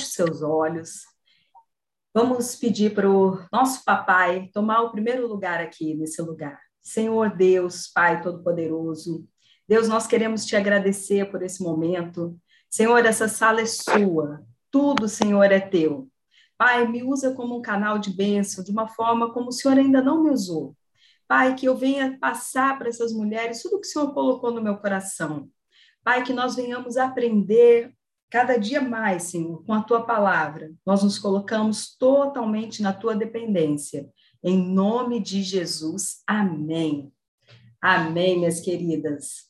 seus 0.00 0.42
olhos. 0.42 1.02
Vamos 2.12 2.56
pedir 2.56 2.94
para 2.94 3.10
o 3.10 3.40
nosso 3.52 3.84
papai 3.84 4.48
tomar 4.52 4.82
o 4.82 4.92
primeiro 4.92 5.26
lugar 5.26 5.60
aqui 5.60 5.94
nesse 5.94 6.22
lugar. 6.22 6.60
Senhor 6.80 7.34
Deus, 7.34 7.88
Pai 7.88 8.22
Todo-Poderoso, 8.22 9.26
Deus, 9.66 9.88
nós 9.88 10.06
queremos 10.06 10.44
te 10.44 10.54
agradecer 10.54 11.30
por 11.30 11.42
esse 11.42 11.62
momento. 11.62 12.38
Senhor, 12.70 13.04
essa 13.04 13.28
sala 13.28 13.62
é 13.62 13.66
sua, 13.66 14.44
tudo, 14.70 15.08
Senhor, 15.08 15.50
é 15.50 15.60
teu. 15.60 16.08
Pai, 16.56 16.86
me 16.86 17.02
usa 17.02 17.34
como 17.34 17.56
um 17.56 17.62
canal 17.62 17.98
de 17.98 18.10
bênção, 18.10 18.62
de 18.62 18.70
uma 18.70 18.86
forma 18.86 19.32
como 19.32 19.48
o 19.48 19.52
Senhor 19.52 19.78
ainda 19.78 20.02
não 20.02 20.22
me 20.22 20.30
usou. 20.30 20.76
Pai, 21.26 21.54
que 21.54 21.66
eu 21.66 21.76
venha 21.76 22.18
passar 22.20 22.78
para 22.78 22.88
essas 22.88 23.12
mulheres 23.12 23.62
tudo 23.62 23.80
que 23.80 23.86
o 23.86 23.90
Senhor 23.90 24.12
colocou 24.12 24.50
no 24.52 24.62
meu 24.62 24.76
coração. 24.76 25.48
Pai, 26.04 26.22
que 26.22 26.32
nós 26.32 26.54
venhamos 26.54 26.96
aprender 26.96 27.92
cada 28.34 28.56
dia 28.56 28.80
mais, 28.80 29.22
Senhor, 29.22 29.64
com 29.64 29.72
a 29.72 29.80
tua 29.80 30.04
palavra. 30.04 30.72
Nós 30.84 31.04
nos 31.04 31.20
colocamos 31.20 31.96
totalmente 31.96 32.82
na 32.82 32.92
tua 32.92 33.14
dependência. 33.14 34.10
Em 34.42 34.58
nome 34.58 35.20
de 35.20 35.40
Jesus, 35.40 36.20
amém. 36.26 37.12
Amém, 37.80 38.38
minhas 38.38 38.58
queridas. 38.58 39.44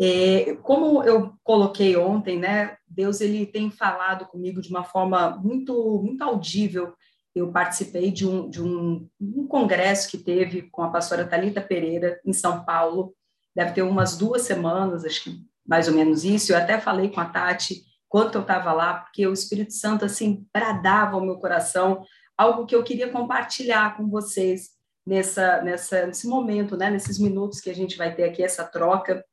É, 0.00 0.54
como 0.62 1.02
eu 1.04 1.34
coloquei 1.44 1.94
ontem, 1.94 2.38
né, 2.38 2.78
Deus 2.86 3.20
ele 3.20 3.44
tem 3.44 3.70
falado 3.70 4.24
comigo 4.24 4.62
de 4.62 4.70
uma 4.70 4.84
forma 4.84 5.36
muito 5.36 6.00
muito 6.02 6.24
audível. 6.24 6.94
Eu 7.34 7.52
participei 7.52 8.10
de 8.10 8.26
um, 8.26 8.48
de 8.48 8.62
um, 8.62 9.06
um 9.20 9.46
congresso 9.46 10.10
que 10.10 10.16
teve 10.16 10.62
com 10.70 10.82
a 10.82 10.90
pastora 10.90 11.28
Talita 11.28 11.60
Pereira 11.60 12.18
em 12.24 12.32
São 12.32 12.64
Paulo. 12.64 13.14
Deve 13.54 13.72
ter 13.72 13.82
umas 13.82 14.16
duas 14.16 14.40
semanas, 14.40 15.04
acho 15.04 15.24
que 15.24 15.48
mais 15.68 15.86
ou 15.86 15.94
menos 15.94 16.24
isso. 16.24 16.52
Eu 16.52 16.56
até 16.56 16.80
falei 16.80 17.10
com 17.10 17.20
a 17.20 17.26
Tati 17.26 17.82
quando 18.08 18.36
eu 18.36 18.40
estava 18.40 18.72
lá, 18.72 18.94
porque 18.94 19.26
o 19.26 19.32
Espírito 19.32 19.74
Santo 19.74 20.04
assim 20.04 20.46
bradava 20.52 21.16
ao 21.16 21.24
meu 21.24 21.36
coração 21.36 22.02
algo 22.36 22.64
que 22.64 22.74
eu 22.74 22.82
queria 22.82 23.10
compartilhar 23.10 23.96
com 23.96 24.08
vocês 24.08 24.70
nessa, 25.06 25.60
nessa 25.62 26.06
nesse 26.06 26.26
momento, 26.26 26.76
né, 26.76 26.88
nesses 26.88 27.18
minutos 27.18 27.60
que 27.60 27.68
a 27.68 27.74
gente 27.74 27.98
vai 27.98 28.14
ter 28.14 28.24
aqui 28.24 28.42
essa 28.42 28.64
troca. 28.64 29.24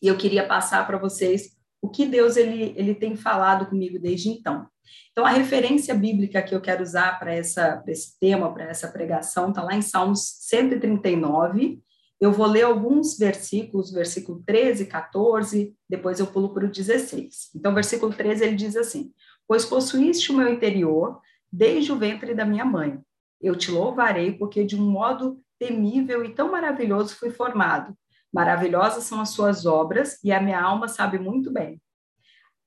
E 0.00 0.08
eu 0.08 0.16
queria 0.16 0.46
passar 0.46 0.86
para 0.86 0.98
vocês 0.98 1.56
o 1.82 1.90
que 1.90 2.06
Deus 2.06 2.36
ele, 2.36 2.72
ele 2.76 2.94
tem 2.94 3.16
falado 3.16 3.66
comigo 3.66 3.98
desde 3.98 4.28
então. 4.28 4.66
Então, 5.10 5.24
a 5.24 5.30
referência 5.30 5.94
bíblica 5.94 6.42
que 6.42 6.54
eu 6.54 6.60
quero 6.60 6.82
usar 6.82 7.18
para 7.18 7.36
esse 7.36 8.18
tema, 8.20 8.52
para 8.52 8.64
essa 8.64 8.88
pregação, 8.88 9.48
está 9.48 9.62
lá 9.62 9.74
em 9.74 9.82
Salmos 9.82 10.20
139, 10.42 11.80
eu 12.20 12.32
vou 12.32 12.46
ler 12.46 12.62
alguns 12.62 13.18
versículos, 13.18 13.90
versículo 13.90 14.42
13, 14.46 14.86
14, 14.86 15.76
depois 15.88 16.18
eu 16.18 16.26
pulo 16.26 16.52
para 16.52 16.64
o 16.64 16.70
16. 16.70 17.50
Então, 17.54 17.74
versículo 17.74 18.12
13, 18.12 18.44
ele 18.44 18.56
diz 18.56 18.74
assim: 18.76 19.12
Pois 19.46 19.64
possuíste 19.64 20.32
o 20.32 20.36
meu 20.36 20.48
interior 20.48 21.20
desde 21.52 21.92
o 21.92 21.98
ventre 21.98 22.34
da 22.34 22.44
minha 22.44 22.64
mãe. 22.64 22.98
Eu 23.40 23.54
te 23.54 23.70
louvarei, 23.70 24.32
porque 24.32 24.64
de 24.64 24.76
um 24.76 24.90
modo 24.90 25.38
temível 25.58 26.24
e 26.24 26.34
tão 26.34 26.50
maravilhoso 26.50 27.16
fui 27.16 27.30
formado. 27.30 27.94
Maravilhosas 28.32 29.04
são 29.04 29.20
as 29.20 29.30
suas 29.30 29.66
obras, 29.66 30.18
e 30.24 30.32
a 30.32 30.40
minha 30.40 30.60
alma 30.60 30.88
sabe 30.88 31.18
muito 31.18 31.50
bem. 31.52 31.80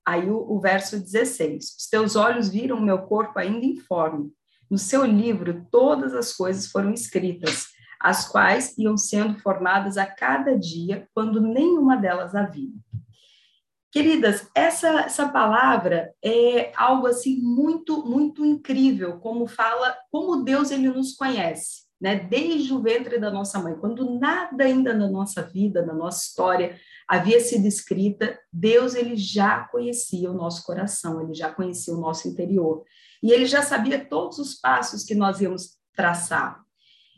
Aí 0.06 0.30
o, 0.30 0.38
o 0.38 0.60
verso 0.60 1.00
16: 1.00 1.76
Os 1.78 1.88
teus 1.88 2.16
olhos 2.16 2.50
viram 2.50 2.78
o 2.78 2.82
meu 2.82 3.00
corpo 3.00 3.40
ainda 3.40 3.66
informe. 3.66 4.32
No 4.70 4.78
seu 4.78 5.04
livro, 5.04 5.66
todas 5.72 6.14
as 6.14 6.34
coisas 6.34 6.68
foram 6.68 6.94
escritas 6.94 7.79
as 8.00 8.28
quais 8.28 8.78
iam 8.78 8.98
sendo 8.98 9.40
formadas 9.40 9.98
a 9.98 10.06
cada 10.06 10.58
dia, 10.58 11.08
quando 11.14 11.42
nenhuma 11.42 11.98
delas 11.98 12.34
havia. 12.34 12.72
Queridas, 13.92 14.48
essa, 14.54 15.02
essa 15.02 15.28
palavra 15.30 16.14
é 16.24 16.72
algo 16.76 17.08
assim 17.08 17.42
muito, 17.42 18.06
muito 18.06 18.46
incrível, 18.46 19.20
como 19.20 19.48
fala, 19.48 19.98
como 20.12 20.44
Deus 20.44 20.70
ele 20.70 20.90
nos 20.90 21.16
conhece, 21.16 21.86
né? 22.00 22.16
Desde 22.16 22.72
o 22.72 22.82
ventre 22.82 23.20
da 23.20 23.32
nossa 23.32 23.60
mãe, 23.60 23.76
quando 23.76 24.20
nada 24.20 24.64
ainda 24.64 24.94
na 24.94 25.10
nossa 25.10 25.42
vida, 25.42 25.84
na 25.84 25.94
nossa 25.94 26.24
história 26.24 26.80
havia 27.08 27.40
sido 27.40 27.66
escrita, 27.66 28.40
Deus 28.54 28.94
ele 28.94 29.16
já 29.16 29.62
conhecia 29.72 30.30
o 30.30 30.36
nosso 30.36 30.64
coração, 30.64 31.20
ele 31.24 31.34
já 31.34 31.52
conhecia 31.52 31.92
o 31.92 32.00
nosso 32.00 32.28
interior. 32.28 32.84
E 33.24 33.32
ele 33.32 33.48
já 33.48 33.64
sabia 33.64 34.06
todos 34.06 34.38
os 34.38 34.54
passos 34.54 35.04
que 35.04 35.16
nós 35.16 35.42
íamos 35.42 35.80
traçar. 35.96 36.64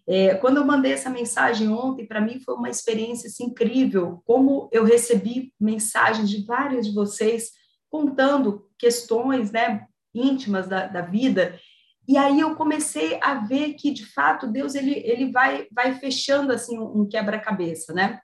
É, 0.07 0.35
quando 0.35 0.57
eu 0.57 0.65
mandei 0.65 0.93
essa 0.93 1.09
mensagem 1.09 1.69
ontem, 1.69 2.05
para 2.05 2.21
mim 2.21 2.39
foi 2.39 2.55
uma 2.55 2.69
experiência 2.69 3.27
assim, 3.27 3.45
incrível, 3.45 4.21
como 4.25 4.69
eu 4.71 4.83
recebi 4.83 5.53
mensagens 5.59 6.29
de 6.29 6.43
vários 6.45 6.87
de 6.87 6.93
vocês 6.93 7.51
contando 7.89 8.67
questões 8.77 9.51
né, 9.51 9.85
íntimas 10.13 10.67
da, 10.67 10.87
da 10.87 11.01
vida, 11.01 11.59
e 12.07 12.17
aí 12.17 12.39
eu 12.39 12.55
comecei 12.55 13.19
a 13.21 13.35
ver 13.35 13.73
que, 13.73 13.91
de 13.91 14.05
fato, 14.05 14.47
Deus 14.47 14.75
ele, 14.75 14.93
ele 15.05 15.31
vai, 15.31 15.67
vai 15.71 15.95
fechando 15.95 16.51
assim 16.51 16.77
um 16.79 17.07
quebra-cabeça, 17.07 17.93
né? 17.93 18.19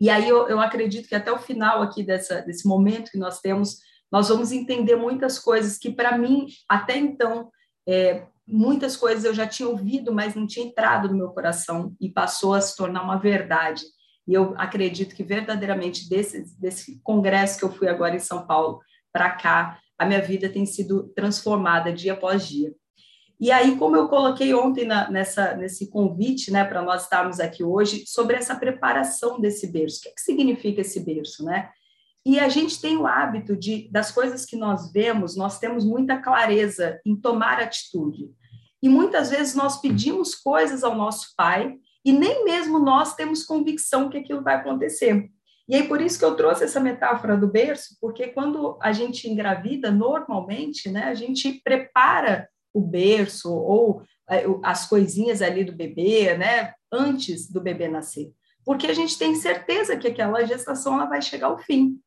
E 0.00 0.08
aí 0.08 0.28
eu, 0.28 0.48
eu 0.48 0.60
acredito 0.60 1.08
que 1.08 1.14
até 1.14 1.30
o 1.30 1.38
final 1.38 1.82
aqui 1.82 2.02
dessa, 2.02 2.40
desse 2.40 2.66
momento 2.66 3.10
que 3.10 3.18
nós 3.18 3.40
temos, 3.40 3.78
nós 4.10 4.28
vamos 4.28 4.52
entender 4.52 4.96
muitas 4.96 5.38
coisas 5.38 5.76
que, 5.76 5.90
para 5.90 6.16
mim, 6.16 6.46
até 6.68 6.96
então, 6.96 7.50
é, 7.86 8.26
muitas 8.46 8.96
coisas 8.96 9.24
eu 9.24 9.34
já 9.34 9.46
tinha 9.46 9.68
ouvido, 9.68 10.12
mas 10.12 10.34
não 10.34 10.46
tinha 10.46 10.66
entrado 10.66 11.08
no 11.08 11.16
meu 11.16 11.28
coração 11.30 11.94
e 12.00 12.10
passou 12.10 12.54
a 12.54 12.60
se 12.60 12.76
tornar 12.76 13.02
uma 13.02 13.16
verdade. 13.16 13.82
E 14.26 14.34
eu 14.34 14.54
acredito 14.56 15.14
que 15.14 15.22
verdadeiramente 15.22 16.08
desse, 16.08 16.58
desse 16.58 17.00
congresso 17.02 17.58
que 17.58 17.64
eu 17.64 17.72
fui 17.72 17.88
agora 17.88 18.16
em 18.16 18.20
São 18.20 18.46
Paulo 18.46 18.80
para 19.12 19.30
cá, 19.30 19.78
a 19.98 20.06
minha 20.06 20.20
vida 20.20 20.48
tem 20.48 20.66
sido 20.66 21.08
transformada 21.14 21.92
dia 21.92 22.14
após 22.14 22.46
dia. 22.46 22.74
E 23.38 23.50
aí, 23.50 23.76
como 23.76 23.96
eu 23.96 24.08
coloquei 24.08 24.54
ontem 24.54 24.86
na, 24.86 25.10
nessa, 25.10 25.54
nesse 25.56 25.90
convite, 25.90 26.50
né, 26.50 26.64
para 26.64 26.82
nós 26.82 27.02
estarmos 27.02 27.40
aqui 27.40 27.64
hoje, 27.64 28.04
sobre 28.06 28.36
essa 28.36 28.54
preparação 28.54 29.40
desse 29.40 29.66
berço. 29.66 29.98
O 29.98 30.02
que, 30.02 30.08
é 30.08 30.12
que 30.12 30.20
significa 30.20 30.80
esse 30.80 31.00
berço, 31.00 31.44
né? 31.44 31.68
E 32.26 32.40
a 32.40 32.48
gente 32.48 32.80
tem 32.80 32.96
o 32.96 33.06
hábito 33.06 33.54
de, 33.54 33.88
das 33.90 34.10
coisas 34.10 34.46
que 34.46 34.56
nós 34.56 34.90
vemos, 34.90 35.36
nós 35.36 35.58
temos 35.58 35.84
muita 35.84 36.16
clareza 36.16 36.98
em 37.04 37.14
tomar 37.14 37.60
atitude. 37.60 38.30
E 38.82 38.88
muitas 38.88 39.30
vezes 39.30 39.54
nós 39.54 39.80
pedimos 39.80 40.34
coisas 40.34 40.82
ao 40.82 40.94
nosso 40.94 41.34
pai 41.36 41.76
e 42.04 42.12
nem 42.12 42.44
mesmo 42.44 42.78
nós 42.78 43.14
temos 43.14 43.44
convicção 43.44 44.08
que 44.08 44.18
aquilo 44.18 44.42
vai 44.42 44.56
acontecer. 44.56 45.28
E 45.68 45.74
aí 45.74 45.88
por 45.88 46.00
isso 46.00 46.18
que 46.18 46.24
eu 46.24 46.34
trouxe 46.34 46.64
essa 46.64 46.80
metáfora 46.80 47.36
do 47.36 47.48
berço, 47.48 47.96
porque 48.00 48.28
quando 48.28 48.78
a 48.82 48.92
gente 48.92 49.28
engravida, 49.28 49.90
normalmente, 49.90 50.90
né, 50.90 51.04
a 51.04 51.14
gente 51.14 51.60
prepara 51.62 52.48
o 52.72 52.80
berço 52.80 53.52
ou 53.52 54.02
é, 54.28 54.44
as 54.62 54.86
coisinhas 54.86 55.40
ali 55.42 55.64
do 55.64 55.72
bebê, 55.72 56.36
né, 56.36 56.74
antes 56.92 57.50
do 57.50 57.60
bebê 57.60 57.88
nascer, 57.88 58.32
porque 58.64 58.86
a 58.86 58.94
gente 58.94 59.18
tem 59.18 59.34
certeza 59.34 59.96
que 59.96 60.08
aquela 60.08 60.44
gestação 60.44 60.94
ela 60.94 61.06
vai 61.06 61.22
chegar 61.22 61.46
ao 61.48 61.58
fim 61.58 61.98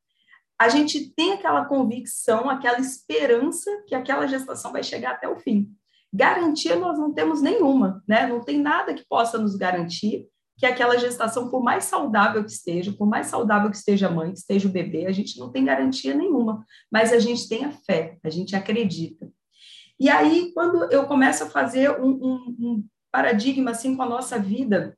a 0.60 0.70
gente 0.70 1.14
tem 1.14 1.34
aquela 1.34 1.66
convicção, 1.66 2.50
aquela 2.50 2.80
esperança 2.80 3.70
que 3.86 3.94
aquela 3.94 4.28
gestação 4.28 4.72
vai 4.72 4.84
chegar 4.84 5.12
até 5.12 5.28
o 5.28 5.38
fim. 5.38 5.70
Garantia 6.12 6.76
nós 6.76 6.98
não 6.98 7.14
temos 7.14 7.42
nenhuma, 7.42 8.04
né? 8.08 8.26
Não 8.26 8.42
tem 8.42 8.60
nada 8.60 8.94
que 8.94 9.06
possa 9.08 9.38
nos 9.38 9.56
garantir 9.56 10.28
que 10.58 10.66
aquela 10.66 10.98
gestação, 10.98 11.50
por 11.50 11.62
mais 11.62 11.84
saudável 11.84 12.44
que 12.44 12.50
esteja, 12.50 12.92
por 12.92 13.06
mais 13.06 13.28
saudável 13.28 13.70
que 13.70 13.78
esteja 13.78 14.08
a 14.08 14.12
mãe, 14.12 14.32
que 14.32 14.40
esteja 14.40 14.68
o 14.68 14.72
bebê, 14.72 15.06
a 15.06 15.12
gente 15.12 15.38
não 15.38 15.52
tem 15.52 15.64
garantia 15.64 16.16
nenhuma, 16.16 16.66
mas 16.92 17.14
a 17.14 17.20
gente 17.20 17.48
tem 17.48 17.64
a 17.64 17.72
fé, 17.72 18.18
a 18.24 18.30
gente 18.30 18.56
acredita. 18.56 19.30
E 20.00 20.10
aí, 20.10 20.52
quando 20.54 20.92
eu 20.92 21.06
começo 21.06 21.44
a 21.44 21.50
fazer 21.50 22.02
um, 22.02 22.10
um, 22.10 22.56
um 22.60 22.86
paradigma 23.12 23.72
assim 23.72 23.96
com 23.96 24.02
a 24.02 24.10
nossa 24.10 24.40
vida, 24.40 24.98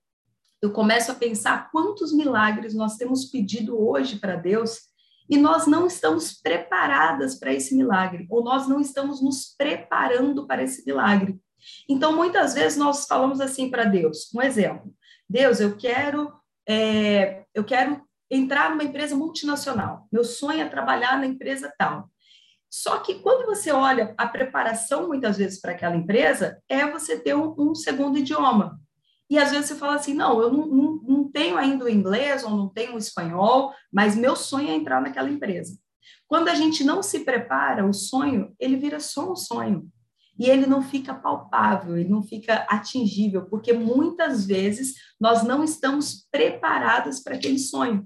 eu 0.62 0.72
começo 0.72 1.12
a 1.12 1.16
pensar 1.16 1.70
quantos 1.72 2.14
milagres 2.14 2.74
nós 2.74 2.96
temos 2.96 3.26
pedido 3.26 3.78
hoje 3.78 4.18
para 4.18 4.36
Deus 4.36 4.89
e 5.30 5.38
nós 5.38 5.68
não 5.68 5.86
estamos 5.86 6.34
preparadas 6.42 7.36
para 7.36 7.54
esse 7.54 7.76
milagre, 7.76 8.26
ou 8.30 8.44
nós 8.44 8.68
não 8.68 8.80
estamos 8.80 9.22
nos 9.22 9.54
preparando 9.56 10.48
para 10.48 10.64
esse 10.64 10.84
milagre. 10.86 11.40
Então, 11.88 12.16
muitas 12.16 12.54
vezes 12.54 12.78
nós 12.78 13.06
falamos 13.06 13.40
assim 13.40 13.70
para 13.70 13.84
Deus, 13.84 14.34
um 14.34 14.42
exemplo, 14.42 14.92
Deus, 15.30 15.60
eu 15.60 15.78
quero, 15.78 16.34
é, 16.68 17.44
eu 17.54 17.64
quero 17.64 18.02
entrar 18.32 18.72
numa 18.72 18.84
empresa 18.84 19.16
multinacional, 19.16 20.08
meu 20.12 20.24
sonho 20.24 20.62
é 20.62 20.68
trabalhar 20.68 21.20
na 21.20 21.28
empresa 21.28 21.72
tal. 21.78 22.10
Só 22.72 23.00
que 23.00 23.16
quando 23.16 23.48
você 23.48 23.72
olha 23.72 24.14
a 24.16 24.28
preparação, 24.28 25.08
muitas 25.08 25.38
vezes, 25.38 25.60
para 25.60 25.72
aquela 25.72 25.96
empresa, 25.96 26.62
é 26.70 26.86
você 26.86 27.20
ter 27.20 27.36
um, 27.36 27.56
um 27.58 27.74
segundo 27.74 28.20
idioma. 28.20 28.80
E 29.28 29.38
às 29.38 29.52
vezes 29.52 29.68
você 29.68 29.76
fala 29.76 29.96
assim: 29.96 30.14
não, 30.14 30.40
eu 30.40 30.52
não, 30.52 30.68
não, 30.68 31.02
não 31.02 31.09
tenho 31.40 31.58
ainda 31.58 31.86
o 31.86 31.90
inglês 31.90 32.44
ou 32.44 32.50
não 32.50 32.68
tenho 32.68 32.96
o 32.96 32.98
espanhol, 32.98 33.74
mas 33.90 34.14
meu 34.14 34.36
sonho 34.36 34.68
é 34.68 34.76
entrar 34.76 35.02
naquela 35.02 35.30
empresa. 35.30 35.80
Quando 36.28 36.50
a 36.50 36.54
gente 36.54 36.84
não 36.84 37.02
se 37.02 37.22
prepara, 37.22 37.86
o 37.86 37.94
sonho, 37.94 38.54
ele 38.60 38.76
vira 38.76 39.00
só 39.00 39.32
um 39.32 39.38
sonho. 39.38 39.90
E 40.38 40.50
ele 40.50 40.66
não 40.66 40.82
fica 40.82 41.14
palpável, 41.14 41.98
ele 41.98 42.10
não 42.10 42.22
fica 42.22 42.66
atingível, 42.70 43.46
porque 43.46 43.72
muitas 43.72 44.46
vezes 44.46 44.96
nós 45.18 45.42
não 45.42 45.64
estamos 45.64 46.28
preparadas 46.30 47.24
para 47.24 47.36
aquele 47.36 47.58
sonho. 47.58 48.06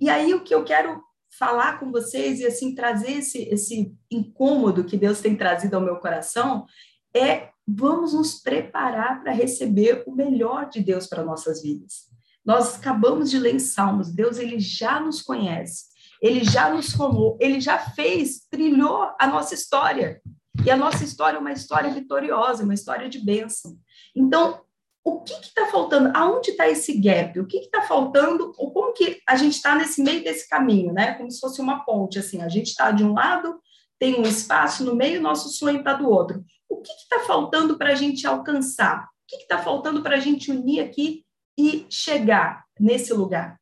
E 0.00 0.08
aí 0.08 0.32
o 0.32 0.44
que 0.44 0.54
eu 0.54 0.62
quero 0.62 1.02
falar 1.36 1.80
com 1.80 1.90
vocês 1.90 2.38
e 2.38 2.46
assim 2.46 2.72
trazer 2.72 3.18
esse, 3.18 3.48
esse 3.48 3.92
incômodo 4.08 4.84
que 4.84 4.96
Deus 4.96 5.20
tem 5.20 5.34
trazido 5.34 5.74
ao 5.74 5.82
meu 5.82 5.96
coração 5.96 6.66
é 7.12 7.48
vamos 7.66 8.14
nos 8.14 8.40
preparar 8.40 9.24
para 9.24 9.32
receber 9.32 10.04
o 10.06 10.12
melhor 10.12 10.68
de 10.68 10.80
Deus 10.80 11.08
para 11.08 11.24
nossas 11.24 11.62
vidas. 11.62 12.10
Nós 12.44 12.76
acabamos 12.76 13.30
de 13.30 13.38
ler 13.38 13.54
em 13.54 13.58
Salmos, 13.58 14.12
Deus 14.12 14.38
ele 14.38 14.58
já 14.58 14.98
nos 14.98 15.20
conhece, 15.22 15.84
ele 16.22 16.44
já 16.44 16.70
nos 16.70 16.92
formou, 16.92 17.36
ele 17.40 17.60
já 17.60 17.78
fez, 17.78 18.46
trilhou 18.50 19.10
a 19.18 19.26
nossa 19.26 19.54
história. 19.54 20.20
E 20.64 20.70
a 20.70 20.76
nossa 20.76 21.04
história 21.04 21.36
é 21.36 21.40
uma 21.40 21.52
história 21.52 21.90
vitoriosa, 21.90 22.64
uma 22.64 22.74
história 22.74 23.08
de 23.08 23.18
bênção. 23.18 23.78
Então, 24.14 24.60
o 25.02 25.22
que 25.22 25.32
está 25.32 25.66
faltando? 25.66 26.10
Aonde 26.14 26.50
está 26.50 26.68
esse 26.68 26.98
gap? 27.00 27.38
O 27.40 27.46
que 27.46 27.58
está 27.58 27.82
faltando? 27.82 28.52
Ou 28.58 28.70
como 28.70 28.92
que 28.92 29.20
a 29.26 29.36
gente 29.36 29.54
está 29.54 29.74
nesse 29.74 30.02
meio 30.02 30.22
desse 30.22 30.48
caminho, 30.48 30.92
né? 30.92 31.14
Como 31.14 31.30
se 31.30 31.40
fosse 31.40 31.60
uma 31.60 31.84
ponte, 31.84 32.18
assim. 32.18 32.42
A 32.42 32.48
gente 32.48 32.68
está 32.68 32.90
de 32.90 33.02
um 33.02 33.14
lado, 33.14 33.58
tem 33.98 34.20
um 34.20 34.22
espaço 34.22 34.84
no 34.84 34.94
meio, 34.94 35.22
nosso 35.22 35.48
sonho 35.48 35.78
está 35.78 35.94
do 35.94 36.08
outro. 36.08 36.44
O 36.68 36.82
que 36.82 36.92
está 36.92 37.20
faltando 37.20 37.78
para 37.78 37.90
a 37.90 37.94
gente 37.94 38.26
alcançar? 38.26 39.04
O 39.04 39.08
que 39.26 39.36
está 39.36 39.58
faltando 39.58 40.02
para 40.02 40.16
a 40.16 40.20
gente 40.20 40.50
unir 40.50 40.80
aqui 40.80 41.24
e 41.60 41.86
chegar 41.90 42.64
nesse 42.78 43.12
lugar? 43.12 43.60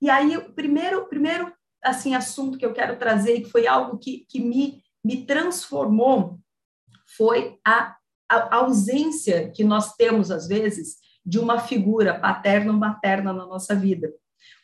E 0.00 0.10
aí, 0.10 0.36
o 0.36 0.52
primeiro, 0.52 1.06
primeiro 1.06 1.52
assim, 1.82 2.14
assunto 2.14 2.58
que 2.58 2.66
eu 2.66 2.72
quero 2.72 2.96
trazer, 2.96 3.40
que 3.40 3.50
foi 3.50 3.66
algo 3.66 3.98
que, 3.98 4.24
que 4.28 4.40
me, 4.40 4.82
me 5.04 5.24
transformou, 5.24 6.38
foi 7.16 7.58
a 7.64 7.96
a 8.32 8.56
ausência 8.56 9.50
que 9.50 9.62
nós 9.62 9.94
temos, 9.94 10.30
às 10.30 10.46
vezes, 10.46 10.96
de 11.24 11.38
uma 11.38 11.60
figura 11.60 12.18
paterna 12.18 12.72
ou 12.72 12.78
materna 12.78 13.32
na 13.32 13.46
nossa 13.46 13.74
vida. 13.74 14.12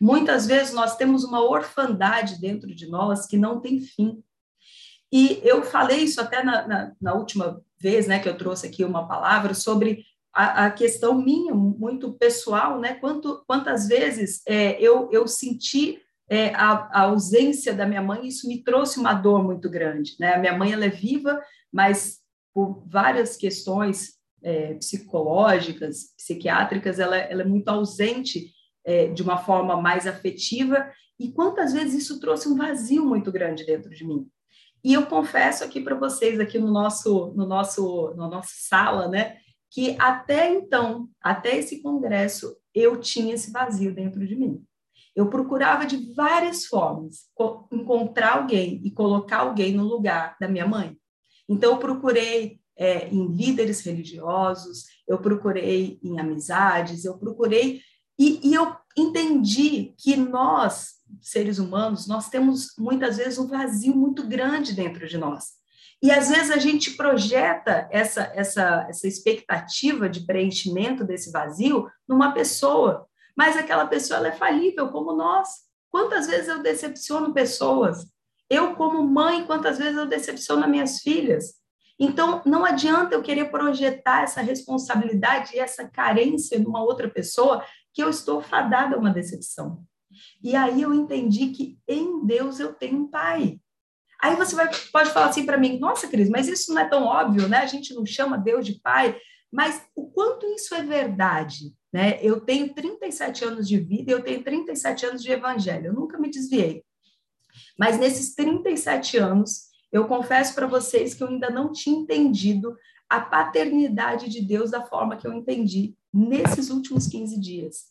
Muitas 0.01 0.47
vezes 0.47 0.73
nós 0.73 0.97
temos 0.97 1.23
uma 1.23 1.43
orfandade 1.43 2.41
dentro 2.41 2.75
de 2.75 2.89
nós 2.89 3.27
que 3.27 3.37
não 3.37 3.61
tem 3.61 3.81
fim. 3.81 4.23
E 5.13 5.41
eu 5.43 5.63
falei 5.63 5.99
isso 5.99 6.21
até 6.21 6.43
na, 6.43 6.67
na, 6.67 6.93
na 7.01 7.15
última 7.15 7.63
vez 7.79 8.07
né, 8.07 8.19
que 8.19 8.29
eu 8.29 8.37
trouxe 8.37 8.67
aqui 8.67 8.85
uma 8.85 9.07
palavra 9.07 9.55
sobre 9.55 10.05
a, 10.33 10.67
a 10.67 10.71
questão 10.71 11.21
minha, 11.21 11.55
muito 11.55 12.13
pessoal, 12.13 12.81
né? 12.81 12.95
Quanto, 12.95 13.43
quantas 13.47 13.89
vezes 13.89 14.43
é, 14.47 14.81
eu, 14.81 15.09
eu 15.13 15.27
senti 15.27 16.01
é, 16.29 16.55
a, 16.55 16.89
a, 16.93 17.01
ausência 17.03 17.73
da 17.73 17.87
minha 17.87 18.03
mãe, 18.03 18.27
isso 18.27 18.47
me 18.47 18.63
trouxe 18.63 19.01
uma 19.01 19.15
dor 19.15 19.43
muito 19.43 19.69
grande. 19.71 20.15
Né? 20.21 20.35
A 20.35 20.39
minha 20.39 20.57
mãe 20.57 20.73
ela 20.73 20.85
é 20.85 20.91
viva, 20.91 21.43
mas 21.73 22.19
por 22.53 22.85
várias 22.87 23.37
questões 23.37 24.19
é, 24.43 24.75
psicológicas, 24.75 26.15
psiquiátricas, 26.17 26.99
ela, 26.99 27.17
ela, 27.17 27.43
é 27.43 27.47
muito 27.47 27.69
ausente 27.69 28.53
é, 28.85 29.09
de 29.09 29.23
uma 29.23 29.39
forma 29.39 29.81
mais 29.81 30.07
afetiva, 30.07 30.91
e 31.19 31.33
quantas 31.33 31.73
vezes 31.73 32.03
isso 32.03 32.21
trouxe 32.21 32.49
um 32.49 32.57
vazio 32.57 33.05
muito 33.05 33.33
grande 33.33 33.67
dentro 33.67 33.91
de 33.91 34.07
mim. 34.07 34.29
E 34.85 34.95
eu 34.95 35.07
confesso 35.07 35.65
aqui 35.65 35.81
para 35.81 35.97
vocês, 35.97 36.39
aqui 36.39 36.59
no 36.59 36.71
nosso, 36.71 37.33
no 37.35 37.47
nosso, 37.47 38.15
na 38.17 38.29
nossa 38.29 38.53
sala, 38.55 39.09
né, 39.09 39.39
que 39.71 39.97
até 39.99 40.53
então, 40.53 41.09
até 41.21 41.57
esse 41.57 41.83
congresso, 41.83 42.57
eu 42.75 43.01
tinha 43.01 43.35
esse 43.35 43.51
vazio 43.51 43.95
dentro 43.95 44.27
de 44.27 44.35
mim. 44.35 44.63
Eu 45.15 45.29
procurava 45.29 45.85
de 45.85 46.15
várias 46.15 46.67
formas 46.67 47.27
encontrar 47.73 48.39
alguém 48.39 48.81
e 48.85 48.91
colocar 48.91 49.39
alguém 49.39 49.75
no 49.75 49.85
lugar 49.85 50.37
da 50.41 50.49
minha 50.49 50.67
mãe. 50.67 50.97
Então, 51.49 51.73
eu 51.73 51.79
procurei 51.79 52.61
é, 52.77 53.09
em 53.09 53.27
líderes 53.27 53.81
religiosos, 53.81 54.85
eu 55.07 55.19
procurei 55.19 55.99
em 56.03 56.21
amizades, 56.21 57.05
eu 57.05 57.19
procurei, 57.19 57.83
e, 58.19 58.49
e 58.49 58.55
eu 58.55 58.75
entendi 58.97 59.95
que 59.99 60.17
nós, 60.17 60.95
seres 61.21 61.59
humanos, 61.59 62.07
nós 62.07 62.29
temos 62.29 62.75
muitas 62.79 63.17
vezes 63.17 63.39
um 63.39 63.49
vazio 63.49 63.95
muito 63.97 64.27
grande 64.27 64.75
dentro 64.75 65.09
de 65.09 65.19
nós. 65.19 65.58
E 66.03 66.11
às 66.11 66.29
vezes 66.29 66.51
a 66.51 66.59
gente 66.59 66.93
projeta 66.93 67.89
essa, 67.91 68.33
essa, 68.35 68.87
essa 68.89 69.09
expectativa 69.09 70.09
de 70.09 70.21
preenchimento 70.21 71.05
desse 71.05 71.33
vazio 71.33 71.89
numa 72.07 72.33
pessoa, 72.33 73.07
mas 73.37 73.57
aquela 73.57 73.87
pessoa 73.87 74.19
ela 74.19 74.29
é 74.29 74.33
falível, 74.33 74.89
como 74.91 75.13
nós. 75.13 75.49
Quantas 75.91 76.27
vezes 76.27 76.49
eu 76.49 76.63
decepciono 76.63 77.33
pessoas? 77.33 78.07
Eu, 78.49 78.75
como 78.77 79.03
mãe, 79.03 79.45
quantas 79.45 79.79
vezes 79.79 79.97
eu 79.97 80.07
decepciono 80.07 80.69
minhas 80.69 81.01
filhas? 81.01 81.59
Então, 81.99 82.43
não 82.47 82.65
adianta 82.65 83.15
eu 83.15 83.23
querer 83.23 83.51
projetar 83.51 84.23
essa 84.23 84.41
responsabilidade 84.41 85.55
e 85.55 85.59
essa 85.59 85.89
carência 85.89 86.59
numa 86.59 86.83
outra 86.83 87.09
pessoa 87.11 87.65
que 87.93 88.03
eu 88.03 88.09
estou 88.09 88.41
fadada 88.41 88.95
a 88.95 88.99
uma 88.99 89.11
decepção. 89.11 89.83
E 90.43 90.55
aí 90.55 90.83
eu 90.83 90.95
entendi 90.95 91.49
que 91.49 91.79
em 91.89 92.25
Deus 92.25 92.61
eu 92.61 92.73
tenho 92.73 93.03
um 93.03 93.11
pai. 93.11 93.61
Aí 94.21 94.35
você 94.35 94.57
vai, 94.57 94.69
pode 94.93 95.11
falar 95.11 95.27
assim 95.27 95.47
para 95.47 95.59
mim, 95.59 95.79
nossa, 95.79 96.09
Cris, 96.09 96.29
mas 96.29 96.49
isso 96.49 96.75
não 96.75 96.83
é 96.83 96.89
tão 96.89 97.05
óbvio, 97.05 97.49
né? 97.49 97.59
A 97.59 97.67
gente 97.67 97.95
não 97.95 98.05
chama 98.05 98.37
Deus 98.37 98.67
de 98.67 98.81
pai, 98.81 99.17
mas 99.51 99.83
o 99.95 100.11
quanto 100.11 100.47
isso 100.47 100.75
é 100.75 100.83
verdade, 100.83 101.73
né? 101.93 102.19
Eu 102.21 102.41
tenho 102.41 102.75
37 102.75 103.45
anos 103.45 103.69
de 103.69 103.79
vida, 103.79 104.11
eu 104.11 104.23
tenho 104.23 104.43
37 104.43 105.07
anos 105.07 105.23
de 105.23 105.31
evangelho, 105.31 105.87
eu 105.87 105.93
nunca 105.93 106.19
me 106.19 106.31
desviei. 106.31 106.85
Mas 107.79 107.99
nesses 107.99 108.35
37 108.35 109.17
anos, 109.19 109.69
eu 109.91 110.07
confesso 110.07 110.55
para 110.55 110.67
vocês 110.67 111.15
que 111.15 111.23
eu 111.23 111.29
ainda 111.29 111.49
não 111.49 111.73
tinha 111.73 111.99
entendido 111.99 112.77
a 113.09 113.21
paternidade 113.21 114.29
de 114.29 114.43
Deus 114.43 114.71
da 114.71 114.85
forma 114.85 115.17
que 115.17 115.27
eu 115.27 115.33
entendi 115.33 115.97
nesses 116.13 116.71
últimos 116.71 117.07
15 117.07 117.41
dias. 117.41 117.87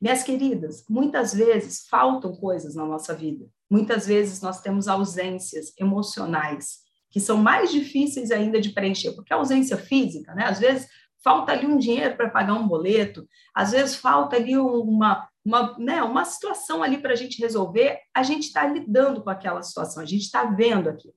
Minhas 0.00 0.22
queridas, 0.22 0.84
muitas 0.88 1.32
vezes 1.34 1.86
faltam 1.88 2.34
coisas 2.34 2.74
na 2.74 2.84
nossa 2.84 3.14
vida. 3.14 3.46
Muitas 3.70 4.06
vezes 4.06 4.40
nós 4.40 4.60
temos 4.60 4.88
ausências 4.88 5.72
emocionais 5.78 6.86
que 7.10 7.20
são 7.20 7.38
mais 7.38 7.70
difíceis 7.70 8.30
ainda 8.30 8.60
de 8.60 8.70
preencher, 8.70 9.12
porque 9.12 9.32
a 9.32 9.36
ausência 9.36 9.76
física, 9.76 10.34
né? 10.34 10.44
Às 10.44 10.58
vezes 10.58 10.88
falta 11.22 11.52
ali 11.52 11.66
um 11.66 11.78
dinheiro 11.78 12.16
para 12.16 12.30
pagar 12.30 12.54
um 12.54 12.68
boleto, 12.68 13.26
às 13.54 13.72
vezes 13.72 13.96
falta 13.96 14.36
ali 14.36 14.56
uma, 14.56 15.28
uma, 15.44 15.76
né, 15.78 16.02
uma 16.02 16.24
situação 16.24 16.82
ali 16.82 16.98
para 16.98 17.12
a 17.12 17.16
gente 17.16 17.40
resolver, 17.40 17.98
a 18.14 18.22
gente 18.22 18.44
está 18.44 18.66
lidando 18.66 19.22
com 19.22 19.30
aquela 19.30 19.62
situação, 19.62 20.02
a 20.02 20.06
gente 20.06 20.22
está 20.22 20.44
vendo 20.44 20.88
aquilo. 20.88 21.14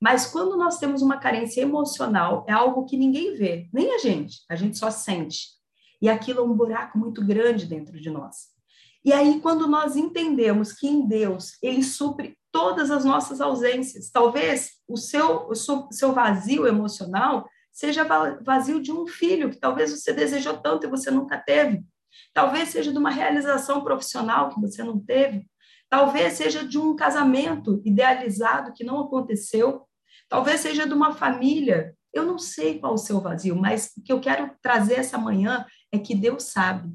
Mas 0.00 0.26
quando 0.26 0.56
nós 0.56 0.78
temos 0.78 1.02
uma 1.02 1.18
carência 1.18 1.60
emocional, 1.60 2.46
é 2.48 2.52
algo 2.52 2.86
que 2.86 2.96
ninguém 2.96 3.34
vê, 3.34 3.68
nem 3.72 3.94
a 3.94 3.98
gente, 3.98 4.38
a 4.48 4.54
gente 4.54 4.78
só 4.78 4.90
sente. 4.90 5.48
E 6.00 6.08
aquilo 6.08 6.40
é 6.40 6.42
um 6.42 6.54
buraco 6.54 6.96
muito 6.96 7.24
grande 7.24 7.66
dentro 7.66 8.00
de 8.00 8.08
nós. 8.08 8.49
E 9.04 9.12
aí, 9.12 9.40
quando 9.40 9.66
nós 9.66 9.96
entendemos 9.96 10.72
que 10.72 10.86
em 10.86 11.06
Deus 11.06 11.56
Ele 11.62 11.82
supre 11.82 12.36
todas 12.52 12.90
as 12.90 13.04
nossas 13.04 13.40
ausências, 13.40 14.10
talvez 14.10 14.72
o 14.88 14.96
seu, 14.96 15.48
o 15.48 15.54
seu 15.54 16.12
vazio 16.12 16.66
emocional 16.66 17.48
seja 17.72 18.04
vazio 18.42 18.82
de 18.82 18.92
um 18.92 19.06
filho 19.06 19.50
que 19.50 19.58
talvez 19.58 19.90
você 19.90 20.12
desejou 20.12 20.58
tanto 20.58 20.86
e 20.86 20.90
você 20.90 21.10
nunca 21.10 21.38
teve. 21.38 21.82
Talvez 22.34 22.68
seja 22.70 22.92
de 22.92 22.98
uma 22.98 23.10
realização 23.10 23.82
profissional 23.82 24.50
que 24.50 24.60
você 24.60 24.82
não 24.82 24.98
teve. 24.98 25.46
Talvez 25.88 26.34
seja 26.34 26.64
de 26.66 26.78
um 26.78 26.94
casamento 26.94 27.80
idealizado 27.84 28.72
que 28.72 28.84
não 28.84 29.00
aconteceu. 29.00 29.86
Talvez 30.28 30.60
seja 30.60 30.86
de 30.86 30.92
uma 30.92 31.12
família. 31.12 31.94
Eu 32.12 32.24
não 32.24 32.38
sei 32.38 32.78
qual 32.78 32.94
o 32.94 32.98
seu 32.98 33.20
vazio, 33.20 33.56
mas 33.56 33.92
o 33.96 34.02
que 34.02 34.12
eu 34.12 34.20
quero 34.20 34.50
trazer 34.60 34.94
essa 34.94 35.16
manhã 35.16 35.64
é 35.92 35.98
que 35.98 36.14
Deus 36.14 36.44
sabe. 36.44 36.92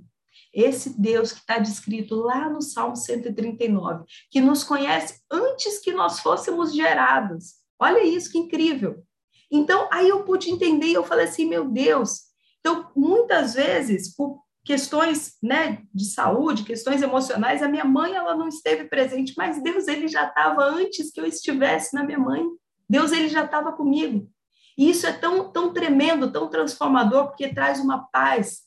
Esse 0.55 0.97
Deus 0.97 1.33
que 1.33 1.39
está 1.39 1.59
descrito 1.59 2.15
lá 2.15 2.49
no 2.49 2.61
Salmo 2.61 2.95
139, 2.95 4.05
que 4.31 4.39
nos 4.39 4.63
conhece 4.63 5.19
antes 5.29 5.79
que 5.79 5.91
nós 5.91 6.21
fôssemos 6.21 6.73
gerados. 6.73 7.55
Olha 7.77 8.01
isso, 8.01 8.31
que 8.31 8.37
incrível. 8.37 9.03
Então, 9.51 9.89
aí 9.91 10.07
eu 10.07 10.23
pude 10.23 10.49
entender 10.49 10.87
e 10.87 10.93
eu 10.93 11.03
falei 11.03 11.25
assim, 11.25 11.45
meu 11.45 11.65
Deus. 11.69 12.21
Então, 12.61 12.89
muitas 12.95 13.53
vezes, 13.53 14.15
por 14.15 14.39
questões 14.63 15.33
né, 15.43 15.83
de 15.93 16.05
saúde, 16.05 16.63
questões 16.63 17.01
emocionais, 17.01 17.61
a 17.61 17.67
minha 17.67 17.85
mãe 17.85 18.15
ela 18.15 18.35
não 18.35 18.47
esteve 18.47 18.85
presente, 18.85 19.33
mas 19.37 19.61
Deus 19.61 19.87
ele 19.89 20.07
já 20.07 20.25
estava 20.25 20.63
antes 20.63 21.11
que 21.11 21.19
eu 21.19 21.25
estivesse 21.25 21.93
na 21.93 22.03
minha 22.03 22.17
mãe. 22.17 22.43
Deus 22.89 23.11
ele 23.11 23.27
já 23.27 23.43
estava 23.43 23.73
comigo. 23.73 24.27
E 24.77 24.89
isso 24.89 25.05
é 25.05 25.13
tão, 25.13 25.51
tão 25.51 25.73
tremendo, 25.73 26.31
tão 26.31 26.49
transformador, 26.49 27.27
porque 27.27 27.53
traz 27.53 27.79
uma 27.79 28.07
paz, 28.07 28.64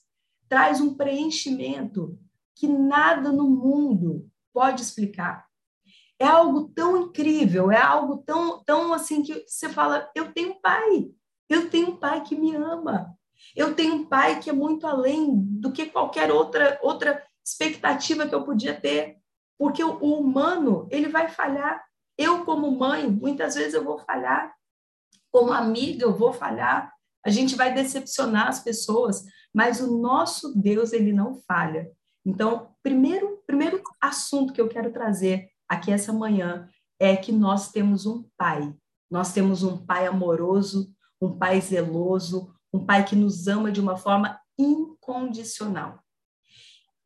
traz 0.49 0.81
um 0.81 0.95
preenchimento 0.95 2.19
que 2.55 2.67
nada 2.67 3.31
no 3.31 3.49
mundo 3.49 4.29
pode 4.53 4.83
explicar. 4.83 5.47
É 6.19 6.27
algo 6.27 6.69
tão 6.75 6.97
incrível, 6.97 7.71
é 7.71 7.81
algo 7.81 8.19
tão, 8.19 8.63
tão 8.65 8.93
assim 8.93 9.23
que 9.23 9.45
você 9.47 9.69
fala: 9.69 10.11
eu 10.15 10.33
tenho 10.33 10.53
um 10.53 10.61
pai, 10.61 11.11
eu 11.49 11.71
tenho 11.71 11.91
um 11.91 11.97
pai 11.97 12.23
que 12.23 12.35
me 12.35 12.55
ama, 12.57 13.15
eu 13.55 13.75
tenho 13.75 13.95
um 13.95 14.07
pai 14.07 14.41
que 14.41 14.51
é 14.51 14.53
muito 14.53 14.87
além 14.87 15.31
do 15.37 15.71
que 15.73 15.87
qualquer 15.87 16.33
outra 16.33 16.79
outra 16.83 17.23
expectativa 17.45 18.27
que 18.27 18.35
eu 18.35 18.45
podia 18.45 18.79
ter, 18.79 19.19
porque 19.57 19.83
o, 19.83 19.99
o 20.03 20.19
humano 20.19 20.89
ele 20.91 21.09
vai 21.09 21.29
falhar, 21.29 21.89
eu, 22.19 22.45
como 22.45 22.77
mãe, 22.77 23.09
muitas 23.09 23.55
vezes 23.55 23.75
eu 23.75 23.85
vou 23.85 23.97
falhar. 24.01 24.53
Como 25.31 25.53
amiga, 25.53 26.05
eu 26.05 26.17
vou 26.17 26.33
falhar. 26.33 26.93
A 27.25 27.31
gente 27.31 27.55
vai 27.55 27.73
decepcionar 27.73 28.49
as 28.49 28.61
pessoas, 28.61 29.25
mas 29.55 29.81
o 29.81 29.99
nosso 29.99 30.59
Deus, 30.59 30.93
ele 30.93 31.13
não 31.13 31.35
falha. 31.35 31.91
Então, 32.25 32.71
primeiro, 32.83 33.43
primeiro 33.47 33.83
assunto 34.01 34.53
que 34.53 34.61
eu 34.61 34.69
quero 34.69 34.93
trazer 34.93 35.49
aqui 35.69 35.91
essa 35.91 36.13
manhã 36.13 36.69
é 36.99 37.17
que 37.17 37.33
nós 37.33 37.71
temos 37.71 38.07
um 38.07 38.25
pai. 38.37 38.75
Nós 39.11 39.33
temos 39.33 39.63
um 39.63 39.79
pai 39.79 40.07
amoroso, 40.07 40.93
um 41.21 41.37
pai 41.37 41.61
zeloso, 41.61 42.55
um 42.73 42.85
pai 42.85 43.05
que 43.05 43.17
nos 43.17 43.49
ama 43.49 43.73
de 43.73 43.81
uma 43.81 43.97
forma 43.97 44.39
incondicional. 44.59 46.01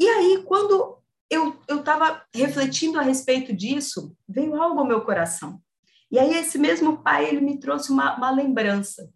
E 0.01 0.09
aí, 0.09 0.43
quando 0.45 0.99
eu 1.31 1.57
estava 1.69 2.23
refletindo 2.35 2.99
a 2.99 3.03
respeito 3.03 3.55
disso, 3.55 4.15
veio 4.29 4.61
algo 4.61 4.81
ao 4.81 4.87
meu 4.87 5.03
coração. 5.03 5.61
E 6.11 6.19
aí, 6.19 6.35
esse 6.35 6.59
mesmo 6.59 7.03
pai, 7.03 7.29
ele 7.29 7.41
me 7.41 7.59
trouxe 7.59 7.91
uma, 7.91 8.17
uma 8.17 8.31
lembrança. 8.31 9.09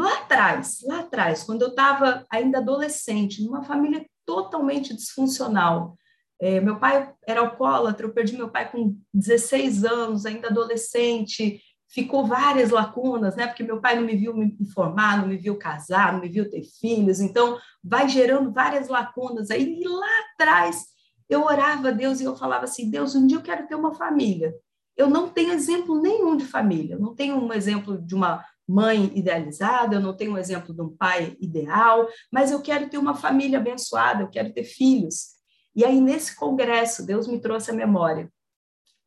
Lá 0.00 0.14
atrás, 0.20 0.78
lá 0.84 1.00
atrás, 1.00 1.42
quando 1.42 1.60
eu 1.60 1.68
estava 1.68 2.24
ainda 2.30 2.56
adolescente, 2.56 3.44
numa 3.44 3.62
família 3.62 4.02
totalmente 4.24 4.96
disfuncional, 4.96 5.94
é, 6.40 6.58
meu 6.58 6.78
pai 6.78 7.12
era 7.26 7.40
alcoólatra, 7.40 8.06
eu 8.06 8.14
perdi 8.14 8.34
meu 8.34 8.48
pai 8.48 8.72
com 8.72 8.96
16 9.12 9.84
anos, 9.84 10.24
ainda 10.24 10.48
adolescente, 10.48 11.60
ficou 11.86 12.24
várias 12.26 12.70
lacunas, 12.70 13.36
né? 13.36 13.46
Porque 13.46 13.62
meu 13.62 13.78
pai 13.78 13.94
não 13.94 14.02
me 14.02 14.16
viu 14.16 14.34
me 14.34 14.56
formar, 14.72 15.18
não 15.18 15.28
me 15.28 15.36
viu 15.36 15.58
casar, 15.58 16.14
não 16.14 16.20
me 16.20 16.30
viu 16.30 16.48
ter 16.48 16.62
filhos, 16.80 17.20
então 17.20 17.58
vai 17.84 18.08
gerando 18.08 18.50
várias 18.50 18.88
lacunas. 18.88 19.50
Aí 19.50 19.82
lá 19.84 20.08
atrás 20.32 20.86
eu 21.28 21.42
orava 21.44 21.88
a 21.88 21.92
Deus 21.92 22.22
e 22.22 22.24
eu 22.24 22.34
falava 22.34 22.64
assim: 22.64 22.90
Deus, 22.90 23.14
um 23.14 23.26
dia 23.26 23.36
eu 23.36 23.42
quero 23.42 23.66
ter 23.66 23.74
uma 23.74 23.92
família. 23.92 24.54
Eu 24.96 25.10
não 25.10 25.28
tenho 25.28 25.52
exemplo 25.52 26.00
nenhum 26.00 26.38
de 26.38 26.46
família, 26.46 26.94
eu 26.94 27.00
não 27.00 27.14
tenho 27.14 27.36
um 27.36 27.52
exemplo 27.52 28.00
de 28.00 28.14
uma 28.14 28.42
mãe 28.70 29.10
idealizada, 29.14 29.96
eu 29.96 30.00
não 30.00 30.16
tenho 30.16 30.32
um 30.32 30.38
exemplo 30.38 30.72
de 30.72 30.80
um 30.80 30.96
pai 30.96 31.36
ideal, 31.40 32.06
mas 32.32 32.50
eu 32.50 32.62
quero 32.62 32.88
ter 32.88 32.98
uma 32.98 33.14
família 33.14 33.58
abençoada, 33.58 34.22
eu 34.22 34.28
quero 34.28 34.52
ter 34.52 34.64
filhos. 34.64 35.30
E 35.74 35.84
aí, 35.84 36.00
nesse 36.00 36.36
congresso, 36.36 37.04
Deus 37.04 37.26
me 37.26 37.40
trouxe 37.40 37.70
a 37.70 37.74
memória 37.74 38.30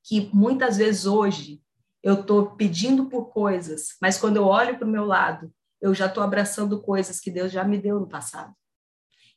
que 0.03 0.29
muitas 0.33 0.77
vezes 0.77 1.05
hoje 1.05 1.61
eu 2.03 2.15
estou 2.15 2.51
pedindo 2.57 3.05
por 3.05 3.27
coisas, 3.27 3.95
mas 4.01 4.17
quando 4.17 4.35
eu 4.35 4.45
olho 4.45 4.77
para 4.77 4.87
o 4.87 4.91
meu 4.91 5.05
lado, 5.05 5.51
eu 5.81 5.93
já 5.93 6.07
estou 6.07 6.21
abraçando 6.21 6.81
coisas 6.81 7.19
que 7.19 7.31
Deus 7.31 7.51
já 7.51 7.63
me 7.63 7.77
deu 7.77 7.99
no 7.99 8.07
passado. 8.07 8.53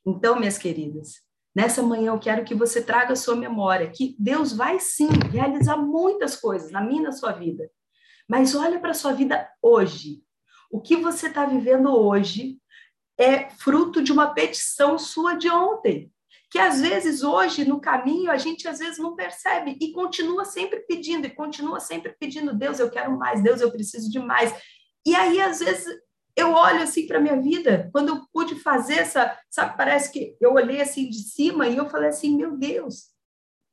Então, 0.04 0.38
minhas 0.38 0.59
queridas, 0.59 1.21
nessa 1.54 1.83
manhã 1.83 2.12
eu 2.12 2.18
quero 2.18 2.45
que 2.45 2.54
você 2.54 2.83
traga 2.83 3.12
a 3.12 3.16
sua 3.16 3.37
memória 3.37 3.90
que 3.90 4.16
Deus 4.18 4.52
vai 4.52 4.80
sim 4.80 5.09
realizar 5.30 5.76
muitas 5.76 6.37
coisas 6.37 6.73
na 6.73 6.80
minha 6.80 7.00
e 7.00 7.04
na 7.04 7.12
sua 7.12 7.33
vida. 7.33 7.71
Mas 8.28 8.54
olha 8.54 8.80
para 8.80 8.90
a 8.90 8.95
sua 8.95 9.12
vida 9.12 9.49
hoje. 9.62 10.23
O 10.71 10.80
que 10.80 10.97
você 10.97 11.28
está 11.28 11.45
vivendo 11.47 11.88
hoje 11.95 12.59
é 13.18 13.49
fruto 13.50 14.02
de 14.02 14.12
uma 14.12 14.35
petição 14.35 14.99
sua 14.99 15.35
de 15.35 15.49
ontem 15.49 16.12
que 16.50 16.59
às 16.59 16.80
vezes 16.80 17.23
hoje 17.23 17.64
no 17.64 17.80
caminho 17.80 18.30
a 18.30 18.37
gente 18.37 18.68
às 18.68 18.78
vezes 18.78 18.99
não 18.99 19.16
percebe 19.16 19.76
e 19.80 19.92
continua 19.92 20.45
sempre 20.45 20.80
pedindo 20.80 21.26
e 21.26 21.30
continua 21.30 21.80
sempre 21.80 22.14
pedindo 22.18 22.54
Deus 22.54 22.78
eu 22.78 22.90
quero 22.90 23.16
mais 23.16 23.42
Deus 23.42 23.61
eu 23.61 23.71
preciso 23.71 24.11
de 24.11 24.18
mais 24.18 24.54
e 25.04 25.14
aí 25.14 25.40
às 25.40 25.59
vezes 25.59 25.87
eu 26.37 26.52
olho 26.52 26.83
assim 26.83 27.06
para 27.06 27.21
minha 27.21 27.40
vida 27.40 27.88
quando 27.92 28.11
eu 28.11 28.26
pude 28.33 28.54
fazer 28.56 28.95
essa 28.95 29.38
sabe 29.50 29.76
parece 29.76 30.12
que 30.12 30.37
eu 30.40 30.54
olhei 30.54 30.80
assim 30.80 31.09
de 31.09 31.18
cima 31.18 31.66
e 31.66 31.76
eu 31.76 31.88
falei 31.88 32.11
assim 32.11 32.37
meu 32.37 32.56
Deus 32.56 33.09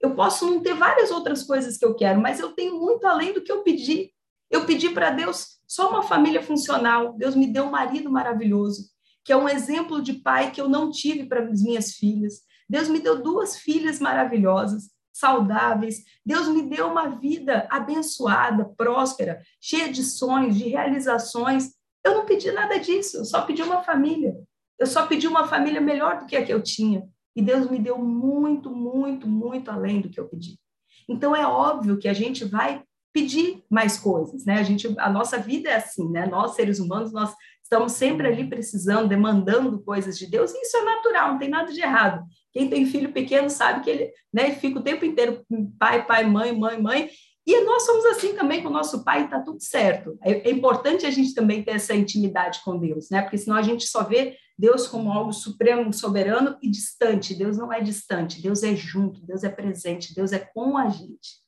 eu 0.02 0.16
posso 0.16 0.46
não 0.46 0.62
ter 0.62 0.74
várias 0.74 1.12
outras 1.12 1.44
coisas 1.44 1.78
que 1.78 1.86
eu 1.86 1.96
quero 1.96 2.20
mas 2.20 2.40
eu 2.40 2.54
tenho 2.54 2.80
muito 2.80 3.06
além 3.06 3.34
do 3.34 3.44
que 3.44 3.52
eu 3.52 3.62
pedi 3.62 4.13
eu 4.54 4.66
pedi 4.66 4.90
para 4.90 5.10
Deus 5.10 5.60
só 5.68 5.90
uma 5.90 6.04
família 6.04 6.42
funcional 6.42 7.14
Deus 7.18 7.36
me 7.36 7.48
deu 7.48 7.66
um 7.66 7.72
marido 7.72 8.10
maravilhoso 8.10 8.92
que 9.26 9.34
é 9.34 9.38
um 9.38 9.50
exemplo 9.50 10.02
de 10.02 10.14
pai 10.14 10.52
que 10.52 10.62
eu 10.62 10.70
não 10.70 10.92
tive 10.92 11.26
para 11.26 11.44
as 11.44 11.62
minhas 11.62 11.94
filhas 11.94 12.42
Deus 12.70 12.88
me 12.88 13.00
deu 13.00 13.22
duas 13.22 13.58
filhas 13.58 14.00
maravilhosas, 14.00 14.90
saudáveis. 15.14 16.04
Deus 16.26 16.48
me 16.48 16.64
deu 16.64 16.88
uma 16.88 17.08
vida 17.08 17.68
abençoada, 17.70 18.66
próspera, 18.66 19.42
cheia 19.62 19.92
de 19.92 20.04
sonhos, 20.04 20.58
de 20.58 20.70
realizações. 20.70 21.72
Eu 22.04 22.16
não 22.16 22.26
pedi 22.26 22.52
nada 22.52 22.80
disso, 22.80 23.18
eu 23.18 23.26
só 23.26 23.42
pedi 23.42 23.62
uma 23.62 23.84
família. 23.84 24.36
Eu 24.80 24.88
só 24.88 25.06
pedi 25.06 25.28
uma 25.28 25.48
família 25.48 25.80
melhor 25.80 26.20
do 26.20 26.26
que 26.26 26.36
a 26.36 26.44
que 26.44 26.52
eu 26.52 26.62
tinha. 26.62 27.08
E 27.36 27.42
Deus 27.42 27.70
me 27.70 27.80
deu 27.80 27.98
muito, 27.98 28.70
muito, 28.70 29.28
muito 29.28 29.70
além 29.70 30.02
do 30.02 30.10
que 30.10 30.20
eu 30.20 30.28
pedi. 30.28 30.60
Então 31.08 31.36
é 31.36 31.46
óbvio 31.46 31.98
que 31.98 32.08
a 32.08 32.14
gente 32.14 32.44
vai 32.44 32.84
pedir 33.14 33.64
mais 33.70 33.98
coisas, 33.98 34.44
né? 34.44 34.56
A 34.56 34.64
gente, 34.64 34.92
a 34.98 35.10
nossa 35.10 35.38
vida 35.38 35.70
é 35.70 35.76
assim, 35.76 36.10
né? 36.10 36.26
Nós 36.26 36.56
seres 36.56 36.80
humanos, 36.80 37.14
nós 37.14 37.34
estamos 37.62 37.94
sempre 37.94 38.28
ali 38.28 38.50
precisando, 38.50 39.08
demandando 39.08 39.82
coisas 39.84 40.18
de 40.18 40.30
Deus, 40.30 40.52
e 40.54 40.62
isso 40.62 40.76
é 40.76 40.84
natural, 40.84 41.32
não 41.32 41.40
tem 41.40 41.50
nada 41.50 41.72
de 41.72 41.80
errado. 41.80 42.26
Quem 42.52 42.70
tem 42.70 42.86
filho 42.86 43.14
pequeno 43.14 43.50
sabe 43.50 43.84
que 43.84 43.90
ele 43.90 44.12
né, 44.32 44.52
fica 44.52 44.80
o 44.80 44.84
tempo 44.84 45.06
inteiro 45.06 45.46
pai, 45.80 46.06
pai, 46.06 46.26
mãe, 46.26 46.58
mãe, 46.58 46.82
mãe. 46.82 47.10
E 47.46 47.62
nós 47.66 47.84
somos 47.84 48.06
assim 48.06 48.36
também 48.36 48.64
com 48.64 48.70
o 48.70 48.74
nosso 48.74 49.04
pai, 49.04 49.26
está 49.26 49.40
tudo 49.42 49.62
certo. 49.62 50.18
É, 50.24 50.50
é, 50.50 50.52
importante 50.52 51.06
a 51.06 51.12
gente 51.12 51.34
também 51.34 51.64
ter 51.64 51.72
essa 51.72 51.94
intimidade 51.94 52.62
com 52.64 52.78
Deus, 52.78 53.10
né? 53.10 53.22
Porque 53.22 53.38
senão 53.38 53.58
a 53.58 53.62
gente 53.62 53.86
só 53.86 54.04
vê 54.04 54.38
Deus 54.58 54.88
como 54.88 55.12
algo 55.12 55.34
supremo, 55.34 55.92
soberano 55.92 56.58
e 56.62 56.70
distante. 56.70 57.36
Deus 57.36 57.58
não 57.58 57.74
é 57.74 57.82
distante, 57.82 58.42
Deus 58.42 58.64
é 58.64 58.76
junto, 58.76 59.26
Deus 59.26 59.44
é 59.44 59.50
presente, 59.50 60.16
Deus 60.16 60.32
é 60.32 60.40
com 60.40 60.78
a 60.78 60.90
gente. 60.90 61.44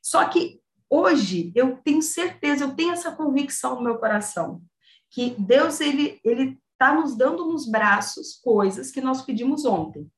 Só 0.00 0.24
que 0.26 0.60
hoje 0.88 1.52
eu 1.54 1.76
tenho 1.78 2.02
certeza, 2.02 2.64
eu 2.64 2.74
tenho 2.74 2.92
essa 2.92 3.12
convicção 3.12 3.76
no 3.76 3.82
meu 3.82 3.98
coração 3.98 4.62
que 5.10 5.30
Deus 5.38 5.80
ele 5.80 6.20
ele 6.24 6.58
está 6.72 6.92
nos 6.92 7.16
dando 7.16 7.46
nos 7.46 7.66
braços 7.66 8.34
coisas 8.42 8.90
que 8.90 9.00
nós 9.00 9.22
pedimos 9.22 9.64
ontem. 9.64 10.10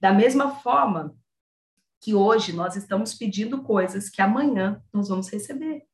Da 0.00 0.12
mesma 0.12 0.56
forma 0.56 1.16
que 2.00 2.14
hoje 2.14 2.52
nós 2.52 2.76
estamos 2.76 3.14
pedindo 3.14 3.62
coisas 3.62 4.10
que 4.10 4.20
amanhã 4.20 4.82
nós 4.92 5.08
vamos 5.08 5.28
receber, 5.30 5.84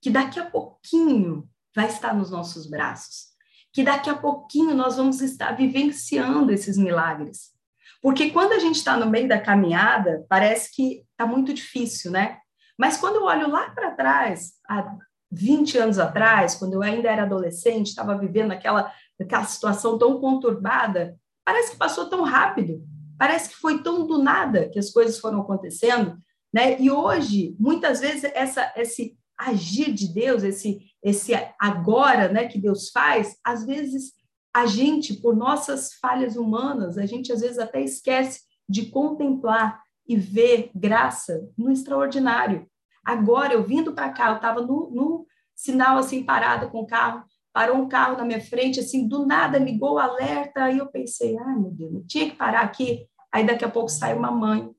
que 0.00 0.08
daqui 0.08 0.40
a 0.40 0.48
pouquinho 0.48 1.48
vai 1.74 1.86
estar 1.86 2.14
nos 2.14 2.30
nossos 2.30 2.66
braços, 2.66 3.30
que 3.72 3.82
daqui 3.82 4.08
a 4.08 4.16
pouquinho 4.16 4.74
nós 4.74 4.96
vamos 4.96 5.20
estar 5.20 5.52
vivenciando 5.52 6.52
esses 6.52 6.78
milagres. 6.78 7.50
Porque 8.00 8.30
quando 8.30 8.52
a 8.52 8.58
gente 8.58 8.76
está 8.76 8.96
no 8.96 9.10
meio 9.10 9.28
da 9.28 9.40
caminhada, 9.40 10.24
parece 10.28 10.74
que 10.74 11.04
está 11.10 11.26
muito 11.26 11.52
difícil, 11.52 12.10
né? 12.10 12.38
Mas 12.80 12.96
quando 12.96 13.16
eu 13.16 13.24
olho 13.24 13.50
lá 13.50 13.68
para 13.68 13.90
trás, 13.90 14.54
há 14.66 14.96
20 15.30 15.76
anos 15.76 15.98
atrás, 15.98 16.54
quando 16.54 16.72
eu 16.72 16.82
ainda 16.82 17.10
era 17.10 17.24
adolescente, 17.24 17.88
estava 17.88 18.16
vivendo 18.16 18.52
aquela, 18.52 18.90
aquela 19.20 19.44
situação 19.44 19.98
tão 19.98 20.18
conturbada, 20.18 21.14
parece 21.44 21.72
que 21.72 21.76
passou 21.76 22.08
tão 22.08 22.22
rápido. 22.22 22.82
Parece 23.18 23.50
que 23.50 23.56
foi 23.56 23.82
tão 23.82 24.06
do 24.06 24.16
nada 24.22 24.70
que 24.70 24.78
as 24.78 24.88
coisas 24.88 25.18
foram 25.18 25.42
acontecendo, 25.42 26.16
né? 26.50 26.80
E 26.80 26.90
hoje, 26.90 27.54
muitas 27.60 28.00
vezes, 28.00 28.24
essa, 28.34 28.72
esse 28.74 29.14
agir 29.38 29.92
de 29.92 30.08
Deus, 30.08 30.42
esse, 30.42 30.80
esse 31.04 31.32
agora, 31.60 32.30
né, 32.32 32.48
que 32.48 32.58
Deus 32.58 32.88
faz, 32.88 33.36
às 33.44 33.66
vezes 33.66 34.12
a 34.56 34.64
gente, 34.64 35.20
por 35.20 35.36
nossas 35.36 35.92
falhas 36.00 36.34
humanas, 36.34 36.96
a 36.96 37.04
gente 37.04 37.30
às 37.30 37.42
vezes 37.42 37.58
até 37.58 37.82
esquece 37.82 38.40
de 38.66 38.86
contemplar 38.86 39.82
e 40.08 40.16
ver 40.16 40.70
graça 40.74 41.46
no 41.58 41.70
extraordinário. 41.70 42.69
Agora, 43.04 43.54
eu 43.54 43.64
vindo 43.64 43.94
para 43.94 44.10
cá, 44.10 44.30
eu 44.30 44.36
estava 44.36 44.60
no, 44.60 44.90
no, 44.90 45.26
sinal 45.54 45.98
assim, 45.98 46.22
parado 46.22 46.70
com 46.70 46.80
o 46.80 46.86
carro, 46.86 47.24
parou 47.52 47.76
um 47.76 47.88
carro 47.88 48.16
na 48.16 48.24
minha 48.24 48.40
frente, 48.40 48.80
assim, 48.80 49.06
do 49.06 49.26
nada 49.26 49.58
ligou 49.58 49.94
o 49.94 49.98
alerta, 49.98 50.64
aí 50.64 50.78
eu 50.78 50.86
pensei, 50.86 51.36
ai 51.36 51.56
meu 51.56 51.70
Deus, 51.70 51.94
eu 51.94 52.06
tinha 52.06 52.30
que 52.30 52.36
parar 52.36 52.62
aqui. 52.62 53.06
Aí 53.32 53.46
daqui 53.46 53.64
a 53.64 53.70
pouco 53.70 53.88
sai 53.88 54.14
uma 54.14 54.30
mãe, 54.30 54.70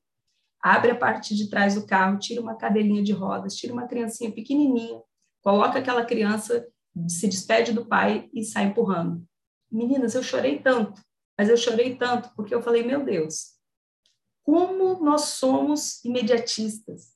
abre 0.60 0.90
a 0.90 0.96
parte 0.96 1.34
de 1.34 1.48
trás 1.48 1.74
do 1.74 1.86
carro, 1.86 2.18
tira 2.18 2.40
uma 2.40 2.56
cadelinha 2.56 3.02
de 3.02 3.12
rodas, 3.12 3.54
tira 3.54 3.72
uma 3.72 3.86
criancinha 3.86 4.32
pequenininha, 4.32 5.00
coloca 5.42 5.78
aquela 5.78 6.04
criança, 6.04 6.66
se 7.08 7.28
despede 7.28 7.72
do 7.72 7.86
pai 7.86 8.28
e 8.32 8.44
sai 8.44 8.64
empurrando. 8.64 9.24
Meninas, 9.70 10.14
eu 10.14 10.22
chorei 10.22 10.58
tanto, 10.58 11.00
mas 11.38 11.48
eu 11.48 11.56
chorei 11.56 11.96
tanto 11.96 12.30
porque 12.34 12.54
eu 12.54 12.62
falei, 12.62 12.82
meu 12.82 13.04
Deus, 13.04 13.52
como 14.42 15.02
nós 15.02 15.22
somos 15.22 16.04
imediatistas, 16.04 17.12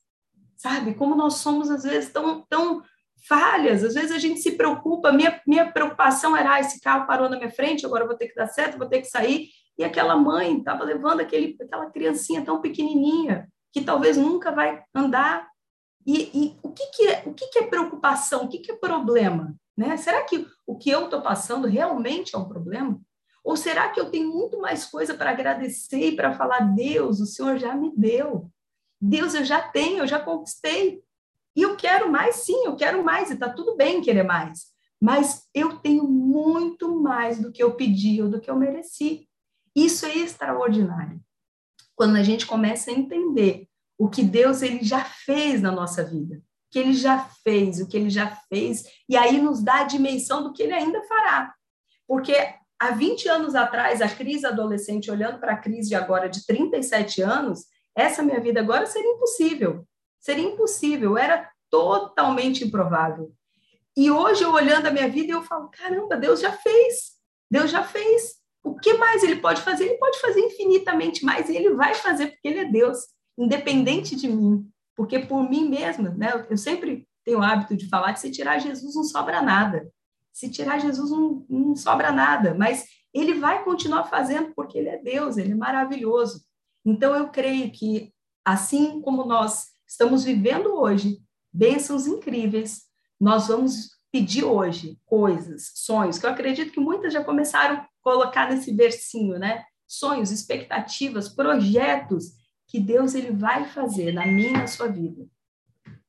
sabe? 0.57 0.95
Como 0.95 1.15
nós 1.15 1.35
somos, 1.35 1.69
às 1.69 1.83
vezes, 1.83 2.11
tão, 2.11 2.41
tão 2.49 2.83
falhas, 3.27 3.83
às 3.83 3.93
vezes 3.93 4.11
a 4.11 4.19
gente 4.19 4.39
se 4.39 4.53
preocupa, 4.53 5.11
minha, 5.11 5.41
minha 5.45 5.71
preocupação 5.71 6.35
era, 6.35 6.53
ah, 6.53 6.59
esse 6.59 6.81
carro 6.81 7.05
parou 7.05 7.29
na 7.29 7.37
minha 7.37 7.51
frente, 7.51 7.85
agora 7.85 8.05
vou 8.05 8.15
ter 8.15 8.27
que 8.27 8.35
dar 8.35 8.47
certo, 8.47 8.77
vou 8.77 8.87
ter 8.87 9.01
que 9.01 9.07
sair, 9.07 9.49
e 9.77 9.83
aquela 9.83 10.15
mãe 10.15 10.57
estava 10.57 10.83
levando 10.83 11.21
aquele, 11.21 11.55
aquela 11.61 11.89
criancinha 11.89 12.43
tão 12.43 12.61
pequenininha, 12.61 13.47
que 13.71 13.81
talvez 13.81 14.17
nunca 14.17 14.51
vai 14.51 14.81
andar. 14.93 15.47
E, 16.05 16.31
e 16.33 16.57
o, 16.63 16.71
que, 16.71 16.85
que, 16.87 17.07
é, 17.07 17.23
o 17.25 17.33
que, 17.33 17.47
que 17.47 17.59
é 17.59 17.67
preocupação? 17.67 18.45
O 18.45 18.47
que, 18.47 18.59
que 18.59 18.71
é 18.71 18.75
problema? 18.75 19.55
Né? 19.75 19.95
Será 19.97 20.23
que 20.23 20.47
o 20.65 20.77
que 20.77 20.89
eu 20.89 21.05
estou 21.05 21.21
passando 21.21 21.67
realmente 21.67 22.35
é 22.35 22.39
um 22.39 22.47
problema? 22.47 22.99
Ou 23.43 23.55
será 23.55 23.89
que 23.89 23.99
eu 23.99 24.09
tenho 24.09 24.29
muito 24.29 24.59
mais 24.59 24.85
coisa 24.85 25.13
para 25.13 25.29
agradecer 25.29 26.09
e 26.09 26.15
para 26.15 26.33
falar, 26.33 26.59
Deus, 26.59 27.19
o 27.19 27.25
Senhor 27.25 27.57
já 27.57 27.75
me 27.75 27.93
deu. 27.95 28.49
Deus, 28.99 29.33
eu 29.33 29.45
já 29.45 29.61
tenho, 29.61 29.99
eu 29.99 30.07
já 30.07 30.19
conquistei. 30.19 31.01
E 31.55 31.61
eu 31.61 31.75
quero 31.75 32.11
mais, 32.11 32.35
sim, 32.37 32.65
eu 32.65 32.75
quero 32.75 33.03
mais, 33.03 33.29
e 33.29 33.33
está 33.33 33.49
tudo 33.49 33.75
bem 33.75 34.01
querer 34.01 34.23
mais. 34.23 34.67
Mas 35.01 35.47
eu 35.53 35.77
tenho 35.77 36.03
muito 36.03 36.99
mais 36.99 37.39
do 37.39 37.51
que 37.51 37.61
eu 37.61 37.75
pedi 37.75 38.21
ou 38.21 38.29
do 38.29 38.39
que 38.39 38.49
eu 38.49 38.55
mereci. 38.55 39.27
Isso 39.75 40.05
é 40.05 40.17
extraordinário. 40.17 41.19
Quando 41.95 42.15
a 42.15 42.23
gente 42.23 42.45
começa 42.45 42.91
a 42.91 42.93
entender 42.93 43.67
o 43.97 44.07
que 44.07 44.23
Deus 44.23 44.61
ele 44.61 44.83
já 44.83 45.03
fez 45.03 45.61
na 45.61 45.71
nossa 45.71 46.03
vida, 46.03 46.41
que 46.69 46.77
ele 46.77 46.93
já 46.93 47.27
fez, 47.43 47.79
o 47.79 47.87
que 47.87 47.97
ele 47.97 48.09
já 48.09 48.35
fez, 48.49 48.83
e 49.09 49.15
aí 49.17 49.41
nos 49.41 49.63
dá 49.63 49.81
a 49.81 49.83
dimensão 49.83 50.43
do 50.43 50.53
que 50.53 50.63
ele 50.63 50.73
ainda 50.73 51.01
fará. 51.03 51.53
Porque 52.07 52.35
há 52.79 52.91
20 52.91 53.27
anos 53.29 53.55
atrás, 53.55 54.01
a 54.01 54.09
crise 54.09 54.45
adolescente, 54.45 55.09
olhando 55.09 55.39
para 55.39 55.53
a 55.53 55.57
crise 55.57 55.89
de 55.89 55.95
agora 55.95 56.29
de 56.29 56.45
37 56.45 57.21
anos, 57.21 57.65
essa 57.97 58.21
minha 58.21 58.39
vida 58.39 58.59
agora 58.59 58.85
seria 58.85 59.11
impossível. 59.11 59.83
Seria 60.19 60.45
impossível, 60.45 61.17
era 61.17 61.49
totalmente 61.69 62.63
improvável. 62.63 63.33
E 63.97 64.11
hoje 64.11 64.43
eu 64.43 64.53
olhando 64.53 64.85
a 64.85 64.91
minha 64.91 65.09
vida, 65.09 65.33
eu 65.33 65.41
falo, 65.41 65.69
caramba, 65.69 66.15
Deus 66.15 66.39
já 66.39 66.51
fez. 66.51 67.13
Deus 67.49 67.71
já 67.71 67.83
fez. 67.83 68.35
O 68.63 68.75
que 68.75 68.93
mais 68.93 69.23
ele 69.23 69.37
pode 69.37 69.61
fazer? 69.61 69.85
Ele 69.85 69.97
pode 69.97 70.19
fazer 70.21 70.41
infinitamente 70.41 71.25
mais, 71.25 71.49
e 71.49 71.55
ele 71.55 71.73
vai 71.73 71.95
fazer 71.95 72.27
porque 72.27 72.47
ele 72.47 72.59
é 72.59 72.65
Deus, 72.65 72.99
independente 73.35 74.15
de 74.15 74.27
mim. 74.27 74.69
Porque 74.95 75.17
por 75.17 75.49
mim 75.49 75.67
mesma, 75.67 76.09
né? 76.09 76.45
Eu 76.49 76.57
sempre 76.57 77.07
tenho 77.25 77.39
o 77.39 77.43
hábito 77.43 77.75
de 77.75 77.89
falar 77.89 78.13
que 78.13 78.19
se 78.19 78.29
tirar 78.29 78.59
Jesus 78.59 78.93
não 78.95 79.03
sobra 79.03 79.41
nada. 79.41 79.91
Se 80.31 80.51
tirar 80.51 80.79
Jesus 80.79 81.09
não, 81.09 81.45
não 81.49 81.75
sobra 81.75 82.11
nada, 82.11 82.53
mas 82.53 82.85
ele 83.11 83.33
vai 83.33 83.63
continuar 83.63 84.03
fazendo 84.03 84.53
porque 84.55 84.77
ele 84.77 84.89
é 84.89 84.97
Deus, 84.97 85.37
ele 85.37 85.53
é 85.53 85.55
maravilhoso. 85.55 86.46
Então 86.87 87.13
eu 87.13 87.27
creio 87.27 87.69
que 87.69 88.13
assim 88.45 89.01
como 89.01 89.25
nós 89.25 89.65
estamos 89.85 90.23
vivendo 90.23 90.67
hoje 90.73 91.19
bênçãos 91.51 92.07
incríveis, 92.07 92.83
nós 93.19 93.49
vamos 93.49 93.89
pedir 94.09 94.45
hoje 94.45 94.97
coisas, 95.05 95.71
sonhos, 95.75 96.17
que 96.17 96.25
eu 96.25 96.29
acredito 96.29 96.71
que 96.71 96.79
muitas 96.79 97.11
já 97.11 97.21
começaram 97.21 97.75
a 97.75 97.89
colocar 98.01 98.49
nesse 98.49 98.73
versinho, 98.73 99.37
né? 99.37 99.65
Sonhos, 99.85 100.31
expectativas, 100.31 101.27
projetos 101.27 102.31
que 102.67 102.79
Deus 102.79 103.15
ele 103.15 103.31
vai 103.31 103.65
fazer 103.65 104.13
na 104.13 104.25
minha 104.25 104.49
e 104.49 104.53
na 104.53 104.67
sua 104.67 104.87
vida. 104.87 105.27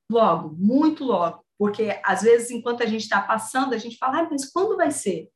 Logo, 0.09 0.55
muito 0.57 1.03
logo, 1.03 1.45
porque 1.59 2.01
às 2.05 2.23
vezes 2.23 2.53
enquanto 2.53 2.85
a 2.85 2.87
gente 2.87 3.03
está 3.03 3.21
passando, 3.21 3.75
a 3.75 3.79
gente 3.79 3.99
fala, 3.99 4.21
ah, 4.21 4.29
mas 4.31 4.49
quando 4.49 4.77
vai 4.77 4.93
ser? 4.93 5.29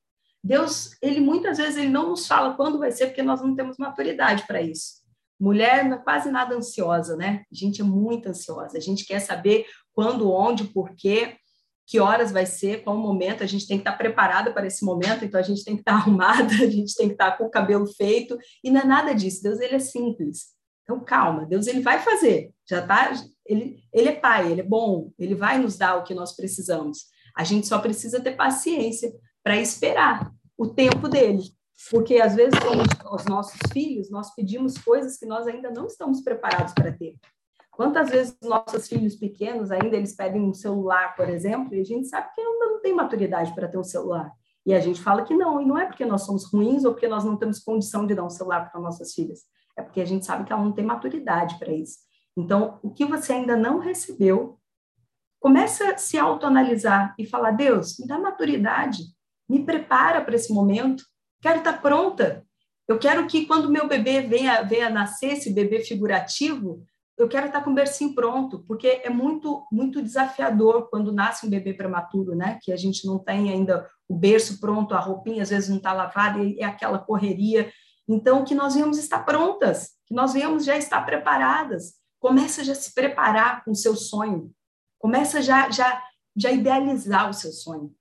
Deus, 0.43 0.97
ele 1.03 1.21
muitas 1.21 1.59
vezes 1.59 1.77
ele 1.77 1.89
não 1.89 2.11
nos 2.11 2.29
fala 2.29 2.55
quando 2.55 2.79
vai 2.79 2.93
ser, 2.93 3.07
porque 3.07 3.23
nós 3.25 3.43
não 3.43 3.57
temos 3.57 3.77
maturidade 3.77 4.47
para 4.47 4.63
isso. 4.63 5.02
Mulher 5.43 5.85
não 5.85 5.97
é 5.97 5.99
quase 5.99 6.31
nada 6.31 6.55
ansiosa, 6.55 7.17
né? 7.17 7.43
A 7.51 7.55
gente 7.55 7.81
é 7.81 7.85
muito 7.85 8.29
ansiosa. 8.29 8.79
A 8.79 8.81
gente 8.81 9.05
quer 9.05 9.19
saber 9.19 9.67
quando, 9.93 10.31
onde, 10.31 10.63
por 10.63 10.95
quê, 10.95 11.37
que 11.85 11.99
horas 11.99 12.31
vai 12.31 12.47
ser, 12.47 12.85
qual 12.85 12.95
o 12.95 13.01
momento. 13.01 13.43
A 13.43 13.47
gente 13.47 13.67
tem 13.67 13.77
que 13.77 13.81
estar 13.81 13.99
preparada 13.99 14.53
para 14.53 14.69
esse 14.69 14.85
momento, 14.85 15.25
então 15.25 15.41
a 15.41 15.43
gente 15.43 15.65
tem 15.65 15.75
que 15.75 15.81
estar 15.81 15.95
arrumada, 15.99 16.55
a 16.55 16.71
gente 16.71 16.95
tem 16.95 17.09
que 17.09 17.15
estar 17.15 17.37
com 17.37 17.47
o 17.47 17.51
cabelo 17.51 17.89
feito. 17.89 18.39
E 18.63 18.71
não 18.71 18.83
é 18.83 18.85
nada 18.85 19.13
disso. 19.13 19.43
Deus 19.43 19.59
ele 19.59 19.75
é 19.75 19.81
simples. 19.81 20.51
Então 20.85 21.03
calma, 21.03 21.45
Deus 21.45 21.67
ele 21.67 21.81
vai 21.81 21.99
fazer. 21.99 22.53
Já 22.65 22.87
tá, 22.87 23.13
ele, 23.45 23.83
ele 23.93 24.11
é 24.11 24.15
pai, 24.15 24.49
ele 24.49 24.61
é 24.61 24.65
bom, 24.65 25.11
ele 25.19 25.35
vai 25.35 25.59
nos 25.59 25.77
dar 25.77 25.97
o 25.97 26.05
que 26.05 26.15
nós 26.15 26.37
precisamos. 26.37 27.07
A 27.37 27.43
gente 27.43 27.67
só 27.67 27.81
precisa 27.81 28.21
ter 28.21 28.37
paciência 28.37 29.13
para 29.43 29.57
esperar 29.57 30.31
o 30.57 30.69
tempo 30.69 31.09
dele. 31.09 31.43
Porque 31.91 32.21
às 32.21 32.35
vezes, 32.35 32.59
com 32.59 33.15
os 33.15 33.25
nossos 33.27 33.59
filhos, 33.73 34.11
nós 34.11 34.35
pedimos 34.35 34.79
coisas 34.79 35.19
que 35.19 35.27
nós 35.27 35.47
ainda 35.47 35.71
não 35.71 35.87
estamos 35.87 36.21
preparados 36.23 36.73
para 36.73 36.93
ter. 36.93 37.17
Quantas 37.71 38.11
vezes 38.11 38.37
nossos 38.43 38.87
filhos 38.87 39.17
pequenos 39.17 39.71
ainda 39.71 39.97
eles 39.97 40.15
pedem 40.15 40.43
um 40.43 40.53
celular, 40.53 41.17
por 41.17 41.29
exemplo, 41.29 41.75
e 41.75 41.81
a 41.81 41.85
gente 41.85 42.07
sabe 42.07 42.29
que 42.35 42.41
ainda 42.41 42.67
não 42.67 42.83
tem 42.83 42.95
maturidade 42.95 43.55
para 43.55 43.67
ter 43.67 43.79
um 43.79 43.85
celular. 43.85 44.31
E 44.65 44.75
a 44.75 44.81
gente 44.81 45.01
fala 45.01 45.25
que 45.25 45.35
não, 45.35 45.61
e 45.61 45.65
não 45.65 45.77
é 45.77 45.87
porque 45.87 46.05
nós 46.05 46.23
somos 46.23 46.45
ruins 46.45 46.85
ou 46.85 46.93
porque 46.93 47.09
nós 47.09 47.25
não 47.25 47.37
temos 47.37 47.59
condição 47.59 48.07
de 48.07 48.15
dar 48.15 48.25
um 48.25 48.31
celular 48.31 48.71
para 48.71 48.81
nossas 48.81 49.13
filhas, 49.13 49.41
é 49.77 49.83
porque 49.83 50.01
a 50.01 50.05
gente 50.05 50.25
sabe 50.25 50.45
que 50.45 50.53
ela 50.53 50.63
não 50.63 50.73
tem 50.73 50.85
maturidade 50.85 51.59
para 51.59 51.73
isso. 51.73 51.99
Então, 52.37 52.79
o 52.83 52.91
que 52.91 53.05
você 53.05 53.33
ainda 53.33 53.57
não 53.57 53.79
recebeu, 53.79 54.59
começa 55.41 55.93
a 55.93 55.99
se 55.99 56.17
autoanalisar 56.17 57.15
e 57.19 57.27
falar: 57.27 57.51
Deus, 57.53 57.99
me 57.99 58.07
dá 58.07 58.19
maturidade, 58.19 59.03
me 59.49 59.65
prepara 59.65 60.23
para 60.23 60.37
esse 60.37 60.53
momento, 60.53 61.05
quero 61.43 61.59
estar 61.59 61.83
pronta. 61.83 62.47
Eu 62.89 62.99
quero 62.99 63.27
que 63.27 63.45
quando 63.47 63.71
meu 63.71 63.87
bebê 63.89 64.23
venha, 64.23 64.63
venha 64.63 64.89
nascer, 64.89 65.33
esse 65.33 65.53
bebê 65.53 65.81
figurativo, 65.81 66.83
eu 67.19 67.29
quero 67.29 67.47
estar 67.47 67.63
com 67.63 67.71
o 67.71 67.75
bercinho 67.75 68.15
pronto, 68.15 68.61
porque 68.61 69.01
é 69.05 69.11
muito 69.11 69.67
muito 69.71 70.03
desafiador 70.03 70.89
quando 70.89 71.13
nasce 71.13 71.47
um 71.47 71.51
bebê 71.51 71.75
prematuro, 71.75 72.35
né? 72.35 72.59
Que 72.63 72.73
a 72.73 72.77
gente 72.77 73.07
não 73.07 73.19
tem 73.19 73.51
ainda 73.51 73.89
o 74.09 74.15
berço 74.15 74.59
pronto, 74.61 74.95
a 74.95 75.01
roupinha 75.01 75.43
às 75.43 75.51
vezes 75.51 75.69
não 75.69 75.77
está 75.77 75.93
lavada 75.93 76.41
é 76.59 76.65
aquela 76.65 76.99
correria. 76.99 77.71
Então, 78.09 78.45
que 78.45 78.55
nós 78.55 78.75
venhamos 78.75 78.99
estar 78.99 79.25
prontas, 79.25 79.91
que 80.07 80.15
nós 80.15 80.33
venhamos 80.33 80.65
já 80.65 80.77
estar 80.77 81.03
preparadas. 81.03 81.95
Começa 82.19 82.65
já 82.65 82.73
a 82.73 82.77
se 82.77 82.95
preparar 82.95 83.65
com 83.65 83.73
o 83.73 83.77
seu 83.77 83.95
sonho. 83.95 84.51
Começa 84.99 85.43
já 85.43 85.71
já 85.71 86.03
já 86.37 86.51
idealizar 86.51 87.29
o 87.29 87.35
seu 87.35 87.53
sonho. 87.53 87.95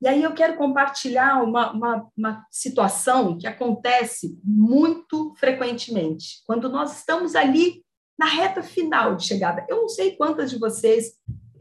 E 0.00 0.06
aí 0.06 0.22
eu 0.22 0.34
quero 0.34 0.56
compartilhar 0.56 1.42
uma, 1.42 1.72
uma, 1.72 2.08
uma, 2.16 2.46
situação 2.50 3.38
que 3.38 3.46
acontece 3.46 4.38
muito 4.44 5.34
frequentemente, 5.36 6.42
quando 6.46 6.68
nós 6.68 6.98
estamos 6.98 7.34
ali 7.34 7.82
na 8.18 8.26
reta 8.26 8.62
final 8.62 9.16
de 9.16 9.24
chegada. 9.24 9.64
Eu 9.68 9.82
não 9.82 9.88
sei 9.88 10.16
quantas 10.16 10.50
de 10.50 10.58
vocês 10.58 11.14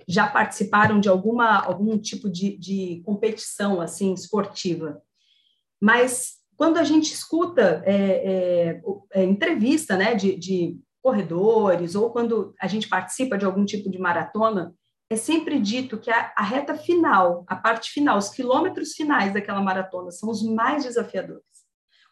já 0.08 0.28
participaram 0.28 1.00
de 1.00 1.10
alguma 1.10 1.64
algum 1.64 1.98
tipo 1.98 2.30
de, 2.30 2.58
de 2.58 3.02
competição 3.06 3.82
assim 3.82 4.14
esportiva, 4.14 5.02
mas 5.82 6.36
quando 6.58 6.78
a 6.78 6.84
gente 6.84 7.14
escuta 7.14 7.82
é, 7.86 7.96
é, 7.96 8.82
é, 9.14 9.24
entrevista 9.24 9.98
né, 9.98 10.14
de, 10.16 10.36
de 10.38 10.80
corredores 11.02 11.96
ou 11.96 12.12
quando 12.12 12.54
a 12.60 12.68
gente 12.68 12.88
participa 12.88 13.38
de 13.38 13.46
algum 13.46 13.66
tipo 13.66 13.90
de 13.90 14.00
maratona, 14.00 14.74
é 15.10 15.16
sempre 15.16 15.60
dito 15.60 16.00
que 16.00 16.10
a, 16.10 16.34
a, 16.36 16.44
reta 16.44 16.76
final, 16.76 17.44
a 17.48 17.56
parte 17.56 17.92
final, 17.92 18.18
os 18.18 18.30
quilômetros 18.30 18.94
finais 18.94 19.34
daquela 19.34 19.62
maratona 19.62 20.12
são 20.12 20.30
os 20.30 20.42
mais 20.42 20.84
desafiadores. 20.84 21.44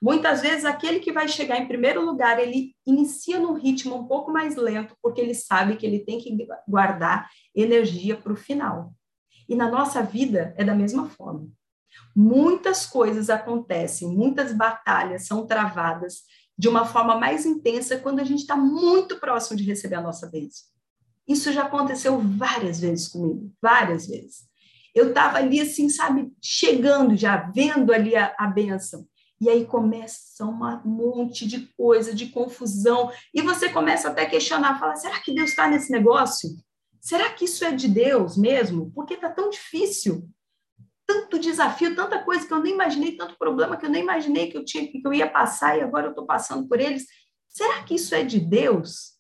Muitas 0.01 0.41
vezes, 0.41 0.65
aquele 0.65 0.99
que 0.99 1.13
vai 1.13 1.27
chegar 1.27 1.57
em 1.57 1.67
primeiro 1.67 2.05
lugar, 2.05 2.37
ele 2.37 2.75
inicia 2.85 3.39
num 3.39 3.53
ritmo 3.53 3.95
um 3.95 4.05
pouco 4.05 4.31
mais 4.31 4.57
lento, 4.57 4.95
porque 5.01 5.21
ele 5.21 5.33
sabe 5.33 5.77
que 5.77 5.85
ele 5.85 5.99
tem 5.99 6.19
que 6.19 6.37
guardar 6.67 7.29
energia 7.55 8.17
para 8.17 8.33
o 8.33 8.35
final. 8.35 8.93
E 9.47 9.55
na 9.55 9.71
nossa 9.71 10.03
vida 10.03 10.53
é 10.57 10.63
da 10.63 10.75
mesma 10.75 11.09
forma. 11.09 11.47
Muitas 12.15 12.85
coisas 12.85 13.29
acontecem, 13.29 14.09
muitas 14.09 14.51
batalhas 14.51 15.25
são 15.25 15.47
travadas 15.47 16.23
de 16.57 16.67
uma 16.67 16.85
forma 16.85 17.17
mais 17.17 17.45
intensa 17.45 17.97
quando 17.97 18.19
a 18.19 18.23
gente 18.23 18.41
está 18.41 18.55
muito 18.55 19.19
próximo 19.19 19.57
de 19.57 19.63
receber 19.63 19.95
a 19.95 20.01
nossa 20.01 20.27
bênção. 20.27 20.72
Isso 21.27 21.51
já 21.51 21.63
aconteceu 21.63 22.19
várias 22.19 22.79
vezes 22.79 23.07
comigo, 23.07 23.51
várias 23.61 24.07
vezes. 24.07 24.47
Eu 24.93 25.09
estava 25.09 25.37
ali 25.37 25.59
assim, 25.59 25.89
sabe, 25.89 26.31
chegando 26.41 27.15
já, 27.15 27.37
vendo 27.37 27.91
ali 27.91 28.15
a, 28.15 28.35
a 28.37 28.47
benção. 28.47 29.07
E 29.41 29.49
aí 29.49 29.65
começa 29.65 30.45
um 30.45 30.81
monte 30.85 31.45
de 31.45 31.67
coisa, 31.75 32.13
de 32.13 32.27
confusão. 32.27 33.11
E 33.33 33.41
você 33.41 33.69
começa 33.69 34.09
até 34.09 34.21
a 34.21 34.29
questionar, 34.29 34.79
falar, 34.79 34.95
será 34.95 35.19
que 35.19 35.33
Deus 35.33 35.49
está 35.49 35.67
nesse 35.67 35.91
negócio? 35.91 36.49
Será 37.01 37.29
que 37.31 37.45
isso 37.45 37.65
é 37.65 37.71
de 37.71 37.87
Deus 37.89 38.37
mesmo? 38.37 38.91
Porque 38.95 39.15
está 39.15 39.29
tão 39.29 39.49
difícil. 39.49 40.29
Tanto 41.05 41.37
desafio, 41.37 41.95
tanta 41.95 42.23
coisa 42.23 42.47
que 42.47 42.53
eu 42.53 42.61
nem 42.61 42.73
imaginei, 42.73 43.17
tanto 43.17 43.37
problema 43.37 43.75
que 43.75 43.85
eu 43.85 43.89
nem 43.89 44.01
imaginei 44.01 44.49
que 44.49 44.57
eu 44.57 44.63
tinha 44.63 44.87
que 44.87 45.01
eu 45.03 45.13
ia 45.13 45.29
passar 45.29 45.77
e 45.77 45.81
agora 45.81 46.05
eu 46.05 46.11
estou 46.11 46.25
passando 46.25 46.65
por 46.67 46.79
eles. 46.79 47.05
Será 47.49 47.83
que 47.83 47.95
isso 47.95 48.15
é 48.15 48.23
de 48.23 48.39
Deus? 48.39 49.12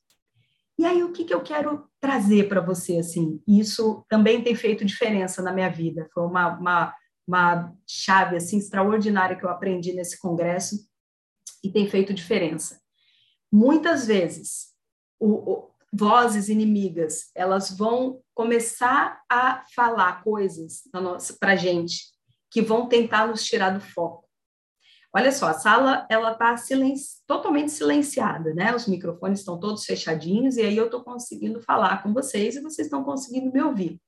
E 0.77 0.85
aí, 0.85 1.03
o 1.03 1.11
que, 1.11 1.23
que 1.23 1.33
eu 1.33 1.41
quero 1.41 1.87
trazer 1.99 2.49
para 2.49 2.61
você, 2.61 2.97
assim? 2.97 3.41
Isso 3.47 4.03
também 4.09 4.43
tem 4.43 4.55
feito 4.55 4.83
diferença 4.83 5.41
na 5.41 5.53
minha 5.53 5.69
vida. 5.69 6.09
Foi 6.13 6.23
uma, 6.23 6.57
uma, 6.57 6.95
uma 7.27 7.73
chave, 7.87 8.37
assim, 8.37 8.57
extraordinária 8.57 9.35
que 9.35 9.45
eu 9.45 9.49
aprendi 9.49 9.93
nesse 9.93 10.19
congresso 10.19 10.75
e 11.63 11.71
tem 11.71 11.87
feito 11.87 12.13
diferença. 12.13 12.81
Muitas 13.51 14.07
vezes, 14.07 14.73
o, 15.19 15.51
o, 15.51 15.73
vozes 15.93 16.49
inimigas, 16.49 17.29
elas 17.35 17.77
vão 17.77 18.19
começar 18.33 19.21
a 19.29 19.63
falar 19.75 20.23
coisas 20.23 20.81
para 21.39 21.55
gente 21.55 22.11
que 22.49 22.61
vão 22.61 22.87
tentar 22.87 23.27
nos 23.27 23.43
tirar 23.43 23.69
do 23.69 23.79
foco. 23.79 24.22
Olha 25.15 25.31
só, 25.31 25.47
a 25.47 25.53
sala 25.53 26.07
ela 26.09 26.31
está 26.31 26.57
silenci 26.57 27.23
totalmente 27.27 27.71
silenciada, 27.71 28.51
né? 28.55 28.75
Os 28.75 28.87
microfones 28.87 29.39
estão 29.39 29.59
todos 29.59 29.85
fechadinhos 29.85 30.57
e 30.57 30.61
aí 30.61 30.75
eu 30.75 30.85
estou 30.85 31.03
conseguindo 31.03 31.61
falar 31.61 32.01
com 32.01 32.11
vocês 32.11 32.55
e 32.55 32.61
vocês 32.61 32.87
estão 32.87 33.03
conseguindo 33.03 33.51
me 33.51 33.61
ouvir. 33.61 34.01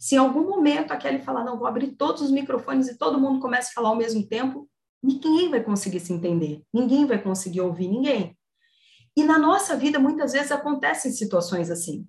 Se 0.00 0.16
em 0.16 0.18
algum 0.18 0.42
momento 0.48 0.90
a 0.90 0.96
Kelly 0.96 1.22
falar, 1.22 1.44
não, 1.44 1.56
vou 1.56 1.68
abrir 1.68 1.92
todos 1.92 2.22
os 2.22 2.32
microfones 2.32 2.88
e 2.88 2.98
todo 2.98 3.20
mundo 3.20 3.38
começa 3.38 3.70
a 3.70 3.72
falar 3.72 3.90
ao 3.90 3.96
mesmo 3.96 4.26
tempo, 4.26 4.68
ninguém 5.00 5.48
vai 5.48 5.62
conseguir 5.62 6.00
se 6.00 6.12
entender, 6.12 6.64
ninguém 6.74 7.06
vai 7.06 7.22
conseguir 7.22 7.60
ouvir 7.60 7.86
ninguém. 7.86 8.36
E 9.16 9.22
na 9.22 9.38
nossa 9.38 9.76
vida, 9.76 10.00
muitas 10.00 10.32
vezes, 10.32 10.50
acontecem 10.50 11.12
situações 11.12 11.70
assim. 11.70 12.04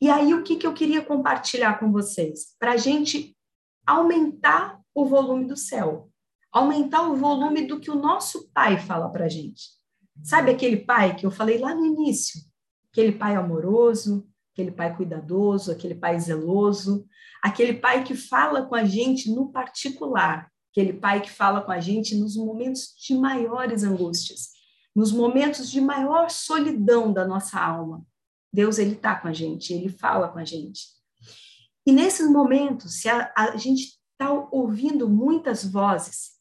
E 0.00 0.08
aí, 0.08 0.32
o 0.32 0.44
que, 0.44 0.56
que 0.56 0.66
eu 0.66 0.74
queria 0.74 1.02
compartilhar 1.02 1.80
com 1.80 1.90
vocês? 1.90 2.54
Para 2.56 2.72
a 2.72 2.76
gente 2.76 3.36
aumentar 3.84 4.80
o 4.94 5.04
volume 5.04 5.44
do 5.44 5.56
céu 5.56 6.08
aumentar 6.54 7.02
o 7.02 7.16
volume 7.16 7.66
do 7.66 7.80
que 7.80 7.90
o 7.90 8.00
nosso 8.00 8.48
pai 8.54 8.78
fala 8.78 9.10
para 9.10 9.26
a 9.26 9.28
gente. 9.28 9.70
Sabe 10.22 10.50
aquele 10.50 10.78
pai 10.78 11.16
que 11.16 11.26
eu 11.26 11.30
falei 11.30 11.58
lá 11.58 11.74
no 11.74 11.84
início? 11.84 12.40
aquele 12.94 13.10
pai 13.10 13.34
amoroso, 13.34 14.24
aquele 14.52 14.70
pai 14.70 14.96
cuidadoso, 14.96 15.72
aquele 15.72 15.96
pai 15.96 16.18
zeloso, 16.20 17.04
aquele 17.42 17.74
pai 17.74 18.04
que 18.04 18.14
fala 18.14 18.64
com 18.64 18.76
a 18.76 18.84
gente 18.84 19.28
no 19.34 19.50
particular, 19.50 20.48
aquele 20.70 20.92
pai 20.92 21.20
que 21.20 21.30
fala 21.30 21.60
com 21.60 21.72
a 21.72 21.80
gente 21.80 22.14
nos 22.14 22.36
momentos 22.36 22.94
de 23.04 23.16
maiores 23.16 23.82
angústias, 23.82 24.50
nos 24.94 25.10
momentos 25.10 25.68
de 25.68 25.80
maior 25.80 26.30
solidão 26.30 27.12
da 27.12 27.26
nossa 27.26 27.60
alma. 27.60 28.06
Deus 28.52 28.78
ele 28.78 28.92
está 28.92 29.16
com 29.16 29.26
a 29.26 29.32
gente, 29.32 29.72
ele 29.72 29.88
fala 29.88 30.28
com 30.28 30.38
a 30.38 30.44
gente. 30.44 30.86
E 31.84 31.90
nesses 31.90 32.30
momentos, 32.30 33.00
se 33.00 33.08
a, 33.08 33.32
a 33.36 33.56
gente 33.56 33.98
está 34.12 34.30
ouvindo 34.52 35.08
muitas 35.08 35.64
vozes, 35.64 36.33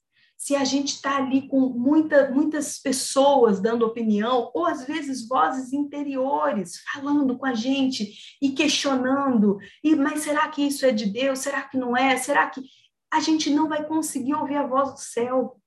se 0.44 0.58
a 0.58 0.66
gente 0.66 0.96
está 0.96 1.16
ali 1.16 1.48
com 1.48 1.70
muita, 1.70 2.30
muitas 2.30 2.78
pessoas 2.78 3.62
dando 3.62 3.86
opinião, 3.86 4.52
ou 4.54 4.66
às 4.66 4.86
vezes 4.86 5.26
vozes 5.26 5.72
interiores 5.72 6.82
falando 6.92 7.38
com 7.38 7.46
a 7.46 7.54
gente 7.54 8.14
e 8.42 8.52
questionando, 8.52 9.58
e 9.82 9.96
mas 9.96 10.20
será 10.24 10.50
que 10.50 10.62
isso 10.62 10.86
é 10.86 10.92
de 10.92 11.06
Deus? 11.06 11.40
Será 11.40 11.62
que 11.62 11.78
não 11.78 11.96
é? 11.96 12.18
Será 12.18 12.50
que 12.50 12.62
a 13.10 13.22
gente 13.22 13.50
não 13.52 13.70
vai 13.70 13.86
conseguir 13.86 14.34
ouvir 14.34 14.58
a 14.58 14.68
voz 14.68 14.92
do 14.92 15.00
céu? 15.00 15.62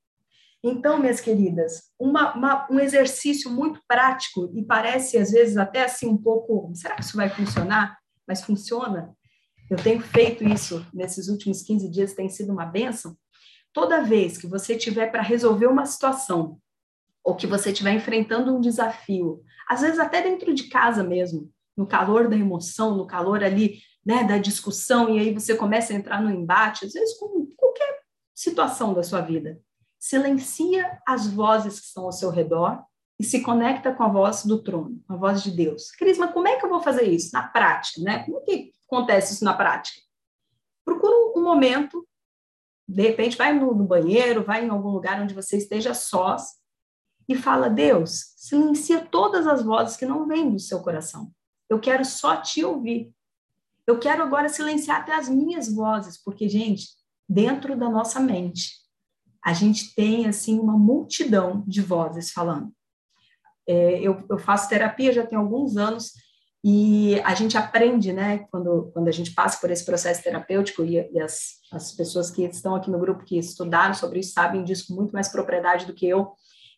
Então, 0.62 0.98
minhas 0.98 1.22
queridas, 1.22 1.84
uma, 1.98 2.34
uma, 2.34 2.70
um 2.70 2.78
exercício 2.78 3.50
muito 3.50 3.80
prático 3.88 4.50
e 4.54 4.62
parece 4.62 5.16
às 5.16 5.30
vezes 5.30 5.56
até 5.56 5.84
assim 5.84 6.06
um 6.06 6.18
pouco, 6.18 6.70
será 6.74 6.96
que 6.96 7.02
isso 7.02 7.16
vai 7.16 7.30
funcionar? 7.30 7.96
Mas 8.28 8.42
funciona. 8.42 9.16
Eu 9.70 9.78
tenho 9.78 10.02
feito 10.02 10.44
isso 10.44 10.86
nesses 10.92 11.28
últimos 11.28 11.62
15 11.62 11.88
dias, 11.88 12.12
tem 12.12 12.28
sido 12.28 12.52
uma 12.52 12.66
benção 12.66 13.16
toda 13.76 14.02
vez 14.02 14.38
que 14.38 14.46
você 14.46 14.74
tiver 14.74 15.12
para 15.12 15.20
resolver 15.20 15.66
uma 15.66 15.84
situação, 15.84 16.58
ou 17.22 17.36
que 17.36 17.46
você 17.46 17.72
estiver 17.72 17.92
enfrentando 17.92 18.56
um 18.56 18.58
desafio, 18.58 19.42
às 19.68 19.82
vezes 19.82 19.98
até 19.98 20.22
dentro 20.22 20.54
de 20.54 20.70
casa 20.70 21.04
mesmo, 21.04 21.52
no 21.76 21.86
calor 21.86 22.26
da 22.26 22.36
emoção, 22.36 22.96
no 22.96 23.06
calor 23.06 23.44
ali, 23.44 23.82
né, 24.02 24.24
da 24.24 24.38
discussão, 24.38 25.10
e 25.10 25.18
aí 25.18 25.34
você 25.34 25.54
começa 25.54 25.92
a 25.92 25.96
entrar 25.96 26.22
no 26.22 26.30
embate, 26.30 26.86
às 26.86 26.94
vezes 26.94 27.18
com 27.18 27.52
qualquer 27.54 28.00
situação 28.34 28.94
da 28.94 29.02
sua 29.02 29.20
vida. 29.20 29.60
Silencia 29.98 30.98
as 31.06 31.26
vozes 31.26 31.78
que 31.78 31.86
estão 31.88 32.04
ao 32.04 32.12
seu 32.12 32.30
redor 32.30 32.82
e 33.20 33.24
se 33.24 33.42
conecta 33.42 33.92
com 33.92 34.04
a 34.04 34.08
voz 34.08 34.42
do 34.46 34.62
trono, 34.62 35.04
com 35.06 35.12
a 35.12 35.16
voz 35.18 35.42
de 35.42 35.50
Deus. 35.50 35.90
Cris, 35.90 36.16
mas 36.16 36.32
como 36.32 36.48
é 36.48 36.56
que 36.56 36.64
eu 36.64 36.70
vou 36.70 36.80
fazer 36.80 37.04
isso 37.10 37.30
na 37.34 37.46
prática, 37.46 38.00
né? 38.00 38.24
Como 38.24 38.40
que 38.40 38.72
acontece 38.86 39.34
isso 39.34 39.44
na 39.44 39.52
prática? 39.52 40.00
Procura 40.82 41.14
um 41.36 41.42
momento 41.42 42.05
de 42.88 43.02
repente, 43.02 43.36
vai 43.36 43.52
no, 43.52 43.74
banheiro, 43.74 44.44
vai 44.44 44.64
em 44.64 44.68
algum 44.68 44.90
lugar 44.90 45.20
onde 45.20 45.34
você 45.34 45.56
esteja 45.56 45.92
sós 45.92 46.54
e 47.28 47.34
fala: 47.34 47.68
Deus, 47.68 48.32
silencia 48.36 49.04
todas 49.04 49.46
as 49.46 49.62
vozes 49.62 49.96
que 49.96 50.06
não 50.06 50.26
vêm 50.26 50.50
do 50.50 50.58
seu 50.58 50.80
coração. 50.80 51.32
Eu 51.68 51.80
quero 51.80 52.04
só 52.04 52.36
te 52.36 52.64
ouvir. 52.64 53.12
Eu 53.86 53.98
quero 53.98 54.22
agora 54.22 54.48
silenciar 54.48 55.00
até 55.00 55.14
as 55.14 55.28
minhas 55.28 55.72
vozes, 55.72 56.20
porque, 56.22 56.48
gente, 56.48 56.88
dentro 57.28 57.76
da 57.76 57.88
nossa 57.88 58.20
mente, 58.20 58.72
a 59.44 59.52
gente 59.52 59.94
tem, 59.94 60.26
assim, 60.26 60.58
uma 60.58 60.76
multidão 60.76 61.64
de 61.66 61.80
vozes 61.80 62.30
falando. 62.30 62.72
É, 63.68 64.00
eu, 64.00 64.24
eu 64.30 64.38
faço 64.38 64.68
terapia 64.68 65.12
já 65.12 65.26
tem 65.26 65.36
alguns 65.36 65.76
anos 65.76 66.12
e 66.68 67.20
a 67.20 67.32
gente 67.32 67.56
aprende, 67.56 68.12
né, 68.12 68.38
quando, 68.50 68.90
quando 68.92 69.06
a 69.06 69.12
gente 69.12 69.32
passa 69.32 69.60
por 69.60 69.70
esse 69.70 69.86
processo 69.86 70.20
terapêutico, 70.20 70.82
e, 70.82 70.96
e 71.12 71.20
as, 71.20 71.60
as 71.70 71.92
pessoas 71.92 72.28
que 72.28 72.42
estão 72.42 72.74
aqui 72.74 72.90
no 72.90 72.98
grupo 72.98 73.24
que 73.24 73.38
estudaram 73.38 73.94
sobre 73.94 74.18
isso 74.18 74.32
sabem 74.32 74.64
disso 74.64 74.88
com 74.88 74.94
muito 74.94 75.12
mais 75.12 75.28
propriedade 75.28 75.86
do 75.86 75.94
que 75.94 76.08
eu, 76.08 76.32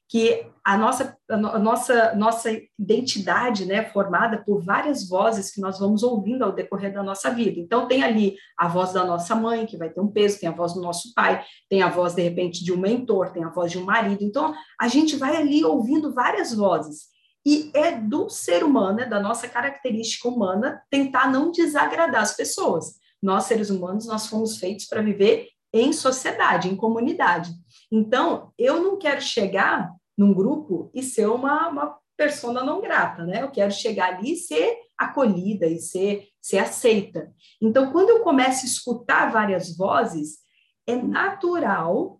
que 0.07 0.46
a 0.62 0.77
nossa, 0.77 1.16
a 1.31 1.59
nossa, 1.59 2.14
nossa 2.14 2.51
identidade 2.79 3.64
né, 3.64 3.83
formada 3.85 4.44
por 4.44 4.62
várias 4.62 5.09
vozes 5.09 5.51
que 5.51 5.61
nós 5.61 5.79
vamos 5.79 6.03
ouvindo 6.03 6.44
ao 6.44 6.53
decorrer 6.53 6.92
da 6.92 7.03
nossa 7.03 7.31
vida. 7.31 7.59
Então, 7.59 7.88
tem 7.88 8.03
ali 8.03 8.37
a 8.59 8.68
voz 8.68 8.92
da 8.92 9.07
nossa 9.07 9.35
mãe, 9.35 9.64
que 9.64 9.79
vai 9.79 9.88
ter 9.88 10.03
um 10.03 10.09
peso, 10.09 10.38
tem 10.38 10.51
a 10.51 10.55
voz 10.55 10.74
do 10.74 10.83
nosso 10.83 11.14
pai, 11.14 11.42
tem 11.66 11.81
a 11.81 11.88
voz, 11.88 12.14
de 12.14 12.20
repente, 12.20 12.62
de 12.62 12.74
um 12.74 12.79
mentor, 12.79 13.33
tem 13.33 13.42
a 13.42 13.48
voz 13.48 13.72
de 13.72 13.79
um 13.79 13.85
marido. 13.85 14.22
Então, 14.22 14.55
a 14.79 14.87
gente 14.87 15.16
vai 15.16 15.35
ali 15.35 15.64
ouvindo 15.64 16.12
várias 16.12 16.55
vozes. 16.55 17.16
E 17.51 17.71
é 17.73 17.93
do 17.93 18.29
ser 18.29 18.63
humano, 18.63 19.01
é 19.01 19.07
da 19.07 19.19
nossa 19.19 19.49
característica 19.49 20.29
humana, 20.29 20.83
tentar 20.91 21.33
não 21.33 21.51
desagradar 21.51 22.21
as 22.21 22.37
pessoas. 22.37 23.01
Nós, 23.23 23.45
seres 23.45 23.71
humanos, 23.71 24.07
nós 24.07 24.27
fomos 24.27 24.59
feitos 24.59 24.85
para 24.85 25.01
viver 25.01 25.49
em 25.73 25.91
sociedade, 25.95 26.69
em 26.69 26.77
comunidade. 26.77 27.51
Então, 27.91 28.53
eu 28.59 28.83
não 28.83 28.99
quero 28.99 29.23
chegar 29.23 29.91
num 30.15 30.35
grupo 30.35 30.91
e 30.93 31.03
ser 31.03 31.27
uma, 31.27 31.69
uma 31.69 31.99
persona 32.19 32.63
não 32.63 32.83
grata, 32.83 33.25
né? 33.25 33.43
Eu 33.43 33.51
quero 33.51 33.73
chegar 33.73 34.17
ali 34.17 34.35
e 34.35 34.37
ser 34.37 34.77
acolhida 34.99 35.67
e 35.67 35.79
ser, 35.79 36.29
ser 36.43 36.59
aceita. 36.59 37.33
Então, 37.63 37.91
quando 37.93 38.11
eu 38.11 38.21
começo 38.21 38.67
a 38.67 38.69
escutar 38.69 39.33
várias 39.33 39.75
vozes, 39.75 40.41
é 40.87 40.97
natural 40.97 42.18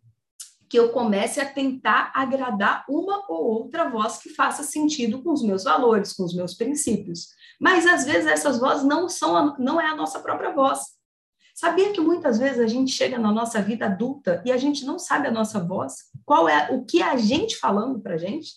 que 0.68 0.78
eu 0.78 0.90
comece 0.90 1.40
a 1.40 1.46
tentar 1.50 2.12
agradar 2.14 2.85
uma 2.88 3.24
ou 3.28 3.44
outra 3.44 3.88
voz 3.88 4.18
que 4.18 4.28
faça 4.28 4.62
sentido 4.62 5.22
com 5.22 5.33
os 5.33 5.42
meus 5.42 5.64
valores, 5.64 6.12
com 6.12 6.24
os 6.24 6.35
meus 6.35 6.54
princípios. 6.54 7.28
Mas 7.61 7.87
às 7.87 8.04
vezes 8.04 8.26
essas 8.26 8.59
vozes 8.59 8.85
não 8.85 9.09
são 9.09 9.37
a, 9.37 9.59
não 9.59 9.81
é 9.81 9.87
a 9.87 9.96
nossa 9.96 10.20
própria 10.20 10.52
voz. 10.52 10.81
Sabia 11.54 11.92
que 11.92 12.00
muitas 12.00 12.38
vezes 12.38 12.61
a 12.61 12.68
gente 12.68 12.92
chega 12.92 13.18
na 13.18 13.33
nossa 13.33 13.61
vida 13.61 13.87
adulta 13.87 14.40
e 14.44 14.52
a 14.52 14.57
gente 14.57 14.85
não 14.85 14.98
sabe 14.98 15.26
a 15.26 15.33
nossa 15.33 15.59
voz? 15.59 15.94
Qual 16.24 16.48
é 16.48 16.70
o 16.70 16.85
que 16.85 17.02
a 17.02 17.16
gente 17.16 17.57
falando 17.57 17.98
para 17.98 18.16
gente? 18.16 18.52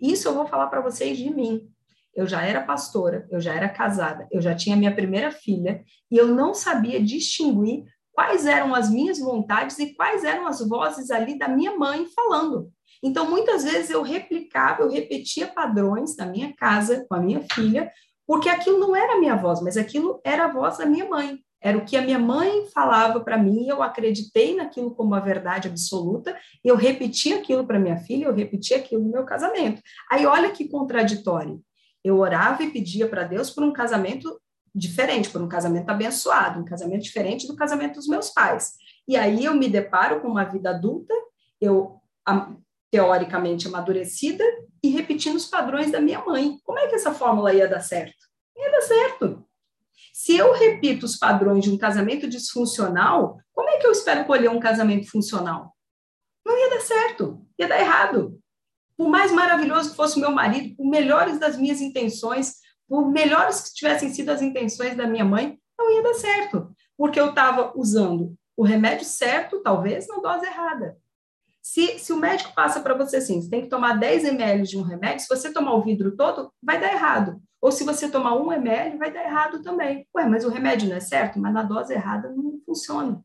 Isso 0.00 0.26
eu 0.26 0.34
vou 0.34 0.46
falar 0.46 0.66
para 0.66 0.80
vocês 0.80 1.16
de 1.16 1.30
mim. 1.30 1.70
Eu 2.12 2.26
já 2.26 2.42
era 2.42 2.62
pastora, 2.62 3.26
eu 3.30 3.40
já 3.40 3.54
era 3.54 3.68
casada, 3.68 4.26
eu 4.32 4.40
já 4.40 4.54
tinha 4.54 4.76
minha 4.76 4.94
primeira 4.94 5.30
filha 5.30 5.84
e 6.10 6.16
eu 6.16 6.28
não 6.28 6.54
sabia 6.54 7.02
distinguir 7.02 7.84
quais 8.14 8.46
eram 8.46 8.74
as 8.74 8.88
minhas 8.88 9.18
vontades 9.18 9.78
e 9.78 9.94
quais 9.94 10.24
eram 10.24 10.46
as 10.46 10.66
vozes 10.66 11.10
ali 11.10 11.38
da 11.38 11.48
minha 11.48 11.76
mãe 11.76 12.06
falando. 12.14 12.70
Então, 13.02 13.28
muitas 13.28 13.64
vezes 13.64 13.90
eu 13.90 14.02
replicava, 14.02 14.82
eu 14.82 14.90
repetia 14.90 15.46
padrões 15.46 16.16
da 16.16 16.24
minha 16.24 16.54
casa 16.54 17.04
com 17.06 17.14
a 17.14 17.20
minha 17.20 17.42
filha, 17.52 17.90
porque 18.26 18.48
aquilo 18.48 18.78
não 18.78 18.96
era 18.96 19.14
a 19.14 19.20
minha 19.20 19.36
voz, 19.36 19.60
mas 19.60 19.76
aquilo 19.76 20.20
era 20.24 20.46
a 20.46 20.52
voz 20.52 20.78
da 20.78 20.86
minha 20.86 21.06
mãe. 21.06 21.38
Era 21.60 21.78
o 21.78 21.84
que 21.84 21.96
a 21.96 22.02
minha 22.02 22.18
mãe 22.18 22.66
falava 22.74 23.20
para 23.20 23.38
mim, 23.38 23.66
eu 23.68 23.82
acreditei 23.82 24.54
naquilo 24.54 24.94
como 24.94 25.14
a 25.14 25.20
verdade 25.20 25.68
absoluta, 25.68 26.36
eu 26.62 26.76
repetia 26.76 27.38
aquilo 27.38 27.66
para 27.66 27.78
minha 27.78 27.96
filha, 27.96 28.26
eu 28.26 28.34
repetia 28.34 28.76
aquilo 28.76 29.02
no 29.02 29.10
meu 29.10 29.24
casamento. 29.24 29.82
Aí 30.10 30.26
olha 30.26 30.50
que 30.50 30.68
contraditório. 30.68 31.60
Eu 32.04 32.18
orava 32.18 32.62
e 32.62 32.70
pedia 32.70 33.08
para 33.08 33.24
Deus 33.24 33.50
por 33.50 33.64
um 33.64 33.72
casamento 33.72 34.38
diferente, 34.74 35.30
por 35.30 35.40
um 35.40 35.48
casamento 35.48 35.88
abençoado, 35.88 36.60
um 36.60 36.64
casamento 36.64 37.02
diferente 37.02 37.46
do 37.46 37.54
casamento 37.54 37.94
dos 37.94 38.08
meus 38.08 38.30
pais. 38.30 38.72
E 39.06 39.16
aí 39.16 39.44
eu 39.44 39.54
me 39.54 39.68
deparo 39.68 40.20
com 40.20 40.28
uma 40.28 40.44
vida 40.44 40.70
adulta, 40.70 41.14
eu 41.60 42.00
teoricamente 42.90 43.66
amadurecida 43.68 44.44
e 44.82 44.88
repetindo 44.88 45.36
os 45.36 45.46
padrões 45.46 45.90
da 45.90 46.00
minha 46.00 46.24
mãe. 46.24 46.58
Como 46.64 46.78
é 46.78 46.86
que 46.86 46.94
essa 46.94 47.12
fórmula 47.12 47.52
ia 47.52 47.68
dar 47.68 47.80
certo? 47.80 48.16
Ia 48.56 48.70
dar 48.70 48.82
certo. 48.82 49.44
Se 50.12 50.36
eu 50.36 50.52
repito 50.52 51.04
os 51.04 51.16
padrões 51.16 51.64
de 51.64 51.70
um 51.70 51.76
casamento 51.76 52.28
disfuncional, 52.28 53.38
como 53.52 53.68
é 53.68 53.78
que 53.78 53.86
eu 53.86 53.92
espero 53.92 54.24
colher 54.24 54.48
um 54.48 54.60
casamento 54.60 55.10
funcional? 55.10 55.74
Não 56.46 56.56
ia 56.56 56.70
dar 56.70 56.80
certo, 56.80 57.44
ia 57.58 57.66
dar 57.66 57.80
errado. 57.80 58.38
Por 58.96 59.08
mais 59.08 59.32
maravilhoso 59.32 59.90
que 59.90 59.96
fosse 59.96 60.16
o 60.16 60.20
meu 60.20 60.30
marido, 60.30 60.76
por 60.76 60.86
melhores 60.86 61.38
das 61.38 61.58
minhas 61.58 61.80
intenções, 61.80 62.54
por 62.88 63.10
melhores 63.10 63.60
que 63.60 63.74
tivessem 63.74 64.10
sido 64.10 64.30
as 64.30 64.42
intenções 64.42 64.96
da 64.96 65.06
minha 65.06 65.24
mãe, 65.24 65.58
não 65.78 65.90
ia 65.90 66.02
dar 66.02 66.14
certo, 66.14 66.74
porque 66.96 67.18
eu 67.18 67.30
estava 67.30 67.72
usando 67.74 68.36
o 68.56 68.62
remédio 68.62 69.04
certo, 69.04 69.60
talvez 69.60 70.06
na 70.06 70.18
dose 70.18 70.46
errada. 70.46 70.96
Se, 71.60 71.98
se 71.98 72.12
o 72.12 72.16
médico 72.16 72.54
passa 72.54 72.80
para 72.80 72.94
você 72.94 73.16
assim, 73.16 73.40
você 73.40 73.48
tem 73.48 73.62
que 73.62 73.68
tomar 73.68 73.98
10 73.98 74.24
ml 74.24 74.62
de 74.64 74.76
um 74.76 74.82
remédio, 74.82 75.20
se 75.20 75.28
você 75.28 75.52
tomar 75.52 75.74
o 75.74 75.82
vidro 75.82 76.14
todo, 76.14 76.52
vai 76.62 76.78
dar 76.78 76.92
errado. 76.92 77.40
Ou 77.60 77.72
se 77.72 77.84
você 77.84 78.10
tomar 78.10 78.34
1 78.36 78.52
ml, 78.52 78.98
vai 78.98 79.10
dar 79.10 79.24
errado 79.24 79.62
também. 79.62 80.06
Ué, 80.14 80.26
mas 80.26 80.44
o 80.44 80.50
remédio 80.50 80.90
não 80.90 80.96
é 80.96 81.00
certo? 81.00 81.38
Mas 81.38 81.54
na 81.54 81.62
dose 81.62 81.94
errada 81.94 82.28
não 82.28 82.60
funciona. 82.66 83.24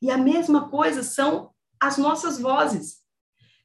E 0.00 0.10
a 0.10 0.16
mesma 0.16 0.70
coisa 0.70 1.02
são 1.02 1.50
as 1.78 1.98
nossas 1.98 2.40
vozes. 2.40 3.03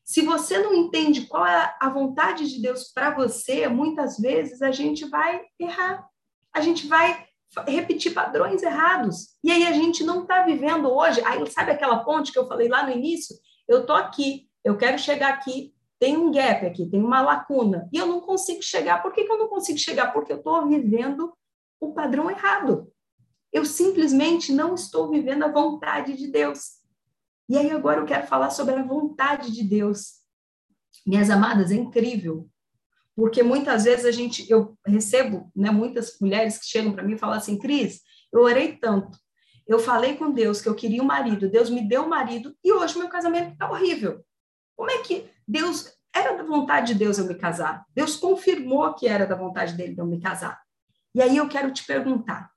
Se 0.10 0.24
você 0.24 0.58
não 0.58 0.74
entende 0.74 1.28
qual 1.28 1.45
é 1.45 1.76
a 1.80 1.88
vontade 1.88 2.50
de 2.50 2.60
Deus 2.60 2.91
para 2.91 3.13
você, 3.13 3.67
muitas 3.67 4.17
vezes 4.17 4.60
a 4.60 4.72
gente 4.72 5.06
vai 5.06 5.39
errar. 5.60 6.04
A 6.52 6.62
gente 6.62 6.88
vai 6.88 7.28
repetir 7.67 8.15
padrões 8.15 8.63
errados. 8.63 9.36
E 9.43 9.52
aí 9.52 9.67
a 9.67 9.72
gente 9.72 10.04
não 10.04 10.24
está 10.24 10.41
vivendo 10.41 10.91
hoje. 10.91 11.22
Aí 11.24 11.48
sabe 11.52 11.74
aquela 11.74 12.04
ponte 12.04 12.32
que 12.32 12.39
eu 12.39 12.48
falei 12.48 12.67
lá 12.67 12.82
no 12.88 12.91
início? 12.91 13.36
Eu 13.67 13.86
tô 13.86 13.93
aqui, 13.93 14.50
eu 14.63 14.76
quero 14.76 14.98
chegar 14.98 15.32
aqui, 15.32 15.76
tem 16.00 16.17
um 16.17 16.32
gap 16.32 16.65
aqui, 16.65 16.88
tem 16.88 17.04
uma 17.04 17.22
lacuna, 17.22 17.88
e 17.93 17.98
eu 18.00 18.08
não 18.08 18.19
consigo 18.19 18.63
chegar. 18.63 19.04
Por 19.04 19.13
que, 19.13 19.26
que 19.26 19.32
eu 19.32 19.38
não 19.38 19.48
consigo 19.48 19.78
chegar? 19.78 20.12
Porque 20.12 20.34
eu 20.34 20.38
estou 20.38 20.67
vivendo 20.67 21.32
o 21.80 21.93
padrão 21.93 22.32
errado. 22.32 22.91
Eu 23.54 23.63
simplesmente 23.63 24.52
não 24.52 24.74
estou 24.74 25.08
vivendo 25.12 25.43
a 25.43 25.52
vontade 25.52 26.17
de 26.17 26.32
Deus. 26.32 26.79
E 27.49 27.57
aí 27.57 27.71
agora 27.71 27.99
eu 27.99 28.05
quero 28.05 28.27
falar 28.27 28.51
sobre 28.51 28.75
a 28.75 28.83
vontade 28.83 29.51
de 29.51 29.63
Deus. 29.63 30.19
Minhas 31.05 31.31
amadas, 31.31 31.71
é 31.71 31.75
incrível, 31.75 32.47
Porque 33.15 33.41
muitas 33.41 33.85
vezes 33.85 34.05
a 34.05 34.12
gente, 34.12 34.49
eu 34.49 34.77
recebo, 34.85 35.51
né, 35.55 35.71
muitas 35.71 36.19
mulheres 36.21 36.59
que 36.59 36.67
chegam 36.67 36.93
para 36.93 37.03
mim 37.03 37.15
e 37.15 37.17
falam 37.17 37.38
assim, 37.38 37.57
Cris, 37.57 38.01
eu 38.31 38.41
orei 38.41 38.77
tanto, 38.77 39.17
eu 39.67 39.79
falei 39.79 40.15
com 40.15 40.31
Deus 40.31 40.62
que 40.62 40.69
eu 40.69 40.75
queria 40.75 41.01
um 41.01 41.05
marido, 41.05 41.49
Deus 41.49 41.69
me 41.69 41.88
deu 41.88 42.03
um 42.03 42.07
marido 42.07 42.55
e 42.63 42.71
hoje 42.71 42.97
meu 42.97 43.09
casamento 43.09 43.53
está 43.53 43.69
horrível. 43.69 44.23
Como 44.75 44.91
é 44.91 44.99
que 44.99 45.29
Deus 45.47 45.91
era 46.15 46.38
da 46.38 46.43
vontade 46.43 46.93
de 46.93 46.99
Deus 46.99 47.17
eu 47.17 47.25
me 47.25 47.35
casar? 47.35 47.83
Deus 47.95 48.15
confirmou 48.15 48.93
que 48.93 49.07
era 49.07 49.25
da 49.25 49.35
vontade 49.35 49.73
dele 49.73 49.95
eu 49.97 50.05
me 50.05 50.19
casar. 50.21 50.62
E 51.13 51.21
aí 51.21 51.38
eu 51.38 51.47
quero 51.49 51.71
te 51.71 51.85
perguntar: 51.85 52.51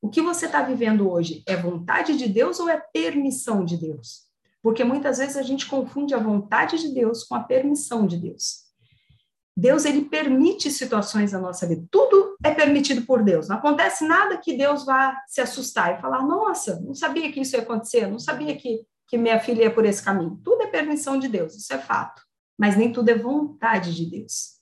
o 0.00 0.08
que 0.08 0.20
você 0.20 0.46
está 0.46 0.62
vivendo 0.62 1.10
hoje 1.10 1.42
é 1.46 1.56
vontade 1.56 2.16
de 2.16 2.28
Deus 2.28 2.58
ou 2.60 2.68
é 2.68 2.78
permissão 2.92 3.64
de 3.64 3.76
Deus? 3.76 4.27
Porque 4.62 4.84
muitas 4.84 5.18
vezes 5.18 5.36
a 5.36 5.42
gente 5.42 5.66
confunde 5.66 6.14
a 6.14 6.18
vontade 6.18 6.78
de 6.78 6.92
Deus 6.92 7.24
com 7.24 7.34
a 7.34 7.40
permissão 7.40 8.06
de 8.06 8.16
Deus. 8.16 8.68
Deus 9.56 9.84
ele 9.84 10.04
permite 10.04 10.70
situações 10.70 11.32
na 11.32 11.40
nossa 11.40 11.66
vida. 11.66 11.84
Tudo 11.90 12.36
é 12.44 12.52
permitido 12.52 13.04
por 13.04 13.24
Deus. 13.24 13.48
Não 13.48 13.56
acontece 13.56 14.06
nada 14.06 14.36
que 14.36 14.56
Deus 14.56 14.84
vá 14.84 15.16
se 15.26 15.40
assustar 15.40 15.98
e 15.98 16.00
falar: 16.00 16.22
"Nossa, 16.22 16.80
não 16.80 16.94
sabia 16.94 17.32
que 17.32 17.40
isso 17.40 17.56
ia 17.56 17.62
acontecer, 17.62 18.06
não 18.06 18.20
sabia 18.20 18.56
que 18.56 18.86
que 19.08 19.16
minha 19.16 19.40
filha 19.40 19.62
ia 19.62 19.74
por 19.74 19.84
esse 19.84 20.00
caminho". 20.02 20.40
Tudo 20.44 20.62
é 20.62 20.66
permissão 20.68 21.18
de 21.18 21.26
Deus, 21.26 21.56
isso 21.56 21.72
é 21.72 21.78
fato. 21.78 22.22
Mas 22.56 22.76
nem 22.76 22.92
tudo 22.92 23.08
é 23.08 23.18
vontade 23.18 23.94
de 23.96 24.06
Deus. 24.06 24.58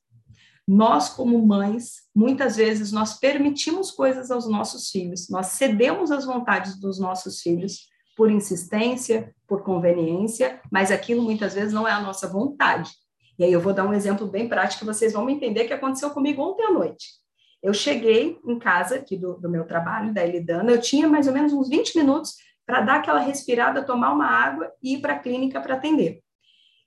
Nós 0.67 1.11
como 1.11 1.47
mães, 1.47 2.05
muitas 2.15 2.57
vezes 2.57 2.91
nós 2.91 3.19
permitimos 3.19 3.91
coisas 3.91 4.31
aos 4.31 4.49
nossos 4.49 4.89
filhos, 4.91 5.29
nós 5.29 5.49
cedemos 5.49 6.11
às 6.11 6.25
vontades 6.25 6.81
dos 6.81 6.99
nossos 6.99 7.41
filhos 7.43 7.87
por 8.17 8.31
insistência, 8.31 9.35
por 9.47 9.63
conveniência, 9.63 10.61
mas 10.73 10.91
aquilo 10.91 11.23
muitas 11.23 11.55
vezes 11.55 11.73
não 11.73 11.87
é 11.87 11.93
a 11.93 12.01
nossa 12.01 12.27
vontade. 12.27 12.91
E 13.39 13.45
aí 13.45 13.53
eu 13.53 13.61
vou 13.61 13.75
dar 13.75 13.85
um 13.85 13.93
exemplo 13.93 14.27
bem 14.27 14.49
prático 14.49 14.87
vocês 14.87 15.13
vão 15.13 15.29
entender 15.29 15.65
que 15.65 15.75
aconteceu 15.75 16.11
comigo 16.11 16.43
ontem 16.43 16.65
à 16.65 16.71
noite. 16.71 17.07
Eu 17.63 17.75
cheguei 17.75 18.39
em 18.47 18.59
casa 18.59 18.97
aqui 18.97 19.17
do, 19.17 19.35
do 19.35 19.51
meu 19.51 19.67
trabalho, 19.67 20.15
da 20.15 20.25
Elidana, 20.25 20.73
eu 20.73 20.81
tinha 20.81 21.07
mais 21.07 21.27
ou 21.27 21.35
menos 21.35 21.53
uns 21.53 21.69
20 21.69 21.97
minutos 21.97 22.35
para 22.65 22.81
dar 22.81 22.97
aquela 22.97 23.21
respirada, 23.21 23.85
tomar 23.85 24.13
uma 24.13 24.27
água 24.27 24.73
e 24.83 24.95
ir 24.95 25.01
para 25.01 25.15
a 25.15 25.19
clínica 25.19 25.61
para 25.61 25.75
atender. 25.75 26.21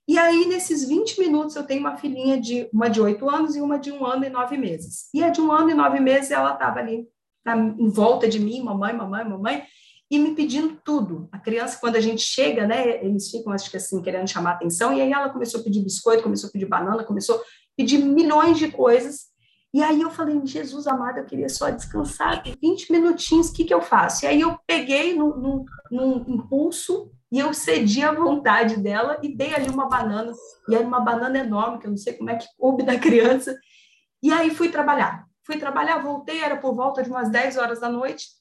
E 0.08 0.18
aí, 0.18 0.48
nesses 0.48 0.88
20 0.88 1.20
minutos, 1.20 1.56
eu 1.56 1.64
tenho 1.64 1.82
uma 1.82 1.96
filhinha 1.96 2.42
de 2.42 2.68
uma 2.74 2.90
de 2.90 3.00
8 3.00 3.30
anos 3.30 3.56
e 3.56 3.62
uma 3.62 3.78
de 3.78 3.92
um 3.92 4.04
ano 4.04 4.26
e 4.26 4.30
nove 4.30 4.58
meses. 4.58 5.08
E 5.14 5.24
a 5.24 5.30
de 5.30 5.40
um 5.40 5.52
ano 5.52 5.70
e 5.70 5.76
nove 5.76 6.00
meses, 6.00 6.32
ela 6.32 6.54
estava 6.54 6.80
ali 6.80 7.08
em 7.78 7.90
volta 7.90 8.28
de 8.28 8.40
mim, 8.40 8.62
mamãe, 8.62 8.92
mamãe, 8.92 9.24
mamãe, 9.24 9.64
e 10.10 10.18
me 10.18 10.34
pedindo 10.34 10.80
tudo. 10.84 11.30
A 11.32 11.38
criança, 11.38 11.78
quando 11.80 11.96
a 11.96 12.02
gente 12.02 12.22
chega, 12.22 12.66
né, 12.66 13.04
eles 13.06 13.30
ficam, 13.30 13.54
acho 13.54 13.70
que 13.70 13.78
assim, 13.78 14.02
querendo 14.02 14.28
chamar 14.28 14.52
atenção, 14.52 14.92
e 14.94 15.02
aí 15.02 15.12
ela 15.12 15.30
começou 15.30 15.60
a 15.62 15.64
pedir 15.64 15.82
biscoito, 15.82 16.24
começou 16.24 16.50
a 16.50 16.52
pedir 16.52 16.66
banana, 16.66 17.04
começou 17.04 17.36
a 17.36 17.40
pedir 17.78 18.00
milhões 18.00 18.58
de 18.58 18.72
coisas. 18.72 19.30
E 19.72 19.84
aí 19.84 20.02
eu 20.02 20.10
falei, 20.10 20.42
Jesus 20.44 20.88
amado, 20.88 21.20
eu 21.20 21.26
queria 21.26 21.48
só 21.48 21.70
descansar 21.70 22.44
20 22.60 22.92
minutinhos, 22.92 23.50
o 23.50 23.54
que, 23.54 23.64
que 23.64 23.74
eu 23.74 23.82
faço? 23.82 24.26
E 24.26 24.28
aí 24.28 24.42
eu 24.42 24.58
peguei 24.66 25.16
no, 25.16 25.64
num 25.92 26.26
impulso 26.28 27.12
e 27.32 27.38
eu 27.38 27.54
cedi 27.54 28.02
à 28.02 28.12
vontade 28.12 28.78
dela 28.78 29.20
e 29.22 29.36
dei 29.36 29.54
ali 29.54 29.70
uma 29.70 29.88
banana. 29.88 30.34
E 30.68 30.74
era 30.74 30.86
uma 30.86 31.00
banana 31.00 31.38
enorme, 31.38 31.78
que 31.78 31.86
eu 31.86 31.92
não 31.92 31.98
sei 31.98 32.14
como 32.14 32.32
é 32.32 32.36
que 32.36 32.48
coube 32.58 32.82
da 32.82 32.98
criança. 32.98 33.56
E 34.24 34.32
aí 34.32 34.50
fui 34.50 34.70
trabalhar. 34.70 35.28
Fui 35.46 35.58
trabalhar, 35.58 36.00
voltei, 36.00 36.42
era 36.42 36.58
por 36.58 36.76
volta 36.76 37.04
de 37.04 37.10
umas 37.10 37.30
10 37.30 37.58
horas 37.58 37.80
da 37.80 37.90
noite. 37.90 38.39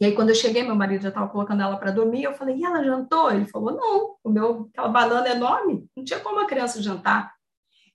E 0.00 0.06
aí, 0.06 0.14
quando 0.14 0.28
eu 0.30 0.34
cheguei, 0.34 0.62
meu 0.62 0.74
marido 0.74 1.02
já 1.02 1.08
estava 1.08 1.28
colocando 1.28 1.62
ela 1.62 1.76
para 1.76 1.90
dormir. 1.90 2.24
Eu 2.24 2.34
falei, 2.34 2.56
e 2.56 2.64
ela 2.64 2.84
jantou? 2.84 3.30
Ele 3.30 3.46
falou, 3.46 3.74
não, 3.74 4.16
o 4.22 4.30
meu, 4.30 4.68
aquela 4.72 4.88
banana 4.88 5.28
enorme, 5.28 5.88
não 5.96 6.04
tinha 6.04 6.20
como 6.20 6.40
a 6.40 6.46
criança 6.46 6.82
jantar. 6.82 7.32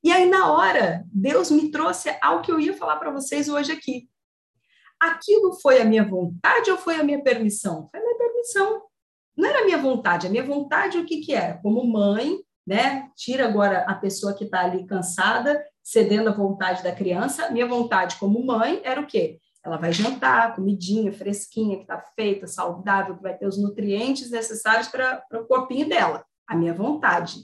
E 0.04 0.12
aí, 0.12 0.28
na 0.28 0.52
hora, 0.52 1.04
Deus 1.14 1.52
me 1.52 1.70
trouxe 1.70 2.16
algo 2.22 2.42
que 2.42 2.52
eu 2.52 2.60
ia 2.60 2.76
falar 2.76 2.96
para 2.96 3.12
vocês 3.12 3.48
hoje 3.48 3.72
aqui. 3.72 4.10
Aquilo 5.00 5.54
foi 5.62 5.80
a 5.82 5.86
minha 5.86 6.04
vontade 6.04 6.72
ou 6.72 6.78
foi 6.78 6.96
a 6.96 7.04
minha 7.04 7.24
permissão? 7.24 7.88
Foi 7.92 8.00
a 8.00 8.04
minha 8.04 8.18
permissão. 8.18 8.82
Não 9.38 9.50
era 9.50 9.62
a 9.62 9.66
minha 9.66 9.78
vontade. 9.78 10.28
A 10.28 10.30
minha 10.30 10.44
vontade, 10.44 10.98
o 10.98 11.06
que, 11.06 11.22
que 11.22 11.34
era? 11.34 11.60
Como 11.60 11.86
mãe, 11.86 12.40
né? 12.66 13.10
Tira 13.16 13.48
agora 13.48 13.80
a 13.88 13.94
pessoa 13.96 14.34
que 14.34 14.44
está 14.44 14.62
ali 14.62 14.86
cansada, 14.86 15.64
cedendo 15.84 16.30
a 16.30 16.34
vontade 16.34 16.84
da 16.84 16.92
criança. 16.92 17.50
Minha 17.52 17.68
vontade 17.68 18.16
como 18.18 18.44
mãe 18.46 18.82
era 18.84 19.02
o 19.02 19.08
quê? 19.08 19.40
Ela 19.64 19.78
vai 19.78 19.94
jantar, 19.94 20.56
comidinha 20.56 21.14
fresquinha, 21.14 21.78
que 21.78 21.84
está 21.84 22.00
feita, 22.16 22.48
saudável, 22.48 23.16
que 23.16 23.24
vai 23.24 23.38
ter 23.38 23.48
os 23.48 23.62
nutrientes 23.62 24.32
necessários 24.32 24.88
para 24.88 25.24
o 25.34 25.46
corpinho 25.46 25.88
dela. 25.88 26.26
A 26.48 26.56
minha 26.56 26.74
vontade. 26.74 27.42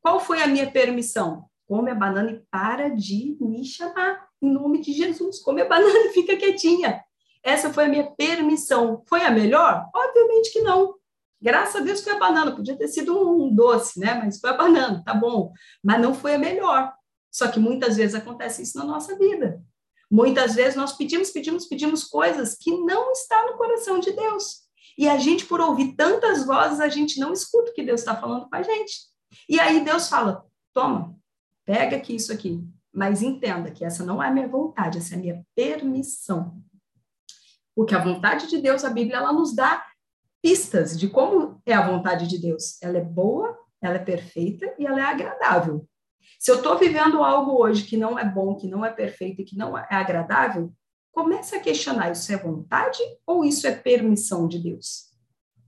Qual 0.00 0.18
foi 0.18 0.42
a 0.42 0.46
minha 0.46 0.70
permissão? 0.70 1.44
Come 1.66 1.90
a 1.90 1.94
banana 1.94 2.30
e 2.30 2.42
para 2.50 2.88
de 2.88 3.36
me 3.40 3.64
chamar. 3.64 4.26
Em 4.40 4.50
nome 4.50 4.80
de 4.80 4.92
Jesus, 4.92 5.40
come 5.40 5.62
a 5.62 5.68
banana 5.68 6.06
e 6.06 6.12
fica 6.12 6.36
quietinha. 6.36 7.02
Essa 7.42 7.72
foi 7.72 7.84
a 7.84 7.88
minha 7.88 8.10
permissão. 8.12 9.02
Foi 9.06 9.22
a 9.22 9.30
melhor? 9.30 9.84
Obviamente 9.94 10.52
que 10.52 10.60
não. 10.62 10.94
Graças 11.40 11.76
a 11.76 11.84
Deus 11.84 12.02
foi 12.02 12.12
a 12.12 12.18
banana. 12.18 12.54
Podia 12.54 12.76
ter 12.76 12.88
sido 12.88 13.18
um 13.36 13.52
doce, 13.52 13.98
né? 13.98 14.14
Mas 14.14 14.40
foi 14.40 14.50
a 14.50 14.56
banana, 14.56 15.02
tá 15.04 15.12
bom. 15.12 15.52
Mas 15.82 16.00
não 16.00 16.14
foi 16.14 16.34
a 16.34 16.38
melhor. 16.38 16.92
Só 17.30 17.48
que 17.48 17.58
muitas 17.58 17.96
vezes 17.96 18.14
acontece 18.14 18.62
isso 18.62 18.78
na 18.78 18.84
nossa 18.84 19.16
vida. 19.18 19.51
Muitas 20.12 20.54
vezes 20.54 20.76
nós 20.76 20.92
pedimos, 20.92 21.30
pedimos, 21.30 21.64
pedimos 21.64 22.04
coisas 22.04 22.54
que 22.54 22.70
não 22.70 23.12
está 23.12 23.46
no 23.46 23.56
coração 23.56 23.98
de 23.98 24.12
Deus. 24.12 24.60
E 24.98 25.08
a 25.08 25.16
gente, 25.16 25.46
por 25.46 25.58
ouvir 25.58 25.94
tantas 25.94 26.44
vozes, 26.44 26.80
a 26.80 26.88
gente 26.90 27.18
não 27.18 27.32
escuta 27.32 27.70
o 27.70 27.74
que 27.74 27.82
Deus 27.82 28.00
está 28.00 28.14
falando 28.14 28.46
com 28.46 28.54
a 28.54 28.62
gente. 28.62 28.92
E 29.48 29.58
aí 29.58 29.82
Deus 29.82 30.10
fala: 30.10 30.44
toma, 30.74 31.16
pega 31.64 31.96
aqui 31.96 32.14
isso 32.14 32.30
aqui. 32.30 32.62
Mas 32.92 33.22
entenda 33.22 33.70
que 33.70 33.86
essa 33.86 34.04
não 34.04 34.22
é 34.22 34.28
a 34.28 34.30
minha 34.30 34.46
vontade, 34.46 34.98
essa 34.98 35.14
é 35.14 35.16
a 35.16 35.20
minha 35.20 35.46
permissão. 35.54 36.62
Porque 37.74 37.94
a 37.94 38.04
vontade 38.04 38.50
de 38.50 38.58
Deus, 38.58 38.84
a 38.84 38.90
Bíblia, 38.90 39.16
ela 39.16 39.32
nos 39.32 39.54
dá 39.54 39.82
pistas 40.42 41.00
de 41.00 41.08
como 41.08 41.58
é 41.64 41.72
a 41.72 41.88
vontade 41.88 42.28
de 42.28 42.36
Deus. 42.36 42.76
Ela 42.82 42.98
é 42.98 43.02
boa, 43.02 43.58
ela 43.80 43.94
é 43.94 44.04
perfeita 44.04 44.74
e 44.78 44.84
ela 44.84 45.00
é 45.00 45.04
agradável. 45.04 45.88
Se 46.38 46.50
eu 46.50 46.56
estou 46.56 46.78
vivendo 46.78 47.22
algo 47.22 47.62
hoje 47.62 47.84
que 47.84 47.96
não 47.96 48.18
é 48.18 48.24
bom, 48.24 48.56
que 48.56 48.66
não 48.66 48.84
é 48.84 48.90
perfeito 48.90 49.42
e 49.42 49.44
que 49.44 49.56
não 49.56 49.76
é 49.76 49.86
agradável, 49.90 50.72
comece 51.12 51.54
a 51.54 51.60
questionar: 51.60 52.10
isso 52.10 52.32
é 52.32 52.36
vontade 52.36 52.98
ou 53.26 53.44
isso 53.44 53.66
é 53.66 53.72
permissão 53.72 54.48
de 54.48 54.58
Deus? 54.58 55.10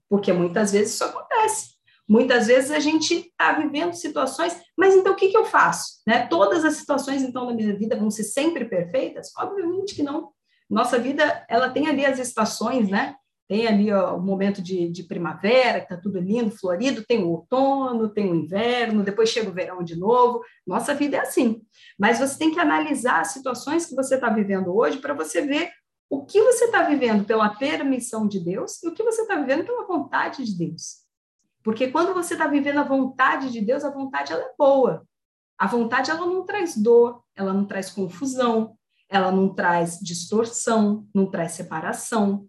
Porque 0.09 0.33
muitas 0.33 0.73
vezes 0.73 0.95
isso 0.95 1.05
acontece. 1.05 1.75
Muitas 2.09 2.47
vezes 2.49 2.71
a 2.71 2.79
gente 2.79 3.15
está 3.15 3.53
vivendo 3.53 3.95
situações, 3.95 4.55
mas 4.77 4.95
então 4.95 5.15
o 5.15 5.17
que, 5.17 5.29
que 5.29 5.37
eu 5.37 5.45
faço? 5.45 6.03
Né? 6.07 6.27
Todas 6.27 6.65
as 6.65 6.75
situações, 6.75 7.23
então, 7.23 7.47
na 7.47 7.55
minha 7.55 7.75
vida 7.75 7.97
vão 7.97 8.11
ser 8.11 8.25
sempre 8.25 8.67
perfeitas? 8.67 9.33
Obviamente 9.39 9.95
que 9.95 10.03
não. 10.03 10.31
Nossa 10.69 10.99
vida, 10.99 11.45
ela 11.49 11.71
tem 11.71 11.87
ali 11.87 12.05
as 12.05 12.19
estações, 12.19 12.89
né? 12.89 13.17
Tem 13.47 13.67
ali 13.67 13.93
ó, 13.93 14.17
o 14.17 14.23
momento 14.23 14.63
de, 14.63 14.89
de 14.89 15.03
primavera, 15.03 15.79
que 15.79 15.85
está 15.85 15.97
tudo 15.97 16.19
lindo, 16.19 16.51
florido, 16.51 17.05
tem 17.05 17.23
o 17.23 17.29
outono, 17.29 18.09
tem 18.09 18.31
o 18.31 18.35
inverno, 18.35 19.03
depois 19.03 19.29
chega 19.29 19.51
o 19.51 19.53
verão 19.53 19.83
de 19.83 19.97
novo. 19.97 20.43
Nossa 20.67 20.95
vida 20.95 21.19
é 21.19 21.21
assim. 21.21 21.63
Mas 21.99 22.19
você 22.19 22.39
tem 22.39 22.51
que 22.51 22.59
analisar 22.59 23.21
as 23.21 23.29
situações 23.29 23.85
que 23.85 23.95
você 23.95 24.15
está 24.15 24.31
vivendo 24.31 24.75
hoje 24.75 24.99
para 24.99 25.13
você 25.13 25.43
ver 25.43 25.71
o 26.09 26.25
que 26.25 26.41
você 26.43 26.67
está 26.67 26.83
vivendo 26.83 27.25
pela 27.25 27.51
permissão 27.51 28.27
de 28.27 28.41
Deus 28.41 28.83
e 28.83 28.89
o 28.89 28.95
que 28.95 29.03
você 29.03 29.23
está 29.23 29.37
vivendo 29.37 29.65
pela 29.65 29.87
vontade 29.87 30.45
de 30.45 30.57
Deus. 30.57 31.05
Porque 31.63 31.89
quando 31.89 32.15
você 32.15 32.35
está 32.35 32.47
vivendo 32.47 32.79
a 32.79 32.85
vontade 32.85 33.51
de 33.51 33.61
Deus, 33.61 33.85
a 33.85 33.91
vontade 33.91 34.33
ela 34.33 34.43
é 34.43 34.55
boa. 34.57 35.07
A 35.59 35.67
vontade 35.67 36.11
ela 36.11 36.27
não 36.27 36.45
traz 36.45 36.77
dor, 36.77 37.23
ela 37.35 37.53
não 37.53 37.65
traz 37.65 37.91
confusão, 37.91 38.77
ela 39.09 39.31
não 39.31 39.55
traz 39.55 39.99
distorção, 39.99 41.07
não 41.15 41.31
traz 41.31 41.53
separação, 41.53 42.47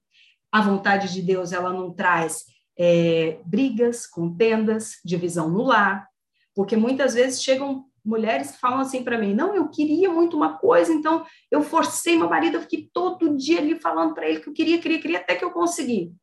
a 0.55 0.61
vontade 0.61 1.11
de 1.11 1.21
Deus 1.21 1.51
ela 1.51 1.73
não 1.73 1.91
traz 1.91 2.45
é, 2.79 3.41
brigas, 3.45 4.07
contendas, 4.07 5.01
divisão 5.03 5.49
no 5.49 5.63
lar, 5.63 6.07
porque 6.55 6.77
muitas 6.77 7.13
vezes 7.13 7.43
chegam 7.43 7.83
mulheres 8.05 8.51
que 8.51 8.59
falam 8.59 8.79
assim 8.79 9.03
para 9.03 9.17
mim: 9.17 9.33
não, 9.33 9.53
eu 9.53 9.67
queria 9.67 10.09
muito 10.09 10.37
uma 10.37 10.57
coisa, 10.57 10.93
então 10.93 11.25
eu 11.51 11.61
forcei 11.61 12.17
meu 12.17 12.29
marido, 12.29 12.55
eu 12.55 12.61
fiquei 12.61 12.89
todo 12.93 13.35
dia 13.35 13.59
ali 13.59 13.77
falando 13.77 14.13
para 14.13 14.29
ele 14.29 14.39
que 14.39 14.47
eu 14.47 14.53
queria, 14.53 14.79
queria, 14.79 15.01
queria, 15.01 15.19
até 15.19 15.35
que 15.35 15.43
eu 15.43 15.51
consegui. 15.51 16.13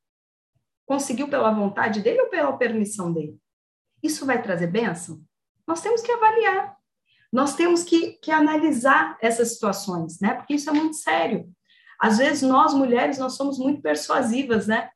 Conseguiu 0.87 1.29
pela 1.29 1.53
vontade 1.53 2.01
dele 2.01 2.23
ou 2.23 2.29
pela 2.31 2.57
permissão 2.57 3.12
dele? 3.12 3.37
Isso 4.03 4.25
vai 4.25 4.42
trazer 4.42 4.66
bênção? 4.66 5.23
Nós 5.66 5.83
temos 5.83 6.01
que 6.01 6.11
avaliar. 6.11 6.75
Nós 7.31 7.55
temos 7.55 7.85
que, 7.85 8.12
que 8.12 8.31
analisar 8.31 9.18
essas 9.21 9.53
situações, 9.53 10.21
né? 10.21 10.35
Porque 10.35 10.55
isso 10.55 10.71
é 10.71 10.73
muito 10.73 10.97
sério. 10.97 11.47
Às 12.02 12.18
vezes, 12.18 12.42
nós 12.42 12.74
mulheres, 12.74 13.16
nós 13.16 13.34
somos 13.34 13.58
muito 13.58 13.80
persuasivas, 13.80 14.66
né? 14.66 14.90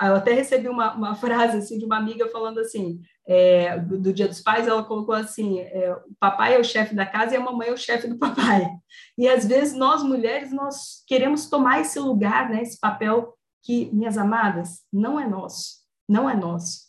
Eu 0.00 0.14
até 0.14 0.32
recebi 0.32 0.66
uma, 0.66 0.94
uma 0.94 1.14
frase 1.14 1.58
assim, 1.58 1.76
de 1.76 1.84
uma 1.84 1.98
amiga 1.98 2.26
falando 2.30 2.58
assim, 2.58 3.02
é, 3.26 3.78
do, 3.78 3.98
do, 3.98 4.12
Dia 4.12 4.28
dos 4.28 4.40
Pais, 4.40 4.66
ela 4.66 4.82
colocou 4.84 5.14
assim, 5.14 5.58
é, 5.58 5.92
o 5.92 6.14
papai 6.18 6.54
é 6.54 6.58
o 6.58 6.64
chefe 6.64 6.94
da 6.94 7.04
casa 7.04 7.34
e 7.34 7.36
a 7.36 7.40
mamãe 7.40 7.68
é 7.68 7.72
o 7.72 7.76
chefe 7.76 8.06
do 8.06 8.16
papai. 8.16 8.66
E 9.18 9.28
às 9.28 9.44
vezes 9.44 9.74
nós 9.74 10.02
mulheres, 10.02 10.52
nós 10.52 11.02
queremos 11.06 11.50
tomar 11.50 11.80
esse 11.80 11.98
lugar, 11.98 12.48
né, 12.48 12.62
esse 12.62 12.78
papel 12.78 13.34
que, 13.62 13.90
minhas 13.92 14.16
amadas, 14.16 14.82
não 14.90 15.20
é 15.20 15.28
nosso, 15.28 15.80
não 16.08 16.30
é 16.30 16.34
nosso, 16.34 16.86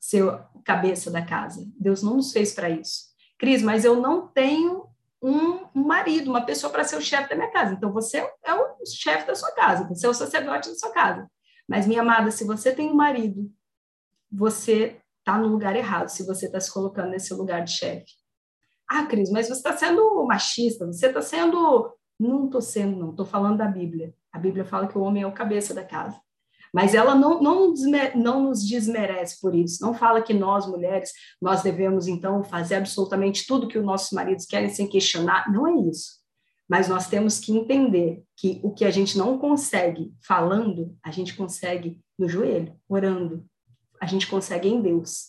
ser 0.00 0.24
cabeça 0.64 1.10
da 1.10 1.22
casa. 1.22 1.64
Deus 1.78 2.02
não 2.02 2.16
nos 2.16 2.32
fez 2.32 2.52
para 2.52 2.68
isso. 2.68 3.04
Cris, 3.38 3.62
mas 3.62 3.84
eu 3.84 4.00
não 4.00 4.26
tenho 4.26 4.87
um, 5.22 5.66
marido, 5.74 6.30
uma 6.30 6.44
pessoa 6.44 6.72
para 6.72 6.84
ser 6.84 6.96
o 6.96 7.02
chefe 7.02 7.28
da 7.28 7.36
minha 7.36 7.50
casa. 7.50 7.74
Então, 7.74 7.92
você 7.92 8.18
é 8.44 8.54
o 8.54 8.76
chefe 8.86 9.26
da 9.26 9.34
sua 9.34 9.52
casa, 9.52 9.86
você 9.88 10.06
é 10.06 10.08
o 10.08 10.14
sacerdote 10.14 10.68
da 10.68 10.74
sua 10.76 10.90
casa. 10.90 11.28
Mas, 11.68 11.86
minha 11.86 12.00
amada, 12.00 12.30
se 12.30 12.44
você 12.44 12.74
tem 12.74 12.90
um 12.90 12.94
marido, 12.94 13.50
você 14.30 15.00
está 15.18 15.38
no 15.38 15.48
lugar 15.48 15.76
errado, 15.76 16.08
se 16.08 16.24
você 16.24 16.46
está 16.46 16.60
se 16.60 16.72
colocando 16.72 17.10
nesse 17.10 17.34
lugar 17.34 17.62
de 17.62 17.72
chefe. 17.72 18.12
Ah, 18.88 19.04
Cris, 19.04 19.30
mas 19.30 19.48
você 19.48 19.54
está 19.54 19.76
sendo 19.76 20.24
machista, 20.24 20.86
você 20.86 21.08
está 21.08 21.20
sendo. 21.20 21.94
Não 22.18 22.46
estou 22.46 22.60
sendo, 22.60 22.96
não, 22.98 23.10
estou 23.10 23.26
falando 23.26 23.58
da 23.58 23.66
Bíblia. 23.66 24.14
A 24.32 24.38
Bíblia 24.38 24.64
fala 24.64 24.88
que 24.88 24.96
o 24.96 25.02
homem 25.02 25.22
é 25.22 25.26
o 25.26 25.32
cabeça 25.32 25.74
da 25.74 25.84
casa. 25.84 26.18
Mas 26.72 26.94
ela 26.94 27.14
não, 27.14 27.40
não, 27.40 27.74
não 28.14 28.42
nos 28.44 28.66
desmerece 28.66 29.40
por 29.40 29.54
isso, 29.54 29.82
não 29.82 29.94
fala 29.94 30.22
que 30.22 30.34
nós, 30.34 30.66
mulheres, 30.66 31.12
nós 31.40 31.62
devemos, 31.62 32.06
então, 32.06 32.44
fazer 32.44 32.76
absolutamente 32.76 33.46
tudo 33.46 33.68
que 33.68 33.78
os 33.78 33.84
nossos 33.84 34.12
maridos 34.12 34.46
querem 34.46 34.68
sem 34.68 34.86
questionar. 34.86 35.50
Não 35.52 35.66
é 35.66 35.88
isso. 35.88 36.18
Mas 36.68 36.86
nós 36.86 37.08
temos 37.08 37.40
que 37.40 37.52
entender 37.52 38.22
que 38.36 38.60
o 38.62 38.70
que 38.72 38.84
a 38.84 38.90
gente 38.90 39.16
não 39.16 39.38
consegue 39.38 40.12
falando, 40.22 40.94
a 41.02 41.10
gente 41.10 41.34
consegue 41.34 41.98
no 42.18 42.28
joelho, 42.28 42.74
orando. 42.86 43.46
A 44.00 44.06
gente 44.06 44.26
consegue 44.26 44.68
em 44.68 44.82
Deus. 44.82 45.28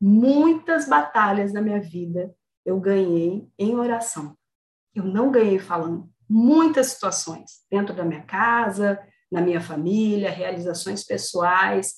Muitas 0.00 0.88
batalhas 0.88 1.52
na 1.52 1.60
minha 1.60 1.80
vida 1.80 2.34
eu 2.64 2.78
ganhei 2.78 3.48
em 3.58 3.74
oração. 3.76 4.36
Eu 4.94 5.04
não 5.04 5.30
ganhei 5.30 5.58
falando. 5.58 6.08
Muitas 6.28 6.88
situações 6.88 7.62
dentro 7.70 7.94
da 7.94 8.04
minha 8.04 8.22
casa, 8.22 9.00
na 9.36 9.42
minha 9.42 9.60
família, 9.60 10.30
realizações 10.30 11.04
pessoais. 11.04 11.96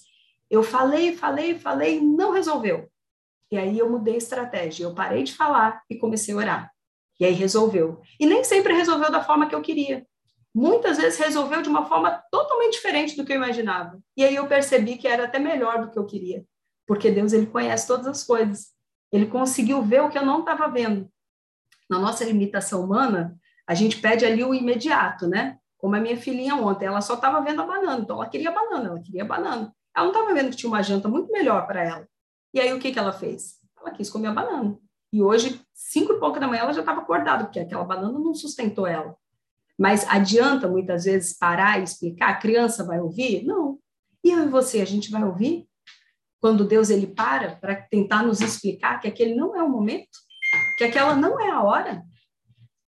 Eu 0.51 0.64
falei, 0.64 1.16
falei, 1.16 1.57
falei, 1.57 2.01
não 2.01 2.33
resolveu. 2.33 2.90
E 3.48 3.57
aí 3.57 3.79
eu 3.79 3.88
mudei 3.88 4.16
estratégia. 4.16 4.83
Eu 4.83 4.92
parei 4.92 5.22
de 5.22 5.37
falar 5.37 5.81
e 5.88 5.96
comecei 5.96 6.35
a 6.35 6.37
orar. 6.37 6.72
E 7.20 7.24
aí 7.24 7.33
resolveu. 7.33 8.03
E 8.18 8.27
nem 8.27 8.42
sempre 8.42 8.74
resolveu 8.74 9.09
da 9.12 9.22
forma 9.22 9.48
que 9.48 9.55
eu 9.55 9.62
queria. 9.62 10.05
Muitas 10.53 10.96
vezes 10.96 11.16
resolveu 11.16 11.62
de 11.62 11.68
uma 11.68 11.87
forma 11.87 12.20
totalmente 12.29 12.72
diferente 12.72 13.16
do 13.16 13.24
que 13.24 13.33
eu 13.33 13.37
imaginava. 13.37 14.01
E 14.16 14.24
aí 14.24 14.35
eu 14.35 14.48
percebi 14.48 14.96
que 14.96 15.07
era 15.07 15.27
até 15.27 15.38
melhor 15.38 15.81
do 15.81 15.92
que 15.92 15.98
eu 15.98 16.07
queria. 16.07 16.44
Porque 16.88 17.09
Deus, 17.09 17.33
ele 17.33 17.46
conhece 17.46 17.87
todas 17.87 18.09
as 18.09 18.24
coisas. 18.24 18.70
Ele 19.12 19.27
conseguiu 19.27 19.81
ver 19.81 20.03
o 20.03 20.11
que 20.11 20.18
eu 20.18 20.27
não 20.27 20.40
estava 20.40 20.66
vendo. 20.66 21.09
Na 21.88 22.01
nossa 22.01 22.24
limitação 22.24 22.83
humana, 22.83 23.38
a 23.64 23.74
gente 23.74 24.01
pede 24.01 24.24
ali 24.24 24.42
o 24.42 24.53
imediato, 24.53 25.29
né? 25.29 25.57
Como 25.78 25.94
a 25.94 26.00
minha 26.00 26.16
filhinha 26.16 26.56
ontem, 26.56 26.86
ela 26.86 27.00
só 27.00 27.14
estava 27.14 27.40
vendo 27.40 27.62
a 27.62 27.66
banana, 27.66 28.00
então 28.00 28.16
ela 28.16 28.28
queria 28.28 28.50
banana, 28.50 28.88
ela 28.88 29.00
queria 29.00 29.24
banana. 29.24 29.72
Ela 29.96 30.06
não 30.06 30.12
estava 30.12 30.34
vendo 30.34 30.50
que 30.50 30.56
tinha 30.56 30.68
uma 30.68 30.82
janta 30.82 31.08
muito 31.08 31.30
melhor 31.32 31.66
para 31.66 31.82
ela. 31.82 32.08
E 32.52 32.60
aí 32.60 32.72
o 32.72 32.78
que, 32.78 32.92
que 32.92 32.98
ela 32.98 33.12
fez? 33.12 33.58
Ela 33.80 33.92
quis 33.92 34.10
comer 34.10 34.28
a 34.28 34.32
banana. 34.32 34.76
E 35.12 35.22
hoje, 35.22 35.60
cinco 35.72 36.12
e 36.12 36.18
pouco 36.18 36.38
da 36.38 36.46
manhã, 36.46 36.62
ela 36.62 36.72
já 36.72 36.80
estava 36.80 37.00
acordada, 37.00 37.44
porque 37.44 37.60
aquela 37.60 37.84
banana 37.84 38.18
não 38.18 38.34
sustentou 38.34 38.86
ela. 38.86 39.16
Mas 39.78 40.04
adianta 40.08 40.66
muitas 40.66 41.04
vezes 41.04 41.38
parar 41.38 41.78
e 41.78 41.84
explicar? 41.84 42.30
A 42.30 42.36
criança 42.36 42.84
vai 42.84 43.00
ouvir? 43.00 43.44
Não. 43.44 43.78
E 44.24 44.30
eu 44.30 44.44
e 44.44 44.48
você, 44.48 44.80
a 44.80 44.84
gente 44.84 45.10
vai 45.10 45.22
ouvir? 45.22 45.68
Quando 46.40 46.64
Deus 46.64 46.90
ele 46.90 47.06
para 47.06 47.56
para 47.56 47.76
tentar 47.76 48.22
nos 48.22 48.40
explicar 48.40 49.00
que 49.00 49.06
aquele 49.06 49.34
não 49.34 49.56
é 49.56 49.62
o 49.62 49.68
momento, 49.68 50.18
que 50.76 50.84
aquela 50.84 51.14
não 51.14 51.40
é 51.40 51.50
a 51.50 51.62
hora, 51.62 52.02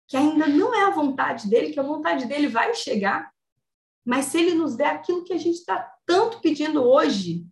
que 0.08 0.16
ainda 0.16 0.48
não 0.48 0.74
é 0.74 0.86
a 0.86 0.92
vontade 0.92 1.50
dele, 1.50 1.74
que 1.74 1.80
a 1.80 1.84
vontade 1.84 2.26
dele 2.26 2.48
vai 2.48 2.74
chegar. 2.74 3.32
Mas 4.06 4.26
se 4.26 4.38
ele 4.38 4.56
nos 4.56 4.76
der 4.76 4.88
aquilo 4.88 5.24
que 5.24 5.34
a 5.34 5.38
gente 5.38 5.58
está 5.58 5.94
tanto 6.06 6.40
pedindo 6.40 6.82
hoje, 6.82 7.46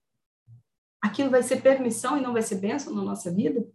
aquilo 1.02 1.30
vai 1.30 1.44
ser 1.44 1.62
permissão 1.62 2.18
e 2.18 2.22
não 2.22 2.32
vai 2.32 2.42
ser 2.42 2.56
bênção 2.56 2.94
na 2.94 3.02
nossa 3.02 3.30
vida? 3.30 3.68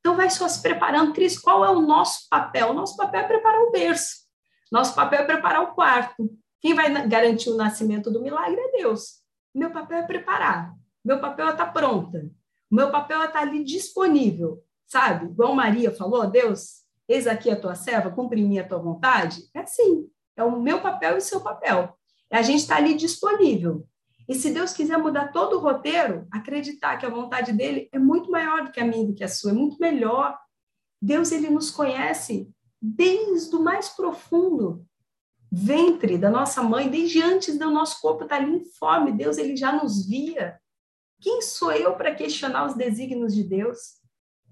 Então 0.00 0.16
vai 0.16 0.28
só 0.28 0.46
se 0.48 0.60
preparando. 0.60 1.12
Cris, 1.12 1.38
qual 1.38 1.64
é 1.64 1.70
o 1.70 1.80
nosso 1.80 2.28
papel? 2.28 2.70
O 2.70 2.74
nosso 2.74 2.96
papel 2.96 3.20
é 3.20 3.26
preparar 3.26 3.60
o 3.62 3.70
berço. 3.70 4.28
Nosso 4.70 4.94
papel 4.94 5.20
é 5.20 5.24
preparar 5.24 5.62
o 5.62 5.74
quarto. 5.74 6.30
Quem 6.60 6.74
vai 6.74 7.08
garantir 7.08 7.50
o 7.50 7.56
nascimento 7.56 8.10
do 8.10 8.20
milagre 8.20 8.60
é 8.60 8.78
Deus. 8.78 9.20
Meu 9.54 9.70
papel 9.70 9.98
é 9.98 10.02
preparar. 10.02 10.74
Meu 11.04 11.20
papel 11.20 11.48
é 11.48 11.50
estar 11.52 11.66
tá 11.66 11.72
pronta. 11.72 12.30
Meu 12.70 12.90
papel 12.90 13.22
é 13.22 13.26
estar 13.26 13.40
tá 13.40 13.44
ali 13.44 13.64
disponível, 13.64 14.62
sabe? 14.86 15.26
Igual 15.26 15.54
Maria 15.54 15.90
falou, 15.90 16.26
Deus, 16.30 16.79
eis 17.12 17.26
aqui 17.26 17.50
a 17.50 17.60
tua 17.60 17.74
serva, 17.74 18.10
cumpre 18.10 18.40
em 18.40 18.48
mim 18.48 18.58
a 18.58 18.66
tua 18.66 18.78
vontade? 18.78 19.48
É 19.54 19.60
assim, 19.60 20.08
é 20.36 20.44
o 20.44 20.60
meu 20.60 20.80
papel 20.80 21.14
e 21.14 21.18
o 21.18 21.22
seu 21.22 21.40
papel. 21.40 21.94
A 22.32 22.42
gente 22.42 22.60
estar 22.60 22.76
tá 22.76 22.80
ali 22.80 22.94
disponível. 22.94 23.86
E 24.28 24.34
se 24.34 24.52
Deus 24.52 24.72
quiser 24.72 24.96
mudar 24.96 25.32
todo 25.32 25.56
o 25.56 25.60
roteiro, 25.60 26.26
acreditar 26.30 26.96
que 26.98 27.04
a 27.04 27.10
vontade 27.10 27.52
dele 27.52 27.88
é 27.92 27.98
muito 27.98 28.30
maior 28.30 28.64
do 28.64 28.70
que 28.70 28.78
a 28.78 28.84
minha, 28.84 29.08
do 29.08 29.14
que 29.14 29.24
a 29.24 29.28
sua, 29.28 29.50
é 29.50 29.54
muito 29.54 29.76
melhor. 29.80 30.38
Deus, 31.02 31.32
ele 31.32 31.50
nos 31.50 31.70
conhece 31.70 32.48
desde 32.80 33.54
o 33.56 33.60
mais 33.60 33.88
profundo 33.88 34.86
ventre 35.50 36.16
da 36.16 36.30
nossa 36.30 36.62
mãe, 36.62 36.88
desde 36.88 37.20
antes 37.20 37.58
do 37.58 37.70
nosso 37.70 38.00
corpo 38.00 38.22
estar 38.22 38.36
ali 38.36 38.52
informe. 38.52 39.10
Deus, 39.10 39.36
ele 39.36 39.56
já 39.56 39.72
nos 39.72 40.06
via. 40.06 40.60
Quem 41.20 41.42
sou 41.42 41.72
eu 41.72 41.94
para 41.96 42.14
questionar 42.14 42.66
os 42.66 42.74
desígnios 42.74 43.34
de 43.34 43.42
Deus? 43.42 43.99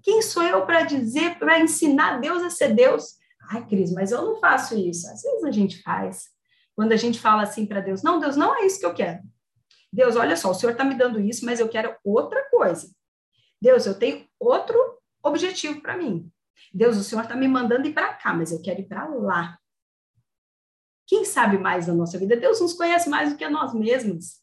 Quem 0.09 0.23
sou 0.23 0.41
eu 0.41 0.65
para 0.65 0.81
dizer, 0.81 1.37
para 1.37 1.59
ensinar 1.59 2.19
Deus 2.19 2.41
a 2.41 2.49
ser 2.49 2.73
Deus? 2.73 3.19
Ai, 3.51 3.63
Cris, 3.67 3.93
mas 3.93 4.11
eu 4.11 4.25
não 4.25 4.39
faço 4.39 4.75
isso. 4.75 5.07
Às 5.07 5.21
vezes 5.21 5.43
a 5.43 5.51
gente 5.51 5.83
faz. 5.83 6.29
Quando 6.75 6.93
a 6.93 6.95
gente 6.95 7.19
fala 7.19 7.43
assim 7.43 7.63
para 7.63 7.79
Deus, 7.79 8.01
não, 8.01 8.19
Deus, 8.19 8.35
não 8.35 8.55
é 8.55 8.65
isso 8.65 8.79
que 8.79 8.87
eu 8.87 8.93
quero. 8.95 9.19
Deus, 9.93 10.15
olha 10.15 10.35
só, 10.35 10.49
o 10.49 10.53
Senhor 10.55 10.71
está 10.71 10.83
me 10.83 10.95
dando 10.95 11.19
isso, 11.19 11.45
mas 11.45 11.59
eu 11.59 11.69
quero 11.69 11.95
outra 12.03 12.43
coisa. 12.49 12.89
Deus, 13.61 13.85
eu 13.85 13.99
tenho 13.99 14.27
outro 14.39 14.75
objetivo 15.21 15.79
para 15.79 15.95
mim. 15.95 16.27
Deus, 16.73 16.97
o 16.97 17.03
Senhor 17.03 17.21
está 17.21 17.35
me 17.35 17.47
mandando 17.47 17.87
ir 17.87 17.93
para 17.93 18.11
cá, 18.15 18.33
mas 18.33 18.51
eu 18.51 18.59
quero 18.63 18.79
ir 18.79 18.87
para 18.87 19.05
lá. 19.09 19.59
Quem 21.05 21.23
sabe 21.23 21.59
mais 21.59 21.85
da 21.85 21.93
nossa 21.93 22.17
vida? 22.17 22.35
Deus 22.35 22.59
nos 22.59 22.73
conhece 22.73 23.11
mais 23.11 23.29
do 23.29 23.37
que 23.37 23.47
nós 23.47 23.75
mesmos. 23.75 24.39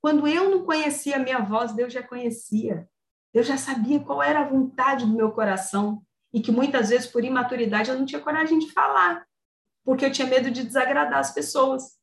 Quando 0.00 0.26
eu 0.26 0.48
não 0.48 0.64
conhecia 0.64 1.16
a 1.16 1.18
minha 1.18 1.40
voz, 1.40 1.74
Deus 1.74 1.92
já 1.92 2.02
conhecia. 2.02 2.88
Eu 3.36 3.42
já 3.42 3.58
sabia 3.58 4.00
qual 4.00 4.22
era 4.22 4.40
a 4.40 4.48
vontade 4.48 5.04
do 5.04 5.12
meu 5.12 5.30
coração 5.30 6.02
e 6.32 6.40
que 6.40 6.50
muitas 6.50 6.88
vezes, 6.88 7.06
por 7.06 7.22
imaturidade, 7.22 7.90
eu 7.90 7.98
não 7.98 8.06
tinha 8.06 8.18
coragem 8.18 8.58
de 8.58 8.72
falar, 8.72 9.26
porque 9.84 10.06
eu 10.06 10.10
tinha 10.10 10.26
medo 10.26 10.50
de 10.50 10.62
desagradar 10.62 11.18
as 11.18 11.34
pessoas. 11.34 11.98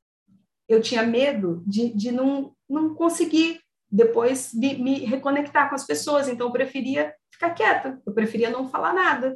Eu 0.70 0.80
tinha 0.80 1.02
medo 1.02 1.64
de, 1.66 1.92
de 1.92 2.12
não, 2.12 2.56
não 2.70 2.94
conseguir 2.94 3.60
depois 3.92 4.54
me, 4.54 4.76
me 4.76 5.00
reconectar 5.06 5.70
com 5.70 5.76
as 5.76 5.88
pessoas, 5.88 6.28
então 6.28 6.46
eu 6.46 6.54
preferia 6.54 7.12
ficar 7.32 7.50
quieta, 7.56 8.00
eu 8.06 8.14
preferia 8.14 8.52
não 8.52 8.70
falar 8.70 8.94
nada. 8.94 9.36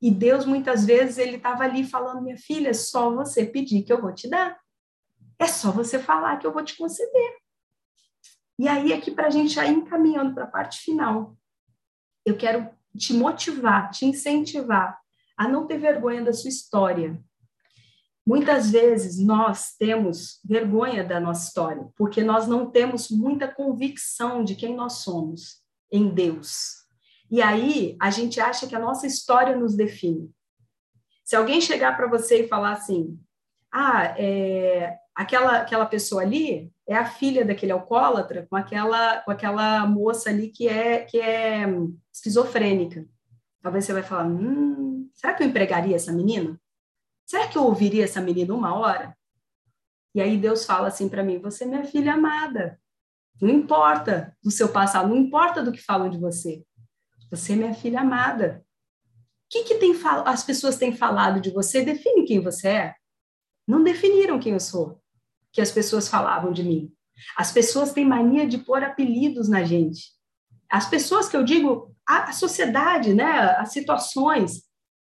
E 0.00 0.10
Deus, 0.10 0.46
muitas 0.46 0.86
vezes, 0.86 1.18
ele 1.18 1.36
estava 1.36 1.64
ali 1.64 1.84
falando: 1.84 2.22
minha 2.22 2.38
filha, 2.38 2.70
é 2.70 2.74
só 2.74 3.14
você 3.14 3.44
pedir 3.44 3.82
que 3.82 3.92
eu 3.92 4.00
vou 4.00 4.14
te 4.14 4.30
dar. 4.30 4.58
É 5.38 5.46
só 5.46 5.70
você 5.70 5.98
falar 5.98 6.38
que 6.38 6.46
eu 6.46 6.52
vou 6.54 6.64
te 6.64 6.74
conceder. 6.74 7.36
E 8.58 8.68
aí, 8.68 8.92
aqui 8.92 9.10
para 9.10 9.26
a 9.26 9.30
gente 9.30 9.54
já 9.54 9.66
encaminhando 9.66 10.34
para 10.34 10.44
a 10.44 10.48
parte 10.48 10.80
final, 10.80 11.36
eu 12.24 12.36
quero 12.36 12.70
te 12.96 13.12
motivar, 13.12 13.90
te 13.90 14.06
incentivar 14.06 14.98
a 15.36 15.48
não 15.48 15.66
ter 15.66 15.78
vergonha 15.78 16.22
da 16.22 16.32
sua 16.32 16.48
história. 16.48 17.20
Muitas 18.26 18.70
vezes 18.70 19.18
nós 19.18 19.74
temos 19.76 20.40
vergonha 20.44 21.04
da 21.04 21.20
nossa 21.20 21.48
história, 21.48 21.88
porque 21.96 22.22
nós 22.22 22.46
não 22.46 22.70
temos 22.70 23.10
muita 23.10 23.48
convicção 23.48 24.42
de 24.42 24.54
quem 24.54 24.74
nós 24.74 24.94
somos 24.94 25.62
em 25.92 26.08
Deus. 26.08 26.84
E 27.30 27.42
aí 27.42 27.96
a 28.00 28.10
gente 28.10 28.40
acha 28.40 28.66
que 28.66 28.74
a 28.74 28.78
nossa 28.78 29.06
história 29.06 29.56
nos 29.56 29.76
define. 29.76 30.30
Se 31.22 31.36
alguém 31.36 31.60
chegar 31.60 31.96
para 31.96 32.06
você 32.06 32.44
e 32.44 32.48
falar 32.48 32.72
assim, 32.72 33.18
ah, 33.72 34.14
é, 34.16 34.96
aquela, 35.14 35.58
aquela 35.58 35.86
pessoa 35.86 36.22
ali 36.22 36.72
é 36.86 36.94
a 36.94 37.06
filha 37.06 37.44
daquele 37.44 37.72
alcoólatra 37.72 38.46
com 38.48 38.56
aquela, 38.56 39.20
com 39.22 39.30
aquela 39.30 39.86
moça 39.86 40.28
ali 40.28 40.48
que 40.48 40.68
é, 40.68 41.00
que 41.04 41.18
é 41.18 41.64
esquizofrênica. 42.12 43.06
Talvez 43.62 43.84
você 43.84 43.92
vai 43.92 44.02
falar, 44.02 44.26
hum, 44.26 45.08
será 45.14 45.32
que 45.32 45.42
eu 45.42 45.46
empregaria 45.46 45.96
essa 45.96 46.12
menina? 46.12 46.60
Será 47.26 47.48
que 47.48 47.56
eu 47.56 47.64
ouviria 47.64 48.04
essa 48.04 48.20
menina 48.20 48.54
uma 48.54 48.74
hora? 48.74 49.16
E 50.14 50.20
aí 50.20 50.36
Deus 50.36 50.66
fala 50.66 50.88
assim 50.88 51.08
para 51.08 51.24
mim, 51.24 51.38
você 51.38 51.64
é 51.64 51.66
minha 51.66 51.84
filha 51.84 52.14
amada. 52.14 52.78
Não 53.40 53.48
importa 53.48 54.36
do 54.42 54.50
seu 54.50 54.68
passado, 54.68 55.08
não 55.08 55.16
importa 55.16 55.62
do 55.62 55.72
que 55.72 55.82
falam 55.82 56.10
de 56.10 56.18
você. 56.18 56.62
Você 57.30 57.54
é 57.54 57.56
minha 57.56 57.74
filha 57.74 58.00
amada. 58.00 58.64
O 59.46 59.48
que, 59.48 59.64
que 59.64 59.74
tem, 59.76 59.94
as 60.26 60.44
pessoas 60.44 60.76
têm 60.76 60.94
falado 60.94 61.40
de 61.40 61.50
você? 61.50 61.82
Define 61.82 62.26
quem 62.26 62.40
você 62.40 62.68
é. 62.68 62.94
Não 63.66 63.82
definiram 63.82 64.38
quem 64.38 64.52
eu 64.52 64.60
sou 64.60 65.02
que 65.54 65.60
as 65.60 65.70
pessoas 65.70 66.08
falavam 66.08 66.52
de 66.52 66.64
mim. 66.64 66.92
As 67.36 67.52
pessoas 67.52 67.92
têm 67.92 68.04
mania 68.04 68.46
de 68.46 68.58
pôr 68.58 68.82
apelidos 68.82 69.48
na 69.48 69.62
gente. 69.62 70.12
As 70.68 70.86
pessoas 70.88 71.28
que 71.28 71.36
eu 71.36 71.44
digo, 71.44 71.94
a, 72.06 72.32
sociedade, 72.32 73.14
né, 73.14 73.54
as 73.58 73.72
situações, 73.72 74.64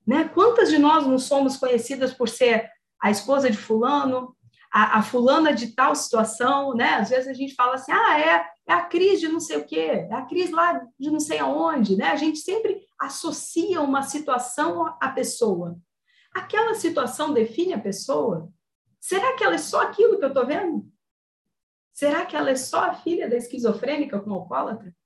né? 0.06 0.28
Quantas 0.28 0.68
de 0.68 0.76
nós 0.76 1.06
não 1.06 1.18
somos 1.18 1.56
conhecidas 1.56 2.12
por 2.12 2.28
ser 2.28 2.68
a 3.00 3.10
esposa 3.10 3.50
de 3.50 3.56
fulano, 3.56 4.36
a, 4.70 4.98
a, 4.98 5.02
fulana 5.02 5.54
de 5.54 5.68
tal 5.68 5.94
situação, 5.94 6.74
né? 6.74 6.96
Às 6.96 7.08
vezes 7.08 7.26
a 7.26 7.32
gente 7.32 7.54
fala 7.54 7.76
assim, 7.76 7.92
ah, 7.92 8.20
é, 8.20 8.46
é 8.68 8.72
a 8.74 8.82
Cris 8.82 9.20
de 9.20 9.28
não 9.28 9.40
sei 9.40 9.56
o 9.56 9.64
quê, 9.64 10.06
é 10.10 10.14
a 10.14 10.26
Cris 10.26 10.50
lá 10.50 10.78
de 10.98 11.10
não 11.10 11.20
sei 11.20 11.38
aonde, 11.38 11.96
né? 11.96 12.08
A 12.08 12.16
gente 12.16 12.38
sempre 12.38 12.82
associa 13.00 13.80
uma 13.80 14.02
situação 14.02 14.94
à 15.00 15.08
pessoa. 15.08 15.78
Aquela 16.34 16.74
situação 16.74 17.32
define 17.32 17.72
a 17.72 17.80
pessoa? 17.80 18.52
Será 19.04 19.36
que 19.36 19.44
ela 19.44 19.56
é 19.56 19.58
só 19.58 19.82
aquilo 19.82 20.18
que 20.18 20.24
eu 20.24 20.28
estou 20.28 20.46
vendo? 20.46 20.90
Será 21.92 22.24
que 22.24 22.34
ela 22.34 22.48
é 22.48 22.56
só 22.56 22.84
a 22.84 22.94
filha 22.94 23.28
da 23.28 23.36
esquizofrênica 23.36 24.18
com 24.18 24.32
alcoólatra? 24.32 24.96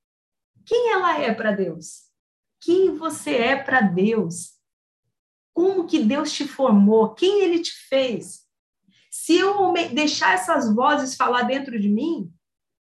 Quem 0.64 0.92
ela 0.92 1.20
é 1.20 1.34
para 1.34 1.50
Deus? 1.50 2.04
Quem 2.60 2.94
você 2.94 3.34
é 3.34 3.56
para 3.60 3.80
Deus? 3.80 4.52
Como 5.52 5.84
que 5.84 5.98
Deus 5.98 6.30
te 6.30 6.46
formou? 6.46 7.12
Quem 7.12 7.40
ele 7.40 7.58
te 7.58 7.72
fez? 7.88 8.46
Se 9.10 9.36
eu 9.36 9.74
deixar 9.92 10.34
essas 10.34 10.72
vozes 10.72 11.16
falar 11.16 11.42
dentro 11.42 11.76
de 11.76 11.88
mim, 11.88 12.32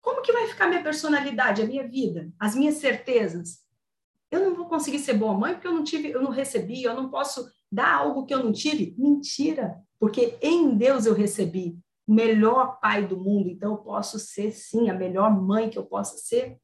como 0.01 0.21
que 0.21 0.31
vai 0.31 0.45
ficar 0.49 0.67
minha 0.67 0.83
personalidade, 0.83 1.63
a 1.63 1.65
minha 1.65 1.87
vida, 1.87 2.31
as 2.37 2.53
minhas 2.53 2.75
certezas? 2.75 3.65
Eu 4.29 4.41
não 4.41 4.53
vou 4.53 4.69
conseguir 4.69 4.99
ser 4.99 5.13
boa 5.13 5.33
mãe 5.33 5.55
porque 5.55 5.67
eu 5.67 5.73
não 5.73 5.83
tive, 5.83 6.11
eu 6.11 6.21
não 6.21 6.29
recebi, 6.29 6.83
eu 6.83 6.93
não 6.93 7.09
posso 7.09 7.51
dar 7.71 7.93
algo 7.95 8.25
que 8.25 8.33
eu 8.33 8.43
não 8.43 8.51
tive. 8.51 8.95
Mentira, 8.97 9.79
porque 9.99 10.37
em 10.41 10.75
Deus 10.75 11.05
eu 11.05 11.13
recebi 11.13 11.77
o 12.07 12.13
melhor 12.13 12.79
pai 12.79 13.05
do 13.05 13.17
mundo, 13.17 13.49
então 13.49 13.73
eu 13.73 13.77
posso 13.77 14.19
ser 14.19 14.51
sim 14.51 14.89
a 14.89 14.93
melhor 14.93 15.31
mãe 15.31 15.69
que 15.69 15.77
eu 15.77 15.85
possa 15.85 16.17
ser, 16.17 16.57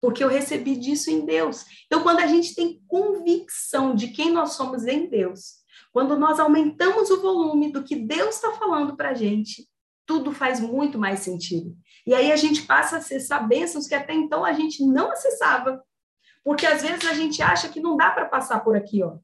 porque 0.00 0.22
eu 0.22 0.28
recebi 0.28 0.76
disso 0.76 1.10
em 1.10 1.24
Deus. 1.24 1.64
Então 1.86 2.02
quando 2.02 2.20
a 2.20 2.26
gente 2.26 2.54
tem 2.54 2.82
convicção 2.86 3.94
de 3.94 4.08
quem 4.08 4.30
nós 4.30 4.52
somos 4.52 4.86
em 4.86 5.08
Deus, 5.08 5.60
quando 5.92 6.18
nós 6.18 6.38
aumentamos 6.38 7.10
o 7.10 7.20
volume 7.20 7.72
do 7.72 7.82
que 7.82 7.96
Deus 7.96 8.36
está 8.36 8.52
falando 8.52 8.96
para 8.96 9.10
a 9.10 9.14
gente, 9.14 9.68
tudo 10.06 10.32
faz 10.32 10.60
muito 10.60 10.98
mais 10.98 11.20
sentido. 11.20 11.76
E 12.06 12.14
aí 12.14 12.32
a 12.32 12.36
gente 12.36 12.62
passa 12.62 12.96
a 12.96 12.98
acessar 12.98 13.46
bênçãos 13.46 13.86
que 13.86 13.94
até 13.94 14.12
então 14.12 14.44
a 14.44 14.52
gente 14.52 14.84
não 14.84 15.12
acessava. 15.12 15.82
Porque 16.42 16.66
às 16.66 16.82
vezes 16.82 17.06
a 17.06 17.12
gente 17.12 17.42
acha 17.42 17.68
que 17.68 17.80
não 17.80 17.96
dá 17.96 18.10
para 18.10 18.26
passar 18.26 18.64
por 18.64 18.76
aqui, 18.76 19.02
ó. 19.02 19.18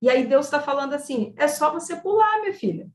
E 0.00 0.10
aí 0.10 0.26
Deus 0.26 0.46
está 0.46 0.60
falando 0.60 0.94
assim: 0.94 1.34
é 1.36 1.48
só 1.48 1.72
você 1.72 1.96
pular, 1.96 2.40
minha 2.40 2.54
filha. 2.54 2.90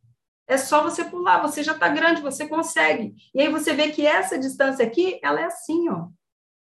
É 0.48 0.58
só 0.58 0.84
você 0.84 1.06
pular, 1.06 1.42
você 1.42 1.64
já 1.64 1.72
está 1.72 1.88
grande, 1.88 2.22
você 2.22 2.48
consegue. 2.48 3.16
E 3.34 3.42
aí 3.42 3.50
você 3.50 3.74
vê 3.74 3.90
que 3.90 4.06
essa 4.06 4.38
distância 4.38 4.86
aqui, 4.86 5.20
ela 5.24 5.40
é 5.40 5.46
assim, 5.46 5.90
ó. 5.90 6.08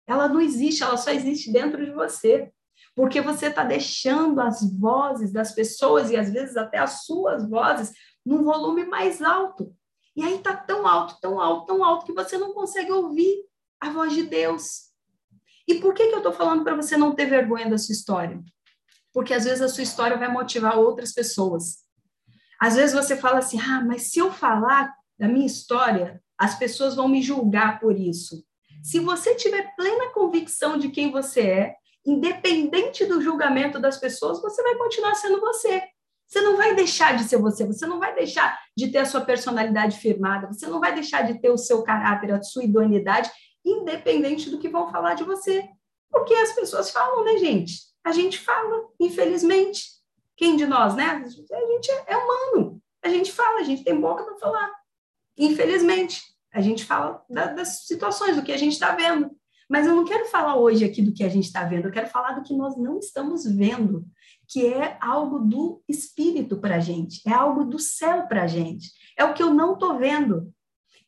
Ela 0.07 0.30
não 0.30 0.39
existe, 0.39 0.84
ela 0.84 0.97
só 0.97 1.11
existe 1.11 1.51
dentro 1.51 1.84
de 1.84 1.91
você. 1.91 2.51
Porque 2.95 3.19
você 3.19 3.47
está 3.47 3.63
deixando 3.63 4.39
as 4.39 4.61
vozes 4.80 5.32
das 5.32 5.51
pessoas 5.53 6.09
e 6.09 6.15
às 6.15 6.32
vezes 6.32 6.55
até 6.55 6.78
as 6.78 7.05
suas 7.05 7.49
vozes 7.49 7.91
num 8.26 8.43
volume 8.43 8.86
mais 8.86 9.21
alto. 9.21 9.76
E 10.15 10.23
aí 10.23 10.36
está 10.36 10.55
tão 10.55 10.88
alto, 10.88 11.19
tão 11.19 11.41
alto, 11.41 11.65
tão 11.65 11.84
alto 11.84 12.05
que 12.05 12.13
você 12.13 12.38
não 12.38 12.53
consegue 12.53 12.91
ouvir 12.91 13.43
a 13.80 13.89
voz 13.89 14.13
de 14.13 14.23
Deus. 14.23 14.91
E 15.67 15.76
por 15.76 15.93
que, 15.93 16.07
que 16.07 16.13
eu 16.13 16.19
estou 16.19 16.32
falando 16.32 16.63
para 16.63 16.76
você 16.76 16.95
não 16.95 17.13
ter 17.13 17.26
vergonha 17.26 17.69
da 17.69 17.78
sua 17.78 17.91
história? 17.91 18.41
Porque 19.16 19.34
às 19.34 19.45
vezes 19.45 19.61
a 19.61 19.70
sua 19.70 19.84
história 19.84 20.18
vai 20.18 20.28
motivar 20.28 20.78
outras 20.78 21.13
pessoas. 21.13 21.78
Às 22.59 22.76
vezes 22.76 22.93
você 22.93 23.16
fala 23.16 23.39
assim: 23.39 23.57
ah, 23.61 23.82
mas 23.82 24.11
se 24.11 24.20
eu 24.20 24.30
falar 24.30 24.93
da 25.18 25.26
minha 25.26 25.45
história, 25.45 26.22
as 26.38 26.59
pessoas 26.59 26.95
vão 26.95 27.07
me 27.07 27.22
julgar 27.22 27.80
por 27.80 27.97
isso. 27.97 28.43
Se 28.84 28.99
você 28.99 29.34
tiver 29.34 29.74
plena 29.78 30.11
convicção 30.11 30.78
de 30.78 30.89
quem 30.89 31.11
você 31.11 31.41
é, 31.41 31.76
independente 32.05 33.05
do 33.05 33.22
julgamento 33.22 33.80
das 33.80 33.97
pessoas, 33.97 34.41
você 34.41 34.61
vai 34.61 34.76
continuar 34.76 35.16
sendo 35.16 35.39
você. 35.39 35.82
Você 36.28 36.41
não 36.41 36.57
vai 36.57 36.76
deixar 36.76 37.16
de 37.16 37.24
ser 37.24 37.38
você, 37.38 37.66
você 37.66 37.86
não 37.86 37.99
vai 37.99 38.13
deixar 38.13 38.59
de 38.76 38.89
ter 38.89 38.97
a 38.97 39.05
sua 39.05 39.22
personalidade 39.22 39.97
firmada, 39.97 40.47
você 40.47 40.68
não 40.68 40.82
vai 40.82 40.93
deixar 40.93 41.22
de 41.22 41.39
ter 41.39 41.49
o 41.49 41.57
seu 41.57 41.84
caráter, 41.84 42.34
a 42.34 42.43
sua 42.43 42.66
idoneidade, 42.66 43.32
independente 43.63 44.49
do 44.49 44.59
que 44.59 44.68
vão 44.68 44.91
falar 44.91 45.13
de 45.13 45.24
você. 45.24 45.63
Porque 46.11 46.34
as 46.34 46.51
pessoas 46.51 46.91
falam, 46.91 47.24
né, 47.24 47.38
gente? 47.38 47.94
A 48.06 48.12
gente 48.12 48.39
fala, 48.39 48.88
infelizmente. 48.99 49.95
Quem 50.38 50.56
de 50.56 50.66
nós, 50.66 50.95
né? 50.95 51.06
A 51.06 51.28
gente 51.28 51.91
é 52.08 52.16
humano. 52.16 52.82
A 53.03 53.10
gente 53.10 53.32
fala, 53.32 53.60
a 53.60 53.64
gente 53.64 53.84
tem 53.84 53.99
boca 53.99 54.24
para 54.24 54.38
falar. 54.38 54.72
Infelizmente, 55.38 56.22
a 56.53 56.62
gente 56.62 56.86
fala 56.86 57.24
da, 57.30 57.47
das 57.47 57.86
situações, 57.86 58.36
do 58.36 58.43
que 58.43 58.51
a 58.51 58.58
gente 58.58 58.74
está 58.74 58.95
vendo. 58.95 59.32
Mas 59.70 59.88
eu 59.88 59.95
não 59.95 60.06
quero 60.06 60.26
falar 60.28 60.58
hoje 60.58 60.86
aqui 60.86 61.01
do 61.01 61.14
que 61.14 61.24
a 61.24 61.30
gente 61.30 61.45
está 61.45 61.64
vendo, 61.64 61.88
eu 61.88 61.91
quero 61.91 62.08
falar 62.08 62.34
do 62.34 62.43
que 62.43 62.53
nós 62.53 62.78
não 62.78 62.99
estamos 62.99 63.45
vendo, 63.45 64.06
que 64.47 64.68
é 64.68 64.97
algo 65.01 65.39
do 65.39 65.82
espírito 65.89 66.58
para 66.58 66.76
a 66.76 66.80
gente, 66.80 67.22
é 67.28 67.34
algo 67.34 67.66
do 67.66 67.80
céu 67.80 68.28
para 68.28 68.43
a 68.43 68.47
gente, 68.47 68.91
é 69.18 69.26
o 69.26 69.34
que 69.34 69.41
eu 69.41 69.51
não 69.51 69.74
estou 69.74 69.97
vendo, 69.97 70.53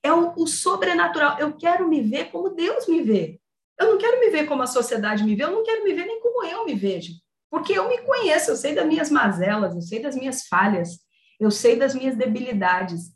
é 0.02 0.12
o, 0.12 0.34
o, 0.36 0.48
sobrenatural. 0.48 1.38
Eu 1.38 1.56
quero 1.56 1.88
me 1.88 2.02
ver 2.02 2.32
como 2.32 2.50
Deus 2.50 2.88
me 2.88 3.02
vê. 3.02 3.40
Eu 3.80 3.88
não 3.92 3.98
quero 3.98 4.20
me 4.20 4.30
ver 4.30 4.48
como 4.48 4.64
a 4.64 4.68
sociedade 4.68 5.24
me 5.24 5.36
vê, 5.36 5.44
eu 5.44 5.52
não 5.52 5.64
quero 5.64 5.84
me 5.84 5.94
ver 5.94 6.06
nem 6.06 6.20
como 6.20 6.44
eu 6.46 6.66
me 6.66 6.76
vejo, 6.76 7.14
porque 7.50 7.74
eu 7.74 7.88
me 7.88 8.00
conheço, 8.00 8.52
eu 8.52 8.56
sei 8.56 8.74
das 8.74 8.88
minhas 8.88 9.10
mazelas, 9.10 9.76
eu 9.76 9.82
sei 9.82 10.02
das 10.02 10.16
minhas 10.16 10.48
falhas, 10.48 11.00
eu 11.40 11.52
sei 11.52 11.76
das 11.76 11.94
minhas 11.94 12.16
debilidades, 12.16 13.14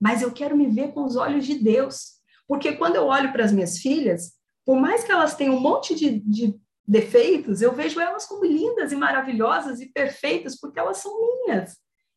mas 0.00 0.22
eu 0.22 0.32
quero 0.32 0.56
me 0.56 0.68
ver 0.68 0.92
com 0.92 1.04
os 1.04 1.16
olhos 1.16 1.44
de 1.44 1.56
Deus, 1.56 2.14
porque 2.46 2.72
quando 2.76 2.96
eu 2.96 3.06
olho 3.06 3.32
para 3.32 3.44
as 3.44 3.52
minhas 3.52 3.78
filhas, 3.78 4.32
por 4.64 4.76
mais 4.76 5.04
que 5.04 5.12
elas 5.12 5.34
tenham 5.34 5.56
um 5.56 5.60
monte 5.60 5.94
de, 5.94 6.20
de 6.20 6.54
defeitos, 6.86 7.62
eu 7.62 7.72
vejo 7.72 8.00
elas 8.00 8.26
como 8.26 8.44
lindas 8.44 8.92
e 8.92 8.96
maravilhosas 8.96 9.80
e 9.80 9.86
perfeitas, 9.86 10.58
porque 10.58 10.78
elas 10.78 10.98
são 10.98 11.12
minhas. 11.18 11.76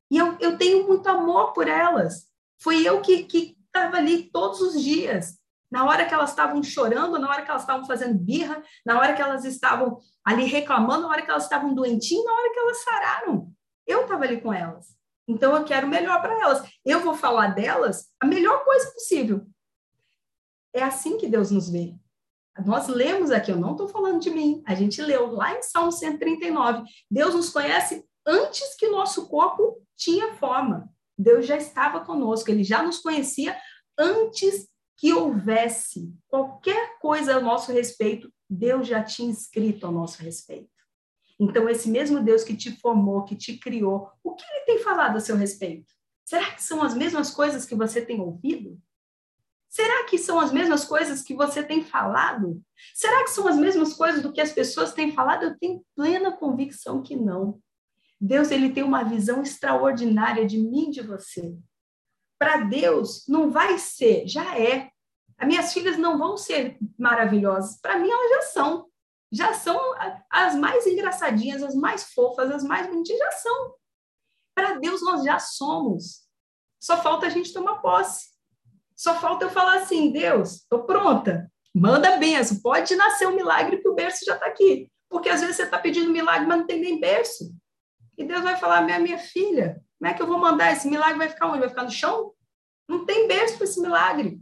E 0.10 0.18
eu, 0.18 0.38
eu 0.40 0.58
tenho 0.58 0.88
muito 0.88 1.08
amor 1.08 1.54
por 1.54 1.68
elas. 1.68 2.28
Foi 2.62 2.86
eu 2.86 3.02
que 3.02 3.56
estava 3.66 3.98
ali 3.98 4.30
todos 4.32 4.62
os 4.62 4.82
dias. 4.82 5.38
Na 5.70 5.86
hora 5.86 6.06
que 6.06 6.14
elas 6.14 6.30
estavam 6.30 6.64
chorando, 6.64 7.20
na 7.20 7.30
hora 7.30 7.44
que 7.44 7.50
elas 7.50 7.64
estavam 7.64 7.86
fazendo 7.86 8.18
birra, 8.18 8.62
na 8.86 8.98
hora 8.98 9.14
que 9.14 9.22
elas 9.22 9.44
estavam 9.44 10.00
ali 10.24 10.46
reclamando, 10.46 11.04
na 11.04 11.10
hora 11.10 11.22
que 11.22 11.30
elas 11.30 11.44
estavam 11.44 11.74
doentinhas, 11.74 12.26
na 12.26 12.34
hora 12.34 12.54
que 12.54 12.60
elas 12.60 12.84
sararam. 12.84 13.52
Eu 13.86 14.02
estava 14.02 14.24
ali 14.24 14.40
com 14.40 14.54
elas. 14.54 14.98
Então 15.28 15.56
eu 15.56 15.66
quero 15.66 15.88
o 15.88 15.90
melhor 15.90 16.22
para 16.22 16.40
elas. 16.42 16.64
Eu 16.86 17.02
vou 17.02 17.14
falar 17.14 17.48
delas 17.48 18.08
a 18.20 18.26
melhor 18.26 18.64
coisa 18.64 18.92
possível. 18.92 19.46
É 20.74 20.84
assim 20.84 21.18
que 21.18 21.28
Deus 21.28 21.52
nos 21.52 21.70
vê. 21.70 21.94
Nós 22.66 22.88
lemos 22.88 23.30
aqui, 23.30 23.52
eu 23.52 23.58
não 23.58 23.72
estou 23.72 23.88
falando 23.88 24.20
de 24.20 24.32
mim, 24.32 24.64
a 24.66 24.74
gente 24.74 25.02
leu 25.02 25.32
lá 25.32 25.56
em 25.56 25.62
Salmo 25.62 25.92
139. 25.92 26.84
Deus 27.10 27.36
nos 27.36 27.50
conhece 27.50 28.04
antes 28.26 28.76
que 28.76 28.88
nosso 28.88 29.28
corpo 29.28 29.82
tinha 29.96 30.34
forma. 30.36 30.90
Deus 31.18 31.46
já 31.46 31.58
estava 31.58 32.02
conosco, 32.02 32.50
ele 32.50 32.64
já 32.64 32.82
nos 32.82 33.00
conhecia 33.00 33.56
antes 33.98 34.68
que 34.98 35.14
houvesse 35.14 36.12
qualquer 36.28 36.98
coisa 37.00 37.38
a 37.38 37.40
nosso 37.40 37.72
respeito, 37.72 38.34
Deus 38.50 38.88
já 38.88 39.04
tinha 39.04 39.32
escrito 39.32 39.86
a 39.86 39.92
nosso 39.92 40.22
respeito. 40.24 40.70
Então, 41.40 41.70
esse 41.70 41.88
mesmo 41.88 42.24
Deus 42.24 42.44
que 42.44 42.58
te 42.58 42.72
formou, 42.80 43.24
que 43.24 43.36
te 43.36 43.58
criou, 43.58 44.10
o 44.24 44.34
que 44.34 44.44
ele 44.44 44.66
tem 44.66 44.80
falado 44.80 45.18
a 45.18 45.20
seu 45.20 45.36
respeito? 45.36 45.94
Será 46.26 46.52
que 46.52 46.64
são 46.64 46.82
as 46.82 46.96
mesmas 46.96 47.30
coisas 47.30 47.64
que 47.64 47.76
você 47.76 48.02
tem 48.02 48.20
ouvido? 48.20 48.82
Será 49.70 50.06
que 50.06 50.18
são 50.18 50.40
as 50.40 50.52
mesmas 50.52 50.84
coisas 50.84 51.22
que 51.22 51.36
você 51.36 51.62
tem 51.62 51.84
falado? 51.84 52.60
Será 52.96 53.24
que 53.24 53.30
são 53.30 53.48
as 53.48 53.56
mesmas 53.56 53.94
coisas 53.94 54.24
do 54.24 54.34
que 54.34 54.42
as 54.42 54.52
pessoas 54.52 54.94
têm 54.94 55.12
falado? 55.12 55.44
Eu 55.44 55.58
tenho 55.60 55.86
plena 55.96 56.32
convicção 56.32 57.04
que 57.04 57.16
não. 57.16 57.62
Deus 58.20 58.50
ele 58.50 58.72
tem 58.72 58.84
uma 58.84 59.04
visão 59.04 59.44
extraordinária 59.44 60.46
de 60.48 60.58
mim 60.58 60.88
e 60.88 60.92
de 60.92 61.02
você. 61.02 61.56
Para 62.40 62.58
Deus 62.58 63.26
não 63.28 63.52
vai 63.52 63.78
ser, 63.78 64.28
já 64.28 64.58
é. 64.58 64.90
As 65.38 65.48
minhas 65.48 65.74
filhas 65.74 65.98
não 65.98 66.18
vão 66.18 66.38
ser 66.38 66.78
maravilhosas. 66.98 67.80
Para 67.82 67.98
mim 67.98 68.10
elas 68.10 68.30
já 68.30 68.42
são. 68.54 68.88
Já 69.32 69.54
são 69.54 69.80
as 70.30 70.56
mais 70.56 70.88
engraçadinhas, 70.88 71.62
as 71.62 71.76
mais 71.76 72.14
fofas, 72.14 72.50
as 72.50 72.64
mais 72.64 72.88
bonitinhas, 72.88 73.20
já 73.20 73.32
são. 73.32 73.74
Para 74.56 74.80
Deus 74.80 75.02
nós 75.02 75.24
já 75.24 75.38
somos. 75.38 76.28
Só 76.80 76.98
falta 76.98 77.28
a 77.28 77.30
gente 77.30 77.54
tomar 77.54 77.82
posse. 77.82 78.30
Só 78.96 79.14
falta 79.16 79.46
eu 79.46 79.50
falar 79.50 79.78
assim, 79.78 80.12
Deus, 80.12 80.62
estou 80.62 80.84
pronta, 80.84 81.52
manda 81.74 82.18
benção, 82.18 82.60
pode 82.62 82.96
nascer 82.96 83.28
um 83.28 83.36
milagre 83.36 83.78
que 83.78 83.88
o 83.88 83.94
berço 83.94 84.26
já 84.26 84.34
está 84.34 84.48
aqui. 84.48 84.92
Porque 85.08 85.30
às 85.30 85.42
vezes 85.42 85.56
você 85.56 85.64
está 85.64 85.78
pedindo 85.78 86.12
milagre, 86.12 86.48
mas 86.48 86.58
não 86.58 86.66
tem 86.66 86.82
nem 86.82 87.00
berço. 87.00 87.54
E 88.18 88.24
Deus 88.24 88.42
vai 88.42 88.58
falar, 88.58 88.82
minha, 88.82 89.00
minha 89.00 89.20
filha, 89.20 89.80
como 90.00 90.12
é 90.12 90.14
que 90.14 90.22
eu 90.22 90.28
vou 90.28 90.38
mandar? 90.38 90.72
Esse 90.72 90.88
milagre 90.88 91.18
vai 91.18 91.30
ficar 91.30 91.48
onde? 91.48 91.60
Vai 91.60 91.70
ficar 91.70 91.84
no 91.84 91.92
chão? 91.92 92.34
Não 92.88 93.06
tem 93.06 93.28
berço 93.28 93.56
para 93.56 93.64
esse 93.66 93.82
milagre. 93.82 94.40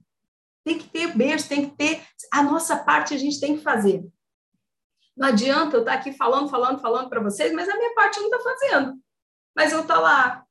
Tem 0.63 0.77
que 0.77 0.87
ter 0.89 1.15
berço, 1.15 1.47
tem 1.47 1.69
que 1.69 1.75
ter. 1.75 2.01
A 2.31 2.43
nossa 2.43 2.77
parte 2.77 3.13
a 3.13 3.17
gente 3.17 3.39
tem 3.39 3.57
que 3.57 3.63
fazer. 3.63 4.05
Não 5.15 5.29
adianta 5.29 5.77
eu 5.77 5.79
estar 5.81 5.93
tá 5.93 5.97
aqui 5.97 6.11
falando, 6.11 6.49
falando, 6.49 6.81
falando 6.81 7.09
para 7.09 7.21
vocês, 7.21 7.53
mas 7.53 7.69
a 7.69 7.77
minha 7.77 7.93
parte 7.93 8.17
eu 8.17 8.23
não 8.23 8.37
está 8.37 8.51
fazendo. 8.51 8.99
Mas 9.55 9.71
eu 9.71 9.81
estou 9.81 10.01
lá 10.01 10.43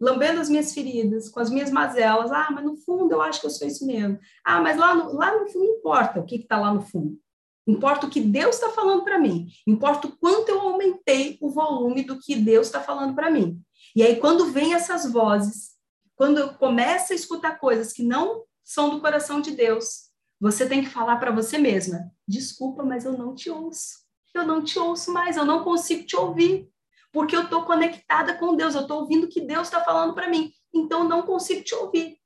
lambendo 0.00 0.40
as 0.40 0.48
minhas 0.48 0.72
feridas, 0.72 1.28
com 1.28 1.40
as 1.40 1.50
minhas 1.50 1.70
mazelas. 1.70 2.30
Ah, 2.30 2.48
mas 2.52 2.64
no 2.64 2.76
fundo 2.76 3.12
eu 3.12 3.20
acho 3.20 3.40
que 3.40 3.46
eu 3.46 3.50
sou 3.50 3.66
isso 3.66 3.86
mesmo. 3.86 4.18
Ah, 4.44 4.60
mas 4.60 4.76
lá 4.76 4.94
no, 4.94 5.12
lá 5.14 5.36
no 5.38 5.48
fundo 5.48 5.64
importa 5.64 6.20
o 6.20 6.24
que 6.24 6.36
está 6.36 6.58
lá 6.58 6.72
no 6.72 6.82
fundo. 6.82 7.18
Importa 7.66 8.06
o 8.06 8.10
que 8.10 8.20
Deus 8.20 8.56
está 8.56 8.70
falando 8.70 9.04
para 9.04 9.18
mim. 9.18 9.48
Importa 9.66 10.08
o 10.08 10.16
quanto 10.16 10.48
eu 10.48 10.60
aumentei 10.60 11.38
o 11.40 11.48
volume 11.50 12.02
do 12.02 12.18
que 12.18 12.34
Deus 12.34 12.66
está 12.66 12.80
falando 12.80 13.14
para 13.14 13.30
mim. 13.30 13.60
E 13.94 14.02
aí, 14.02 14.16
quando 14.16 14.52
vem 14.52 14.74
essas 14.74 15.10
vozes, 15.10 15.72
quando 16.14 16.38
eu 16.38 16.54
começo 16.54 17.12
a 17.12 17.16
escutar 17.16 17.58
coisas 17.58 17.92
que 17.92 18.02
não 18.02 18.44
são 18.64 18.90
do 18.90 19.00
coração 19.00 19.40
de 19.40 19.50
Deus, 19.50 20.10
você 20.40 20.68
tem 20.68 20.82
que 20.82 20.88
falar 20.88 21.16
para 21.16 21.30
você 21.30 21.58
mesma: 21.58 22.10
desculpa, 22.26 22.82
mas 22.82 23.04
eu 23.04 23.12
não 23.16 23.34
te 23.34 23.50
ouço. 23.50 24.02
Eu 24.34 24.46
não 24.46 24.64
te 24.64 24.78
ouço 24.78 25.12
mais, 25.12 25.36
eu 25.36 25.44
não 25.44 25.62
consigo 25.62 26.06
te 26.06 26.16
ouvir. 26.16 26.68
porque 27.12 27.36
eu 27.36 27.42
estou 27.42 27.64
conectada 27.64 28.34
com 28.38 28.56
Deus, 28.56 28.74
eu 28.74 28.82
estou 28.82 29.00
ouvindo 29.00 29.24
o 29.24 29.28
que 29.28 29.42
Deus 29.42 29.68
está 29.68 29.84
falando 29.84 30.14
para 30.14 30.30
mim. 30.30 30.50
Então, 30.72 31.06
não 31.06 31.22
consigo 31.22 31.62
te 31.62 31.74
ouvir. 31.74 32.16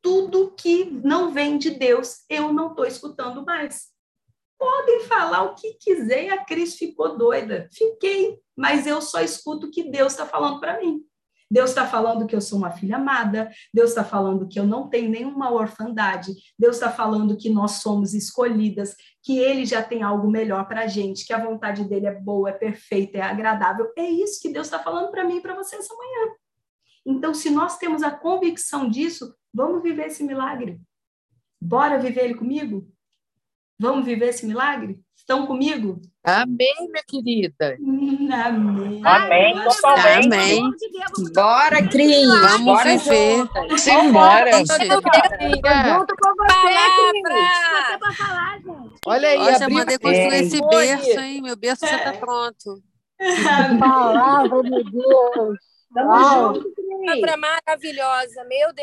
Tudo 0.00 0.54
que 0.56 0.84
não 0.84 1.32
vem 1.32 1.58
de 1.58 1.70
Deus, 1.70 2.18
eu 2.30 2.52
não 2.52 2.70
estou 2.70 2.86
escutando 2.86 3.44
mais. 3.44 3.88
Podem 4.56 5.00
falar 5.00 5.42
o 5.42 5.54
que 5.54 5.74
quiser, 5.74 6.30
a 6.30 6.44
Cris 6.44 6.76
ficou 6.76 7.18
doida. 7.18 7.68
Fiquei, 7.72 8.38
mas 8.56 8.86
eu 8.86 9.02
só 9.02 9.20
escuto 9.20 9.66
o 9.66 9.70
que 9.70 9.90
Deus 9.90 10.12
está 10.12 10.24
falando 10.24 10.60
para 10.60 10.78
mim. 10.80 11.04
Deus 11.50 11.70
está 11.70 11.86
falando 11.86 12.26
que 12.26 12.34
eu 12.34 12.40
sou 12.40 12.58
uma 12.58 12.70
filha 12.70 12.96
amada, 12.96 13.50
Deus 13.72 13.90
está 13.90 14.02
falando 14.02 14.48
que 14.48 14.58
eu 14.58 14.66
não 14.66 14.88
tenho 14.88 15.08
nenhuma 15.08 15.52
orfandade, 15.52 16.32
Deus 16.58 16.76
está 16.76 16.90
falando 16.90 17.36
que 17.36 17.48
nós 17.48 17.72
somos 17.82 18.14
escolhidas, 18.14 18.96
que 19.22 19.38
Ele 19.38 19.64
já 19.64 19.82
tem 19.82 20.02
algo 20.02 20.28
melhor 20.28 20.66
para 20.66 20.82
a 20.82 20.86
gente, 20.86 21.24
que 21.24 21.32
a 21.32 21.44
vontade 21.44 21.84
dele 21.84 22.06
é 22.06 22.14
boa, 22.14 22.50
é 22.50 22.52
perfeita, 22.52 23.18
é 23.18 23.22
agradável. 23.22 23.92
É 23.96 24.08
isso 24.08 24.40
que 24.42 24.52
Deus 24.52 24.66
está 24.66 24.78
falando 24.78 25.10
para 25.10 25.24
mim 25.24 25.36
e 25.36 25.40
para 25.40 25.54
você 25.54 25.76
essa 25.76 25.94
manhã. 25.94 26.34
Então, 27.04 27.32
se 27.32 27.50
nós 27.50 27.78
temos 27.78 28.02
a 28.02 28.10
convicção 28.10 28.88
disso, 28.88 29.32
vamos 29.54 29.82
viver 29.82 30.06
esse 30.06 30.24
milagre. 30.24 30.80
Bora 31.60 31.98
viver 31.98 32.24
ele 32.24 32.34
comigo? 32.34 32.90
Vamos 33.78 34.04
viver 34.04 34.30
esse 34.30 34.44
milagre? 34.44 35.00
Estão 35.28 35.44
comigo? 35.44 36.00
Amém, 36.22 36.72
minha 36.88 37.02
querida. 37.04 37.76
Amém. 38.44 39.00
Amém, 39.04 39.60
totalmente. 39.64 40.26
Amém. 40.26 40.62
Bora, 41.34 41.82
Cris. 41.88 42.28
Vamos 42.28 42.64
Bora 42.64 42.96
viver. 42.96 43.44
Simbora. 43.76 44.52
Junto 44.58 44.78
com 44.78 45.00
você, 45.02 45.16
Cris. 45.36 45.60
Palavra. 45.60 47.98
Você 47.98 48.14
falar, 48.14 48.56
gente. 48.58 48.94
Olha 49.04 49.28
aí, 49.28 49.38
Ó, 49.38 49.50
já 49.50 49.56
abriu 49.64 49.78
mandei 49.78 49.98
construir 49.98 50.30
bem. 50.30 50.40
esse 50.46 50.60
berço, 50.68 51.18
hein? 51.20 51.42
Meu 51.42 51.56
berço 51.56 51.84
já 51.88 51.98
tá 51.98 52.12
pronto. 52.12 52.80
Palavra, 53.80 54.62
meu 54.62 54.84
Deus. 54.84 55.58
Tamo 55.92 56.08
Uau. 56.08 56.54
junto, 56.54 56.72
Cris. 56.72 56.86
Palavra 57.04 57.36
maravilhosa, 57.36 58.44
meu 58.48 58.68
Deus. 58.68 58.74